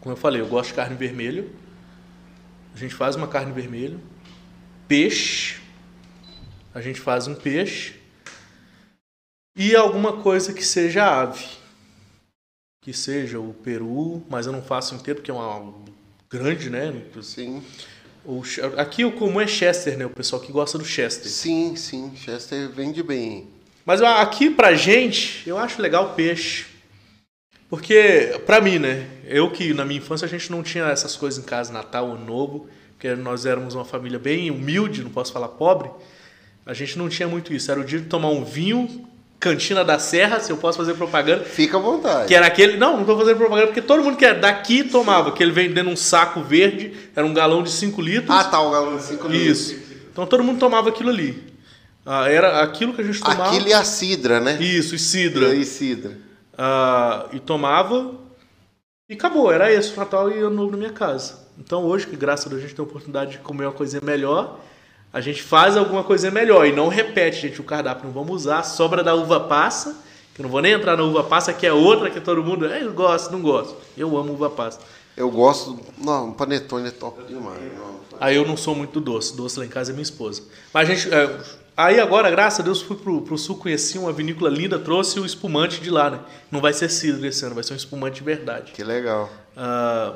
[0.00, 1.46] Como eu falei, eu gosto de carne vermelha.
[2.74, 3.98] A gente faz uma carne vermelha.
[4.88, 5.60] Peixe.
[6.74, 8.00] A gente faz um peixe.
[9.56, 11.62] E alguma coisa que seja ave
[12.82, 15.72] que seja o peru, mas eu não faço inteiro porque é uma
[16.28, 16.92] grande, né?
[17.22, 17.62] Sim,
[18.24, 18.42] O,
[18.76, 20.04] aqui o comum é Chester, né?
[20.04, 21.30] O pessoal que gosta do Chester.
[21.30, 22.12] sim, sim.
[22.16, 23.48] Chester vende bem.
[23.84, 26.66] Mas aqui pra gente, eu acho legal peixe.
[27.68, 29.06] Porque, pra mim, né?
[29.26, 32.18] Eu que na minha infância a gente não tinha essas coisas em casa, Natal ou
[32.18, 35.90] Novo, porque nós éramos uma família bem humilde, não posso falar pobre.
[36.64, 37.70] A gente não tinha muito isso.
[37.70, 39.08] Era o dia de tomar um vinho,
[39.40, 41.44] Cantina da Serra, se eu posso fazer propaganda.
[41.44, 42.28] Fica à vontade.
[42.28, 42.76] Que era aquele.
[42.76, 45.68] Não, não tô fazendo propaganda, porque todo mundo que é daqui tomava, que ele vem
[45.68, 48.30] dentro de um saco verde, era um galão de 5 litros.
[48.30, 49.76] Ah, tá, o galão de 5 Isso.
[50.12, 51.51] Então todo mundo tomava aquilo ali.
[52.04, 53.46] Ah, era aquilo que a gente tomava.
[53.48, 54.60] Aquilo é a cidra, né?
[54.60, 55.54] Isso, e cidra.
[55.54, 56.18] E cidra.
[56.58, 58.14] Ah, e tomava.
[59.08, 61.38] E acabou, era esse o Natal e Ano Novo na minha casa.
[61.58, 64.00] Então hoje, que graças a Deus a gente tem a oportunidade de comer uma coisinha
[64.02, 64.58] melhor,
[65.12, 68.06] a gente faz alguma coisinha melhor e não repete, gente, o cardápio.
[68.06, 69.96] Não vamos usar sobra da uva passa,
[70.34, 72.66] que eu não vou nem entrar na uva passa, que é outra que todo mundo.
[72.66, 73.76] "É, Eu gosto, não gosto.
[73.96, 74.80] Eu amo uva passa.
[75.14, 75.78] Eu gosto.
[75.98, 77.60] Não, panetone é top demais.
[78.18, 79.36] Aí eu não sou muito do doce.
[79.36, 80.42] Doce lá em casa é minha esposa.
[80.72, 81.12] Mas a gente.
[81.14, 81.38] é,
[81.76, 85.26] aí agora, graças a Deus, fui pro, pro sul, conheci uma vinícola linda, trouxe o
[85.26, 86.20] espumante de lá, né?
[86.50, 88.72] Não vai ser cidra esse ano, vai ser um espumante de verdade.
[88.72, 89.30] Que legal.
[89.56, 90.14] Ah,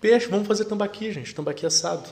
[0.00, 1.34] peixe, vamos fazer tambaqui, gente.
[1.34, 2.08] Tambaqui assado.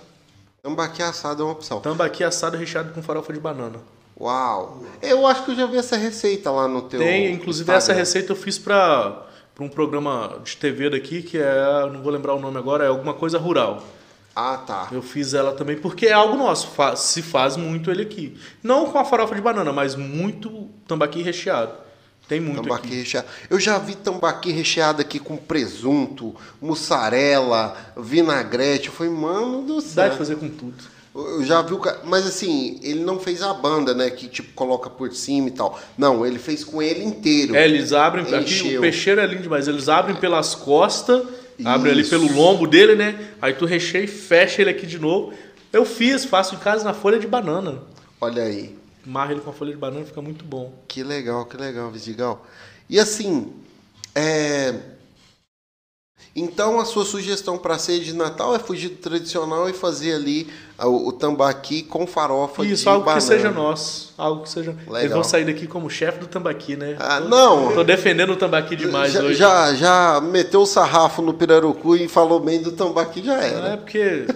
[0.63, 1.81] Tambaqui assado é uma opção.
[1.81, 3.79] Tambaqui assado recheado com farofa de banana.
[4.19, 4.85] Uau.
[5.01, 7.79] Eu acho que eu já vi essa receita lá no teu Tem, inclusive Instagram.
[7.79, 9.27] essa receita eu fiz para
[9.59, 13.15] um programa de TV daqui que é, não vou lembrar o nome agora, é alguma
[13.15, 13.83] coisa rural.
[14.35, 14.89] Ah, tá.
[14.91, 18.37] Eu fiz ela também porque é algo nosso, fa- se faz muito ele aqui.
[18.63, 21.73] Não com a farofa de banana, mas muito tambaqui recheado.
[22.29, 22.97] Tem muito Tambaqui aqui.
[22.97, 23.27] recheado.
[23.51, 28.91] Eu já vi tambaqui recheado aqui com presunto, mussarela, vinagrete.
[28.91, 30.11] Falei, mano do Dá céu.
[30.11, 30.75] de fazer com tudo.
[31.15, 32.01] Eu já vi o cara.
[32.05, 34.09] Mas assim, ele não fez a banda, né?
[34.09, 35.79] Que tipo coloca por cima e tal.
[35.99, 37.55] Não, ele fez com ele inteiro.
[37.55, 38.25] É, eles abrem.
[38.25, 38.79] Aqui Encheu.
[38.79, 39.69] o peixeiro é lindo demais.
[39.69, 41.23] Eles abrem pelas costas,
[41.65, 43.29] abrem ali pelo lombo dele, né?
[43.41, 45.33] Aí tu recheia e fecha ele aqui de novo.
[45.73, 47.79] Eu fiz, faço em casa na folha de banana.
[48.21, 48.77] Olha aí.
[49.05, 50.73] Marra ele com a folha de banana, fica muito bom.
[50.87, 52.47] Que legal, que legal, Vidigal.
[52.89, 53.53] E assim,
[54.15, 54.72] é...
[56.35, 60.49] então a sua sugestão para ceia de Natal é fugir do tradicional e fazer ali
[60.79, 63.21] o, o tambaqui com farofa Isso, de algo banana.
[63.21, 64.15] que seja nosso.
[64.17, 64.71] Algo que seja.
[64.71, 65.11] Eles Legal.
[65.15, 66.97] vão sair daqui como chefe do tambaqui, né?
[66.99, 67.75] Ah, não.
[67.75, 69.35] Tô defendendo o tambaqui demais já, hoje.
[69.35, 73.69] já, já meteu o sarrafo no pirarucu e falou bem do tambaqui, já Não era.
[73.69, 74.27] é porque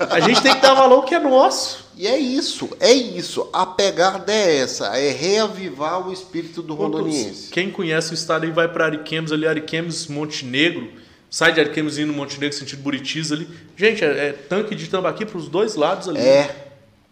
[0.00, 1.84] a gente tem que dar valor que é nosso.
[1.98, 3.48] E é isso, é isso.
[3.52, 7.50] A pegada é essa, é reavivar o espírito do rondoniense.
[7.50, 10.88] Quem conhece o estado aí vai para Ariquemes ali, Ariquemes Montenegro.
[11.36, 13.46] Sai de Ariquemes indo Montenegro, sentido Buritis ali.
[13.76, 16.18] Gente, é, é tanque de tambaqui para os dois lados ali.
[16.18, 16.44] É,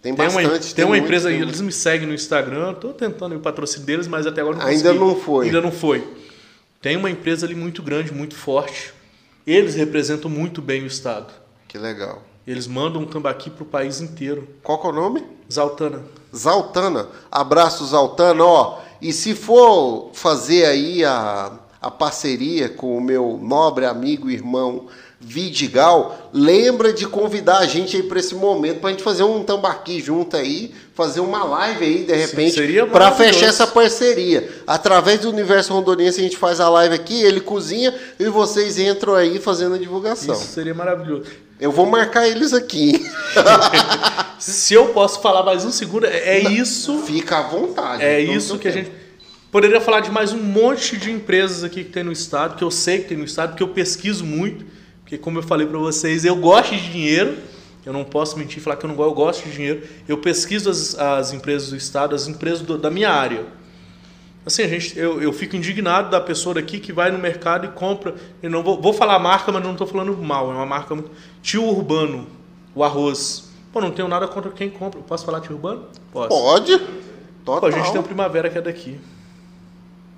[0.01, 0.47] tem Tem bastante.
[0.47, 3.41] uma, tem uma muito, empresa aí, tem eles me seguem no Instagram, tô tentando o
[3.41, 4.99] patrocínio deles, mas até agora não Ainda consegui.
[4.99, 5.45] não foi.
[5.45, 6.09] Ainda não foi.
[6.81, 8.95] Tem uma empresa ali muito grande, muito forte.
[9.47, 11.31] Eles representam muito bem o estado.
[11.69, 12.23] Que legal.
[12.47, 14.49] Eles mandam um tambaqui pro país inteiro.
[14.63, 15.23] Qual que é o nome?
[15.53, 16.01] Zaltana.
[16.35, 17.09] Zaltana.
[17.31, 18.43] Abraço, Zaltana.
[18.43, 21.53] Ó, e se for fazer aí a,
[21.85, 24.86] a parceria com o meu nobre amigo e irmão
[25.20, 30.01] Vidigal, lembra de convidar a gente aí para esse momento, pra gente fazer um tambaqui
[30.01, 34.51] junto aí, fazer uma live aí, de repente, seria para fechar essa parceria.
[34.66, 39.15] Através do Universo Rondoniense a gente faz a live aqui, ele cozinha e vocês entram
[39.15, 40.35] aí fazendo a divulgação.
[40.35, 41.24] Isso seria maravilhoso.
[41.61, 43.06] Eu vou marcar eles aqui.
[44.39, 46.98] Se eu posso falar mais um segundo, é é isso.
[47.01, 48.02] Fica à vontade.
[48.02, 48.85] É isso que a quero.
[48.85, 49.03] gente.
[49.55, 52.72] Poderia falar de mais um monte de empresas aqui que tem no estado, que eu
[52.72, 54.66] sei que tem no estado, que eu pesquiso muito,
[55.02, 57.36] porque como eu falei para vocês, eu gosto de dinheiro.
[57.86, 59.82] Eu não posso mentir e falar que eu não gosto, eu gosto de dinheiro.
[60.09, 63.47] Eu pesquiso as, as empresas do estado, as empresas do- da minha área.
[64.44, 67.68] Assim, a gente, eu, eu fico indignado da pessoa daqui que vai no mercado e
[67.68, 68.16] compra.
[68.43, 70.51] Eu não vou, vou falar marca, mas não estou falando mal.
[70.51, 71.12] É uma marca muito.
[71.40, 72.26] Tio Urbano,
[72.74, 73.44] o arroz.
[73.72, 74.98] Pô, não tenho nada contra quem compra.
[75.02, 75.85] Posso falar tio Urbano?
[76.12, 76.28] Posso.
[76.28, 76.76] Pode.
[77.44, 77.68] Pô, Total.
[77.68, 78.98] a gente tem o Primavera que é daqui.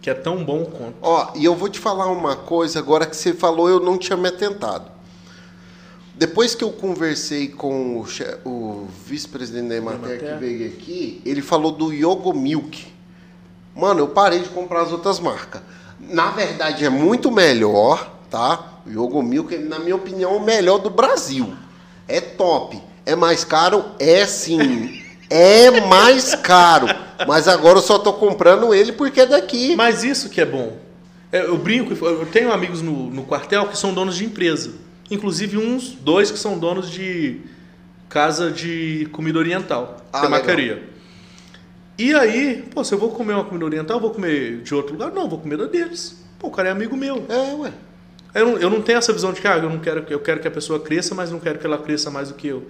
[0.01, 0.95] Que é tão bom quanto.
[1.03, 4.17] Ó, e eu vou te falar uma coisa, agora que você falou, eu não tinha
[4.17, 4.91] me atentado.
[6.15, 11.71] Depois que eu conversei com o, o vice-presidente da Emater que veio aqui, ele falou
[11.71, 12.87] do Yogo Milk.
[13.75, 15.61] Mano, eu parei de comprar as outras marcas.
[16.01, 18.81] Na verdade, é muito melhor, tá?
[18.87, 21.53] O Yogo Milk, na minha opinião, é o melhor do Brasil.
[22.09, 22.81] É top.
[23.05, 23.85] É mais caro?
[23.99, 25.03] É sim.
[25.29, 26.87] É mais caro.
[27.27, 29.75] Mas agora eu só tô comprando ele porque é daqui.
[29.77, 30.77] Mas isso que é bom.
[31.33, 34.73] É, Eu brinco, eu tenho amigos no, no quartel que são donos de empresa.
[35.11, 37.41] Inclusive uns, dois que são donos de
[38.09, 40.83] casa de comida oriental, Ah, temacaria.
[41.99, 44.93] E aí, pô, se eu vou comer uma comida oriental, eu vou comer de outro
[44.93, 45.11] lugar?
[45.13, 46.23] Não, vou comer da deles.
[46.39, 47.25] Pô, o cara é amigo meu.
[47.29, 47.73] É, ué.
[48.35, 50.21] Eu não, eu não tenho essa visão de que ah, eu não quero que eu
[50.21, 52.67] quero que a pessoa cresça, mas não quero que ela cresça mais do que eu.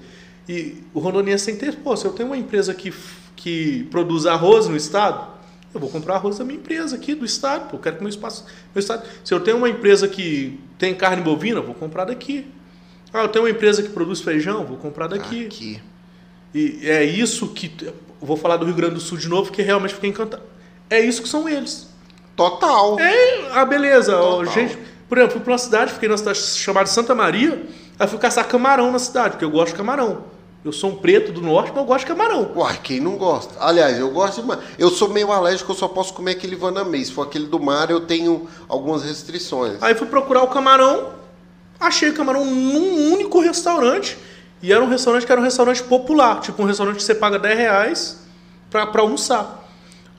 [0.49, 2.93] E o rondoniense tem que ter, pô, se eu tenho uma empresa que,
[3.35, 5.37] que produz arroz no estado,
[5.75, 8.11] eu vou comprar arroz da minha empresa aqui do estado, pô, eu quero que meu
[8.11, 9.07] espaço, meu estado.
[9.25, 12.47] Se eu tenho uma empresa que tem carne bovina, eu vou comprar daqui.
[13.13, 15.47] Ah, eu tenho uma empresa que produz feijão, vou comprar daqui.
[15.47, 15.81] Aqui.
[16.55, 17.71] E é isso que
[18.21, 20.43] vou falar do Rio Grande do Sul de novo, que realmente fiquei encantado.
[20.89, 21.89] É isso que são eles.
[22.35, 22.99] Total.
[23.01, 24.13] É, ah, beleza.
[24.13, 24.47] Total.
[24.47, 24.79] gente,
[25.09, 27.67] por exemplo, fui pra uma cidade, fiquei numa cidade chamada Santa Maria,
[27.99, 30.36] aí fui caçar camarão na cidade, porque eu gosto de camarão.
[30.67, 32.51] Eu sou um preto do norte, mas eu gosto de camarão.
[32.57, 33.55] Uai, quem não gosta?
[33.61, 34.59] Aliás, eu gosto demais.
[34.77, 37.05] Eu sou meio alérgico, eu só posso comer aquele Vanamei.
[37.05, 39.81] Se for aquele do mar, eu tenho algumas restrições.
[39.81, 41.11] Aí fui procurar o camarão,
[41.79, 44.19] achei o camarão num único restaurante,
[44.61, 47.39] e era um restaurante que era um restaurante popular, tipo um restaurante que você paga
[47.39, 48.27] 10 reais
[48.69, 49.71] pra, pra almoçar.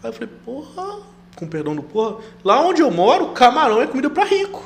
[0.01, 0.99] Aí eu falei, porra,
[1.35, 4.63] com perdão do porra, lá onde eu moro, camarão é comida pra rico.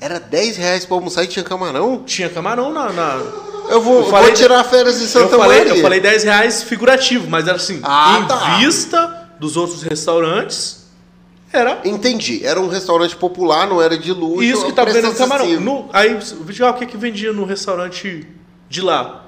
[0.00, 2.02] Era 10 reais pra almoçar e tinha camarão?
[2.04, 3.22] Tinha camarão na- na,
[3.68, 5.74] Eu vou, Eu falei- vou tirar férias em Santa eu falei, Maria.
[5.76, 8.56] Eu falei 10 reais figurativo, mas era assim, Ah, em tá.
[8.58, 10.86] vista dos outros restaurantes,
[11.52, 12.44] era Entendi.
[12.44, 14.42] Era um restaurante popular, não era de luxo.
[14.42, 15.46] isso que um tá vendendo camarão.
[15.60, 16.18] No, aí,
[16.64, 18.26] ah, o que que vendia no restaurante
[18.68, 19.24] de lá?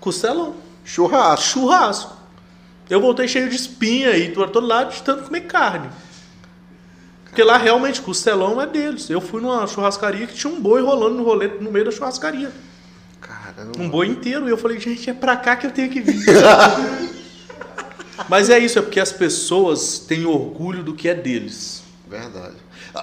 [0.00, 1.44] Costelão, Churrasco.
[1.46, 2.16] churrasco.
[2.90, 5.88] Eu voltei cheio de espinha e todo lado de tanto comer carne.
[7.32, 9.08] Porque lá realmente costelão é deles.
[9.08, 12.52] Eu fui numa churrascaria que tinha um boi rolando no rolete no meio da churrascaria.
[13.22, 13.72] Caramba.
[13.78, 14.46] Um boi inteiro.
[14.46, 16.26] E eu falei, gente, é pra cá que eu tenho que vir.
[18.28, 21.82] Mas é isso, é porque as pessoas têm orgulho do que é deles.
[22.06, 22.56] Verdade.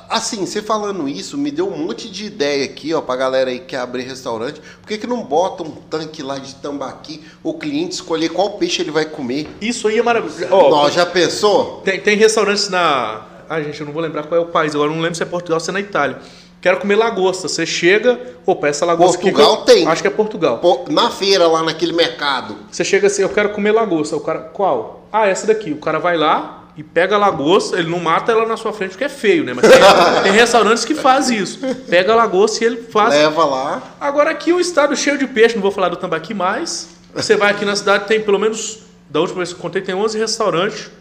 [0.08, 3.58] Assim, você falando isso, me deu um monte de ideia aqui, ó, pra galera aí
[3.58, 4.62] que quer abrir restaurante.
[4.80, 8.84] Por que, que não bota um tanque lá de tambaqui, o cliente escolher qual peixe
[8.84, 9.50] ele vai comer?
[9.60, 10.54] Isso aí é maravilhoso.
[10.54, 11.82] Ó, já pensou?
[11.82, 13.26] Tem, tem restaurantes na.
[13.50, 15.24] Ai, gente, eu não vou lembrar qual é o país, agora eu não lembro se
[15.24, 16.20] é Portugal ou se é na Itália.
[16.62, 17.48] Quero comer lagosta.
[17.48, 19.88] Você chega, opa, essa lagosta Portugal tem.
[19.88, 20.62] Acho que é Portugal.
[20.90, 22.56] Na feira, lá naquele mercado.
[22.70, 24.16] Você chega assim, eu quero comer lagosta.
[24.16, 25.08] O cara, qual?
[25.12, 25.72] Ah, essa daqui.
[25.72, 28.92] O cara vai lá e pega a lagosta, ele não mata ela na sua frente
[28.92, 29.54] porque é feio, né?
[29.54, 29.80] Mas tem,
[30.24, 31.60] tem restaurantes que fazem isso.
[31.90, 33.14] Pega a lagosta e ele faz.
[33.14, 33.82] Leva lá.
[34.00, 36.90] Agora aqui o estado cheio de peixe, não vou falar do tambaqui mais.
[37.14, 39.96] Você vai aqui na cidade, tem pelo menos, da última vez que eu contei, tem
[39.96, 40.92] 11 restaurantes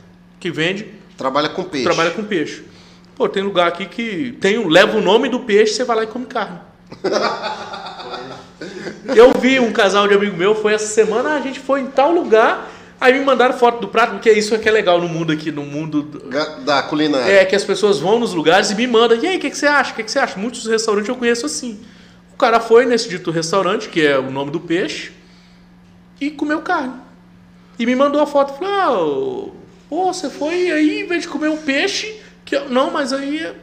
[0.41, 1.85] que vende Trabalha com peixe.
[1.85, 2.65] trabalha com peixe.
[3.15, 6.07] Pô, tem lugar aqui que tem, leva o nome do peixe, você vai lá e
[6.07, 6.61] come carne.
[9.15, 12.12] Eu vi um casal de amigo meu, foi essa semana, a gente foi em tal
[12.12, 12.70] lugar,
[13.01, 15.51] aí me mandaram foto do prato, porque isso é que é legal no mundo aqui,
[15.51, 16.28] no mundo do-
[16.65, 17.32] Da culinária.
[17.32, 19.57] é que as pessoas vão nos lugares e me mandam, e aí, o que, que
[19.59, 19.93] você acha?
[19.93, 20.39] O que, que você acha?
[20.39, 21.81] Muitos restaurantes eu conheço assim.
[22.32, 25.12] O cara foi nesse dito restaurante, que é o nome do peixe,
[26.20, 26.95] e comeu carne.
[27.78, 29.58] E me mandou a foto, falou, ah,
[29.89, 33.40] pô, você foi aí, em vez de comer um peixe, que eu- não, mas aí...
[33.43, 33.55] eu-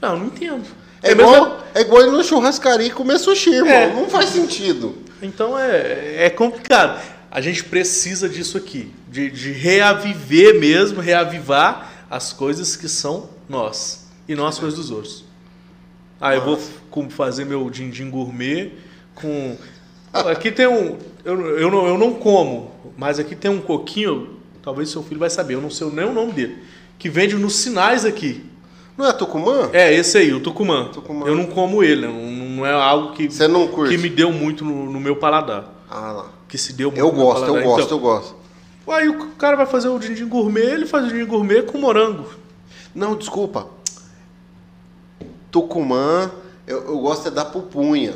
[0.00, 0.64] Não, eu não entendo.
[1.02, 3.72] É, mesmo- igual, é igual ir no churrascaria e comer sushi, irmão.
[3.72, 3.92] É.
[3.92, 4.96] Não faz sentido.
[5.22, 7.00] Então é, é complicado.
[7.30, 14.06] A gente precisa disso aqui, de, de reaviver mesmo, reavivar as coisas que são nós
[14.28, 15.24] e não as coisas dos outros.
[16.20, 16.58] Ah, eu vou
[17.10, 18.72] fazer meu din-din gourmet
[19.14, 19.56] com.
[20.12, 20.96] Aqui tem um.
[21.24, 24.35] Eu, eu, não, eu não como, mas aqui tem um coquinho,
[24.66, 26.58] talvez seu filho vai saber, eu não sei nem o nome dele,
[26.98, 28.44] que vende nos sinais aqui.
[28.98, 29.70] Não é Tucumã?
[29.72, 30.88] É, esse aí, o tucumã.
[30.88, 31.24] Tucumã.
[31.24, 33.94] Eu não como ele, não, não é algo que, Você não curte?
[33.94, 35.72] que me deu muito no, no meu paladar.
[35.88, 36.30] Ah, lá.
[36.48, 37.64] Que se deu muito Eu no meu gosto, eu paladar.
[37.64, 38.36] gosto, Então, eu gosto.
[38.88, 42.26] Aí o cara vai fazer o din-din gourmet, ele faz o din gourmet com morango.
[42.92, 43.68] Não, desculpa.
[45.52, 46.28] Tucumã,
[46.66, 48.14] eu, eu gosto é da pupunha.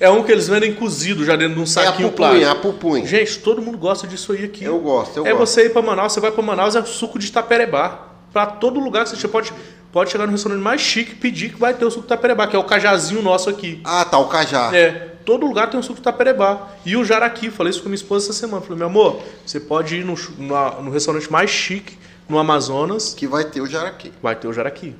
[0.00, 2.50] É um que eles vendem cozido já dentro de um É a saquinho pupunha, plástico.
[2.50, 3.06] a pupunha.
[3.06, 4.62] Gente, todo mundo gosta disso aí aqui.
[4.64, 5.46] Eu gosto, eu é gosto.
[5.46, 8.06] você ir pra Manaus, você vai pra Manaus, é suco de taperebá.
[8.32, 9.52] Pra todo lugar que você pode,
[9.90, 12.46] pode chegar no restaurante mais chique e pedir que vai ter o suco de taperebá,
[12.46, 13.80] que é o cajazinho nosso aqui.
[13.82, 14.70] Ah, tá, o cajá.
[14.72, 14.90] É,
[15.24, 16.68] todo lugar tem um suco de taperebá.
[16.86, 18.62] E o jaraqui, falei isso com minha esposa essa semana.
[18.62, 21.98] Falei, meu amor, você pode ir no, na- no restaurante mais chique,
[22.28, 24.12] no Amazonas, Que vai ter o jaraqui.
[24.22, 24.94] vai ter o jaraqui.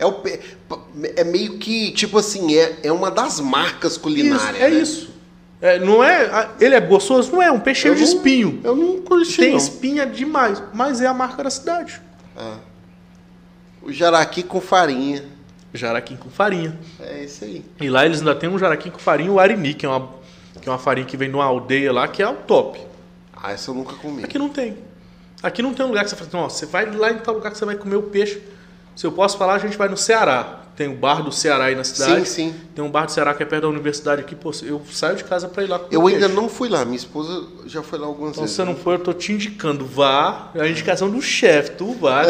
[0.00, 0.22] É, o,
[1.14, 4.56] é meio que, tipo assim, é, é uma das marcas culinárias.
[4.56, 4.80] Isso, é né?
[4.80, 5.10] isso.
[5.60, 7.30] É, não é, ele é gostoso?
[7.30, 8.60] Não é, um peixe cheio de espinho.
[8.64, 9.58] Eu não curti, Tem não.
[9.58, 12.00] espinha demais, mas é a marca da cidade.
[13.82, 15.22] O jaraqui com farinha.
[15.74, 16.78] Jaraqui com farinha.
[16.98, 17.62] É isso aí.
[17.78, 20.08] E lá eles ainda tem um jaraqui com farinha, o arini, que é uma,
[20.62, 22.80] que é uma farinha que vem de uma aldeia lá, que é o top.
[23.36, 24.24] Ah, essa eu nunca comi.
[24.24, 24.78] Aqui não tem.
[25.42, 27.34] Aqui não tem um lugar que você fala assim, ó, você vai lá em tal
[27.34, 28.42] lugar que você vai comer o peixe.
[28.94, 30.56] Se eu posso falar, a gente vai no Ceará.
[30.76, 32.26] Tem o bar do Ceará aí na cidade.
[32.26, 32.54] Sim, sim.
[32.74, 34.34] Tem um bar do Ceará que é perto da universidade aqui.
[34.34, 36.84] Pô, eu saio de casa pra ir lá Eu ainda não fui lá.
[36.84, 38.56] Minha esposa já foi lá algumas Então, vezes.
[38.56, 39.84] se você não for, eu tô te indicando.
[39.84, 40.50] Vá.
[40.54, 41.72] É a indicação do chefe.
[41.72, 42.22] Tu vá.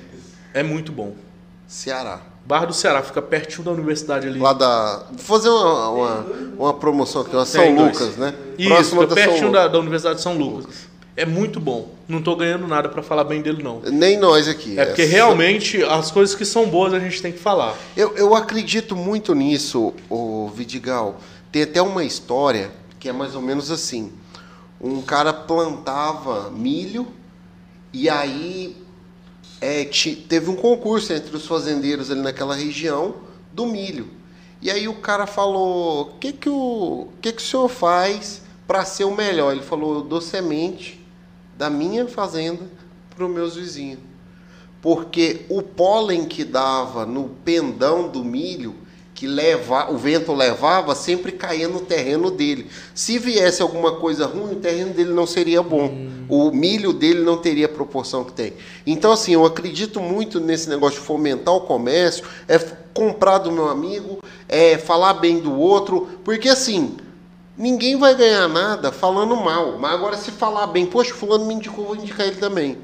[0.52, 1.14] é muito bom.
[1.66, 2.20] Ceará.
[2.46, 4.38] Bar do Ceará, fica pertinho da universidade ali.
[4.38, 5.06] Lá da.
[5.10, 6.26] Vou fazer uma, uma,
[6.58, 7.74] uma promoção aqui, uma São.
[7.74, 8.34] Lucas, né?
[8.58, 9.62] Isso, Próxima fica da pertinho Lucas.
[9.62, 10.83] da, da Universidade de São Lucas.
[11.16, 11.90] É muito bom.
[12.08, 13.80] Não tô ganhando nada pra falar bem dele, não.
[13.80, 14.78] Nem nós aqui.
[14.78, 17.76] É porque Essa- realmente as coisas que são boas a gente tem que falar.
[17.96, 21.20] Eu, eu acredito muito nisso, o Vidigal.
[21.52, 24.12] Tem até uma história que é mais ou menos assim.
[24.80, 27.06] Um cara plantava milho
[27.92, 28.76] e aí
[29.60, 29.84] é,
[30.28, 33.14] teve um concurso entre os fazendeiros ali naquela região
[33.52, 34.08] do milho.
[34.60, 38.84] E aí o cara falou: o que, que, o, que, que o senhor faz para
[38.84, 39.52] ser o melhor?
[39.52, 41.03] Ele falou: eu dou semente
[41.56, 42.62] da minha fazenda
[43.14, 44.00] para os meus vizinhos
[44.84, 48.74] porque o pólen que dava no pendão do milho,
[49.14, 52.66] que leva, o vento levava, sempre caía no terreno dele.
[52.94, 55.90] Se viesse alguma coisa ruim, o terreno dele não seria bom.
[56.28, 58.52] O milho dele não teria a proporção que tem.
[58.86, 62.58] Então, assim, eu acredito muito nesse negócio de fomentar o comércio, é
[62.92, 66.98] comprar do meu amigo, é falar bem do outro, porque assim.
[67.56, 69.78] Ninguém vai ganhar nada falando mal.
[69.78, 72.78] Mas agora, se falar bem, poxa, fulano me indicou, vou indicar ele também.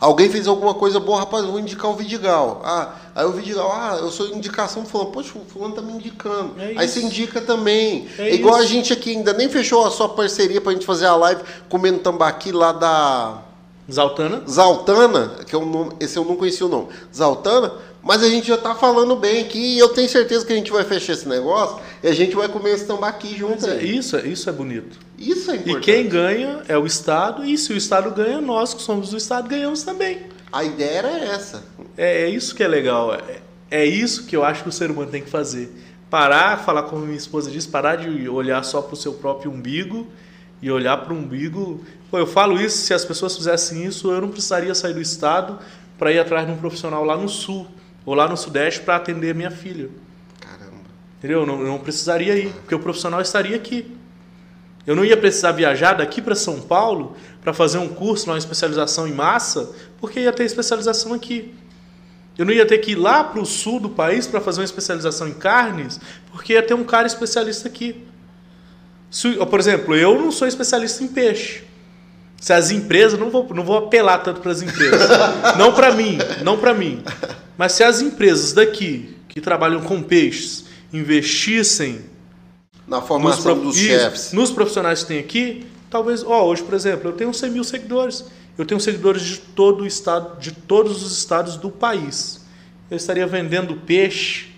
[0.00, 2.60] Alguém fez alguma coisa boa, rapaz, vou indicar o Vidigal.
[2.64, 5.12] Ah, aí o Vidigal, ah, eu sou indicação fulano.
[5.12, 6.60] Poxa, o fulano tá me indicando.
[6.60, 8.08] É aí você indica também.
[8.18, 11.16] É Igual a gente aqui ainda nem fechou a sua parceria pra gente fazer a
[11.16, 13.38] live comendo tambaqui lá da
[13.90, 14.42] Zaltana?
[14.48, 16.88] Zaltana, que é um nome, esse eu não conhecia o nome.
[17.14, 17.72] Zaltana,
[18.04, 20.70] Mas a gente já tá falando bem aqui e eu tenho certeza que a gente
[20.70, 23.96] vai fechar esse negócio e a gente vai comer esse tambaqui junto É, aí.
[23.96, 24.98] Isso, é- isso é bonito.
[25.18, 25.84] Isso é E importante.
[25.84, 29.48] quem ganha é o Estado, e se o Estado ganha, nós que somos do Estado
[29.48, 30.20] ganhamos também.
[30.52, 31.64] A ideia era essa.
[31.96, 33.14] É, é isso que é legal.
[33.14, 33.40] É,
[33.70, 35.72] é isso que eu acho que o ser humano tem que fazer.
[36.10, 40.06] Parar, falar como minha esposa diz, parar de olhar só para o seu próprio umbigo
[40.60, 41.82] e olhar para o umbigo.
[42.10, 45.58] Pô, eu falo isso, se as pessoas fizessem isso, eu não precisaria sair do Estado
[45.98, 47.66] para ir atrás de um profissional lá no Sul
[48.04, 49.88] ou lá no Sudeste para atender minha filha.
[50.40, 50.76] Caramba.
[51.18, 51.40] Entendeu?
[51.40, 53.96] Eu não, não precisaria ir, porque o profissional estaria aqui.
[54.86, 59.08] Eu não ia precisar viajar daqui para São Paulo para fazer um curso, uma especialização
[59.08, 61.54] em massa, porque ia ter especialização aqui.
[62.36, 64.64] Eu não ia ter que ir lá para o sul do país para fazer uma
[64.64, 66.00] especialização em carnes,
[66.30, 68.04] porque ia ter um cara especialista aqui.
[69.10, 71.62] Se- por exemplo, eu não sou especialista em peixe.
[72.40, 75.08] Se as empresas, não vou, não vou apelar tanto para as empresas.
[75.56, 77.02] não para mim, não para mim.
[77.56, 82.04] Mas se as empresas daqui, que trabalham com peixes, investissem
[82.86, 84.32] Na nos, formação prof- dos chefes.
[84.32, 88.24] nos profissionais que tem aqui, talvez, ó, hoje, por exemplo, eu tenho 100 mil seguidores.
[88.56, 92.40] Eu tenho seguidores de todo o estado, de todos os estados do país.
[92.90, 94.50] Eu estaria vendendo peixe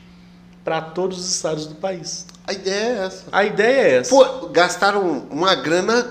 [0.64, 2.26] para todos os estados do país.
[2.46, 3.24] A ideia é essa.
[3.32, 4.10] A ideia é essa.
[4.10, 6.10] Pô, gastaram uma grana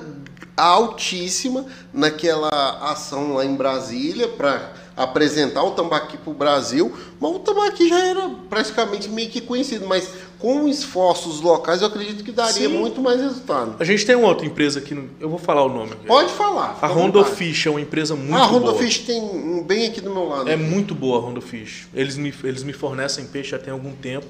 [0.57, 2.49] altíssima naquela
[2.91, 7.99] ação lá em Brasília para apresentar o tambaqui para o Brasil, mas o tambaqui já
[7.99, 10.09] era praticamente meio que conhecido, mas
[10.39, 12.77] com esforços locais eu acredito que daria Sim.
[12.77, 13.75] muito mais resultado.
[13.79, 15.95] A gente tem uma outra empresa aqui, no, eu vou falar o nome.
[16.07, 16.77] Pode falar.
[16.81, 17.35] A Rondo vontade.
[17.35, 18.75] Fish é uma empresa muito Ah, a Rondo boa.
[18.75, 20.49] Fish tem um bem aqui do meu lado.
[20.49, 21.87] É muito boa a Rondo Fish.
[21.93, 24.27] Eles me, eles me fornecem peixe já tem algum tempo.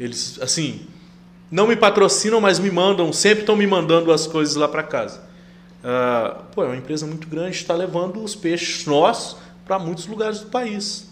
[0.00, 0.86] Eles, assim,
[1.50, 5.22] não me patrocinam, mas me mandam, sempre estão me mandando as coisas lá para casa.
[5.84, 10.40] Ah, pô, é uma empresa muito grande, está levando os peixes nossos para muitos lugares
[10.40, 11.08] do país.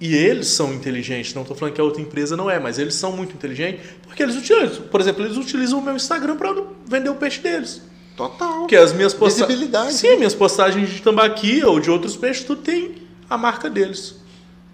[0.00, 2.94] E eles são inteligentes, não estou falando que a outra empresa não é, mas eles
[2.94, 6.54] são muito inteligentes, porque eles utilizam, por exemplo, eles utilizam o meu Instagram para
[6.86, 7.82] vender o peixe deles.
[8.16, 8.60] Total.
[8.60, 9.48] Porque as minhas postagens.
[9.48, 9.92] Visibilidade.
[9.92, 12.94] Sim, minhas postagens de tambaqui ou de outros peixes, tudo tem
[13.28, 14.16] a marca deles.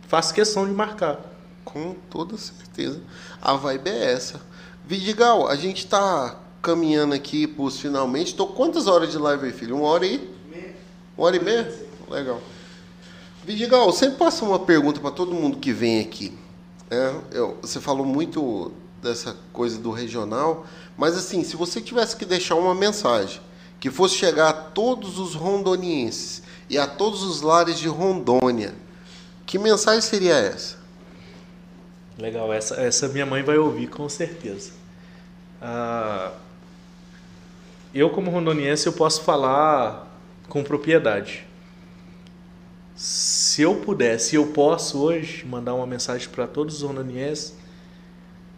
[0.07, 1.19] Faço questão de marcar.
[1.65, 3.01] Com toda certeza.
[3.43, 4.41] A vibe é essa.
[4.87, 8.35] Vidigal, a gente tá caminhando aqui pros finalmente.
[8.35, 9.77] Tô quantas horas de live aí, filho?
[9.77, 10.29] Uma hora e?
[11.17, 11.73] Uma hora e meia?
[12.09, 12.41] Legal.
[13.47, 16.37] Vidigal, sempre passo uma pergunta para todo mundo que vem aqui.
[16.91, 20.67] É, eu- você falou muito dessa coisa do regional,
[20.99, 23.41] mas assim, se você tivesse que deixar uma mensagem
[23.79, 28.75] que fosse chegar a todos os rondonienses e a todos os lares de Rondônia,
[29.47, 30.77] que mensagem seria essa?
[32.19, 34.73] Legal, essa, essa minha mãe vai ouvir com certeza.
[35.63, 36.33] Ah,
[37.95, 40.19] eu, como rondoniense, eu posso falar
[40.49, 41.47] com propriedade.
[42.97, 47.55] Se eu pudesse, eu posso hoje mandar uma mensagem para todos os rondonienses,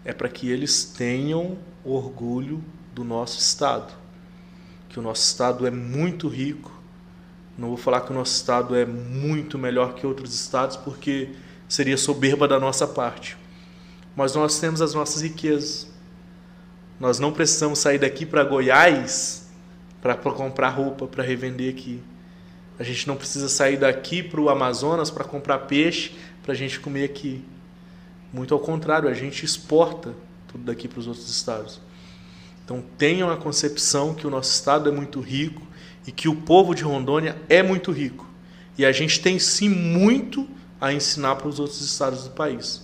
[0.05, 2.63] é para que eles tenham orgulho
[2.95, 3.93] do nosso estado.
[4.89, 6.73] Que o nosso estado é muito rico.
[7.59, 11.31] Não vou falar que o nosso estado é muito melhor que outros estados, porque
[11.69, 13.37] seria soberba da nossa parte.
[14.15, 15.89] Mas nós temos as nossas riquezas.
[17.01, 19.49] Nós não precisamos sair daqui para Goiás
[20.01, 22.01] para comprar roupa, para revender aqui.
[22.79, 26.81] A gente não precisa sair daqui para o Amazonas para comprar peixe para a gente
[26.81, 27.45] comer aqui.
[28.33, 30.15] Muito ao contrário, a gente exporta
[30.47, 31.81] tudo daqui para os outros estados.
[32.65, 35.63] Então tenham a concepção que o nosso estado é muito rico
[36.07, 38.27] e que o povo de Rondônia é muito rico.
[38.77, 40.49] E a gente tem sim muito
[40.81, 42.83] a ensinar para os outros estados do país,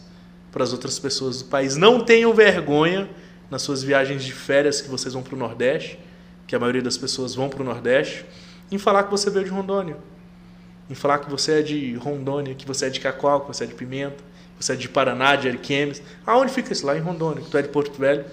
[0.51, 1.77] para as outras pessoas do país.
[1.77, 3.09] Não tenham vergonha
[3.51, 5.99] nas suas viagens de férias que vocês vão para o Nordeste,
[6.47, 8.25] que a maioria das pessoas vão para o Nordeste,
[8.74, 9.96] em falar que você veio de Rondônia,
[10.90, 13.66] em falar que você é de Rondônia, que você é de Cacoal, que você é
[13.66, 14.16] de Pimenta,
[14.59, 16.02] que você é de Paraná, de Ariquemes.
[16.26, 16.84] Aonde fica isso?
[16.84, 18.24] Lá em Rondônia, que tu é de Porto Velho.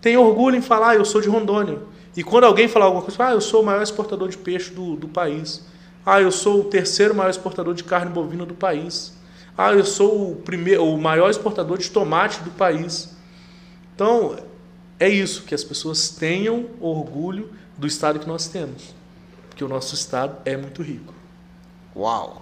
[0.00, 1.78] Tem orgulho em falar, eu sou de Rondônia.
[2.16, 4.96] E quando alguém falar alguma coisa, ah, eu sou o maior exportador de peixe do,
[4.96, 5.64] do país.
[6.04, 9.14] Ah, eu sou o terceiro maior exportador de carne bovina do país.
[9.56, 13.14] Ah, eu sou o, primeiro, o maior exportador de tomate do país.
[13.94, 14.36] Então,
[14.98, 18.94] é isso, que as pessoas tenham orgulho do estado que nós temos.
[19.52, 21.12] Porque o nosso estado é muito rico.
[21.94, 22.40] Uau!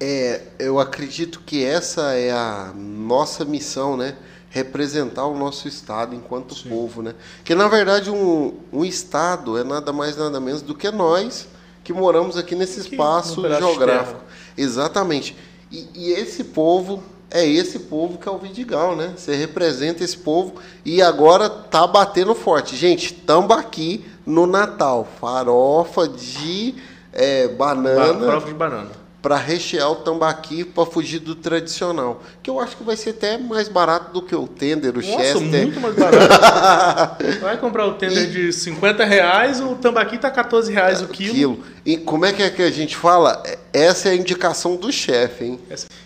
[0.00, 4.16] É, eu acredito que essa é a nossa missão, né?
[4.48, 6.70] Representar o nosso estado enquanto Sim.
[6.70, 7.14] povo, né?
[7.44, 11.46] Que na verdade um, um estado é nada mais nada menos do que nós
[11.84, 14.20] que moramos aqui nesse Aqui, espaço geográfico.
[14.56, 15.36] Exatamente.
[15.70, 19.12] E, e esse povo é esse povo que é o Vidigal, né?
[19.18, 22.74] Você representa esse povo e agora tá batendo forte.
[22.74, 25.06] Gente, tambaqui no Natal.
[25.20, 26.74] Farofa de
[27.12, 28.26] é, Ba- banana.
[28.26, 29.01] Farofa de banana.
[29.22, 32.20] Para rechear o tambaqui para fugir do tradicional.
[32.42, 35.08] Que eu acho que vai ser até mais barato do que o tender, o Nossa,
[35.08, 35.62] chester.
[35.62, 37.24] muito mais barato.
[37.40, 41.34] Vai comprar o tender de 50 reais, o tambaqui tá 14 reais o quilo.
[41.34, 41.58] Quilo.
[41.86, 43.42] E como é que é que a gente fala?
[43.72, 45.60] Essa é a indicação do chefe, hein?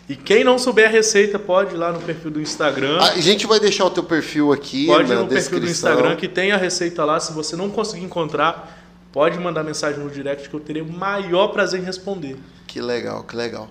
[0.08, 2.98] E quem não souber a receita, pode ir lá no perfil do Instagram.
[3.00, 5.90] A gente vai deixar o teu perfil aqui Pode ir na no perfil do descrição.
[5.90, 7.18] Instagram que tem a receita lá.
[7.18, 8.78] Se você não conseguir encontrar,
[9.10, 12.36] pode mandar mensagem no direct que eu terei o maior prazer em responder.
[12.76, 13.70] Que legal, que legal.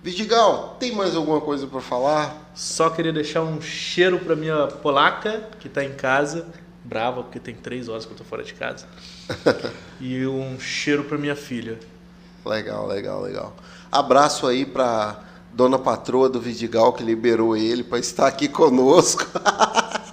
[0.00, 2.52] Vidigal, tem mais alguma coisa para falar?
[2.54, 6.46] Só queria deixar um cheiro pra minha polaca, que tá em casa,
[6.84, 8.86] brava, porque tem três horas que eu tô fora de casa.
[10.00, 11.80] e um cheiro pra minha filha.
[12.46, 13.56] Legal, legal, legal.
[13.90, 15.18] Abraço aí para
[15.52, 19.26] dona patroa do Vidigal que liberou ele para estar aqui conosco.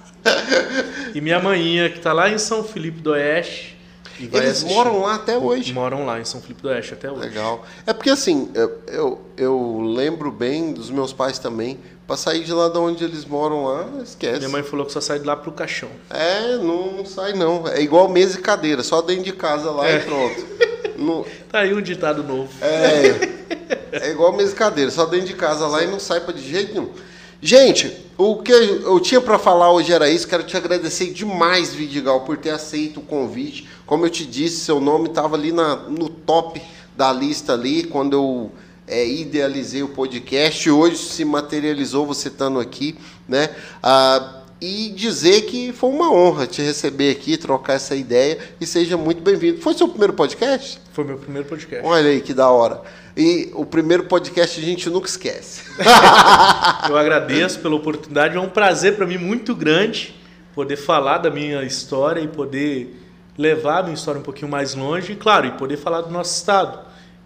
[1.14, 3.71] E minha maninha, que tá lá em São Felipe do Oeste.
[4.24, 4.74] E Eles assistir.
[4.74, 5.72] moram lá até hoje.
[5.72, 7.20] Moram lá em São Felipe do Oeste até hoje.
[7.20, 7.64] Legal.
[7.86, 11.78] É porque assim, eu, eu, eu lembro bem dos meus pais também.
[12.06, 14.38] Pra sair de lá de onde eles moram lá, esquece.
[14.38, 15.88] Minha mãe falou que só sai de lá pro caixão.
[16.10, 17.66] É, não, não sai não.
[17.68, 19.96] É igual mesa e cadeira, só dentro de casa lá É.
[19.96, 20.46] e pronto.
[20.98, 22.48] Não- Tá aí um ditado novo.
[22.60, 26.32] é, é igual mesa e cadeira, só dentro de casa lá e não sai pra
[26.34, 26.90] de jeito nenhum.
[27.44, 30.28] Gente, o que eu tinha pra falar hoje era isso.
[30.28, 33.68] Quero te agradecer demais, Vidigal, por ter aceito o convite.
[33.84, 36.62] Como eu te disse, seu nome estava ali na, no top
[36.96, 38.52] da lista ali quando eu
[38.86, 40.70] é, idealizei o podcast.
[40.70, 42.96] Hoje se materializou você estando aqui,
[43.28, 43.50] né?
[43.82, 48.96] Ah, e dizer que foi uma honra te receber aqui, trocar essa ideia e seja
[48.96, 49.60] muito bem-vindo.
[49.60, 50.80] Foi seu primeiro podcast?
[50.92, 51.84] Foi meu primeiro podcast.
[51.84, 52.82] Olha aí que da hora.
[53.16, 55.62] E o primeiro podcast a gente nunca esquece.
[56.88, 58.36] Eu agradeço pela oportunidade.
[58.36, 60.14] É um prazer para mim muito grande
[60.54, 62.98] poder falar da minha história e poder
[63.36, 65.12] levar a minha história um pouquinho mais longe.
[65.12, 66.78] E, claro, e poder falar do nosso estado.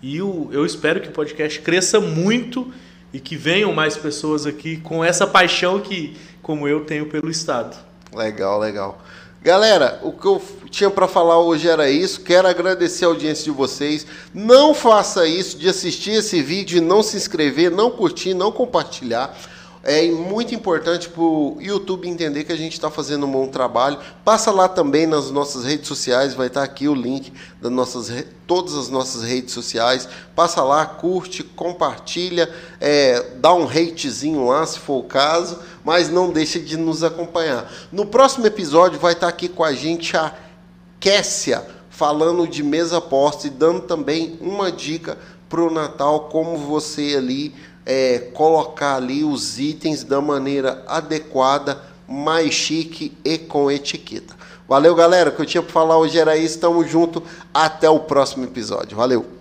[0.03, 2.73] E eu, eu espero que o podcast cresça muito
[3.13, 7.77] e que venham mais pessoas aqui com essa paixão que, como eu, tenho pelo estado.
[8.13, 9.01] Legal, legal.
[9.47, 10.43] Galera, o que eu
[10.73, 12.21] tinha para falar hoje era isso.
[12.23, 14.05] Quero agradecer a audiência de vocês.
[14.35, 19.39] Não faça isso de assistir esse vídeo e não se inscrever, não curtir, não compartilhar.
[19.89, 23.97] É muito importante para o YouTube entender que a gente está fazendo um bom trabalho.
[24.25, 27.33] Passa lá também nas nossas redes sociais, vai estar aqui o link
[27.63, 28.13] das nossas
[28.49, 30.09] todas as nossas redes sociais.
[30.35, 36.33] Passa lá, curte, compartilha, é, dá um hatezinho lá se for o caso, mas não
[36.33, 37.73] deixe de nos acompanhar.
[37.93, 40.35] No próximo episódio vai estar aqui com a gente a
[40.99, 45.17] Kessia falando de mesa posta e dando também uma dica
[45.49, 47.55] para o Natal, como você ali
[47.87, 54.35] é, colocar ali os itens da maneira adequada, mais chique e com etiqueta.
[54.69, 55.31] Valeu, galera.
[55.31, 56.59] O que eu tinha para falar hoje era isso.
[56.59, 57.23] Tamo junto.
[57.55, 58.97] Até o próximo episódio.
[58.97, 59.36] Valeu.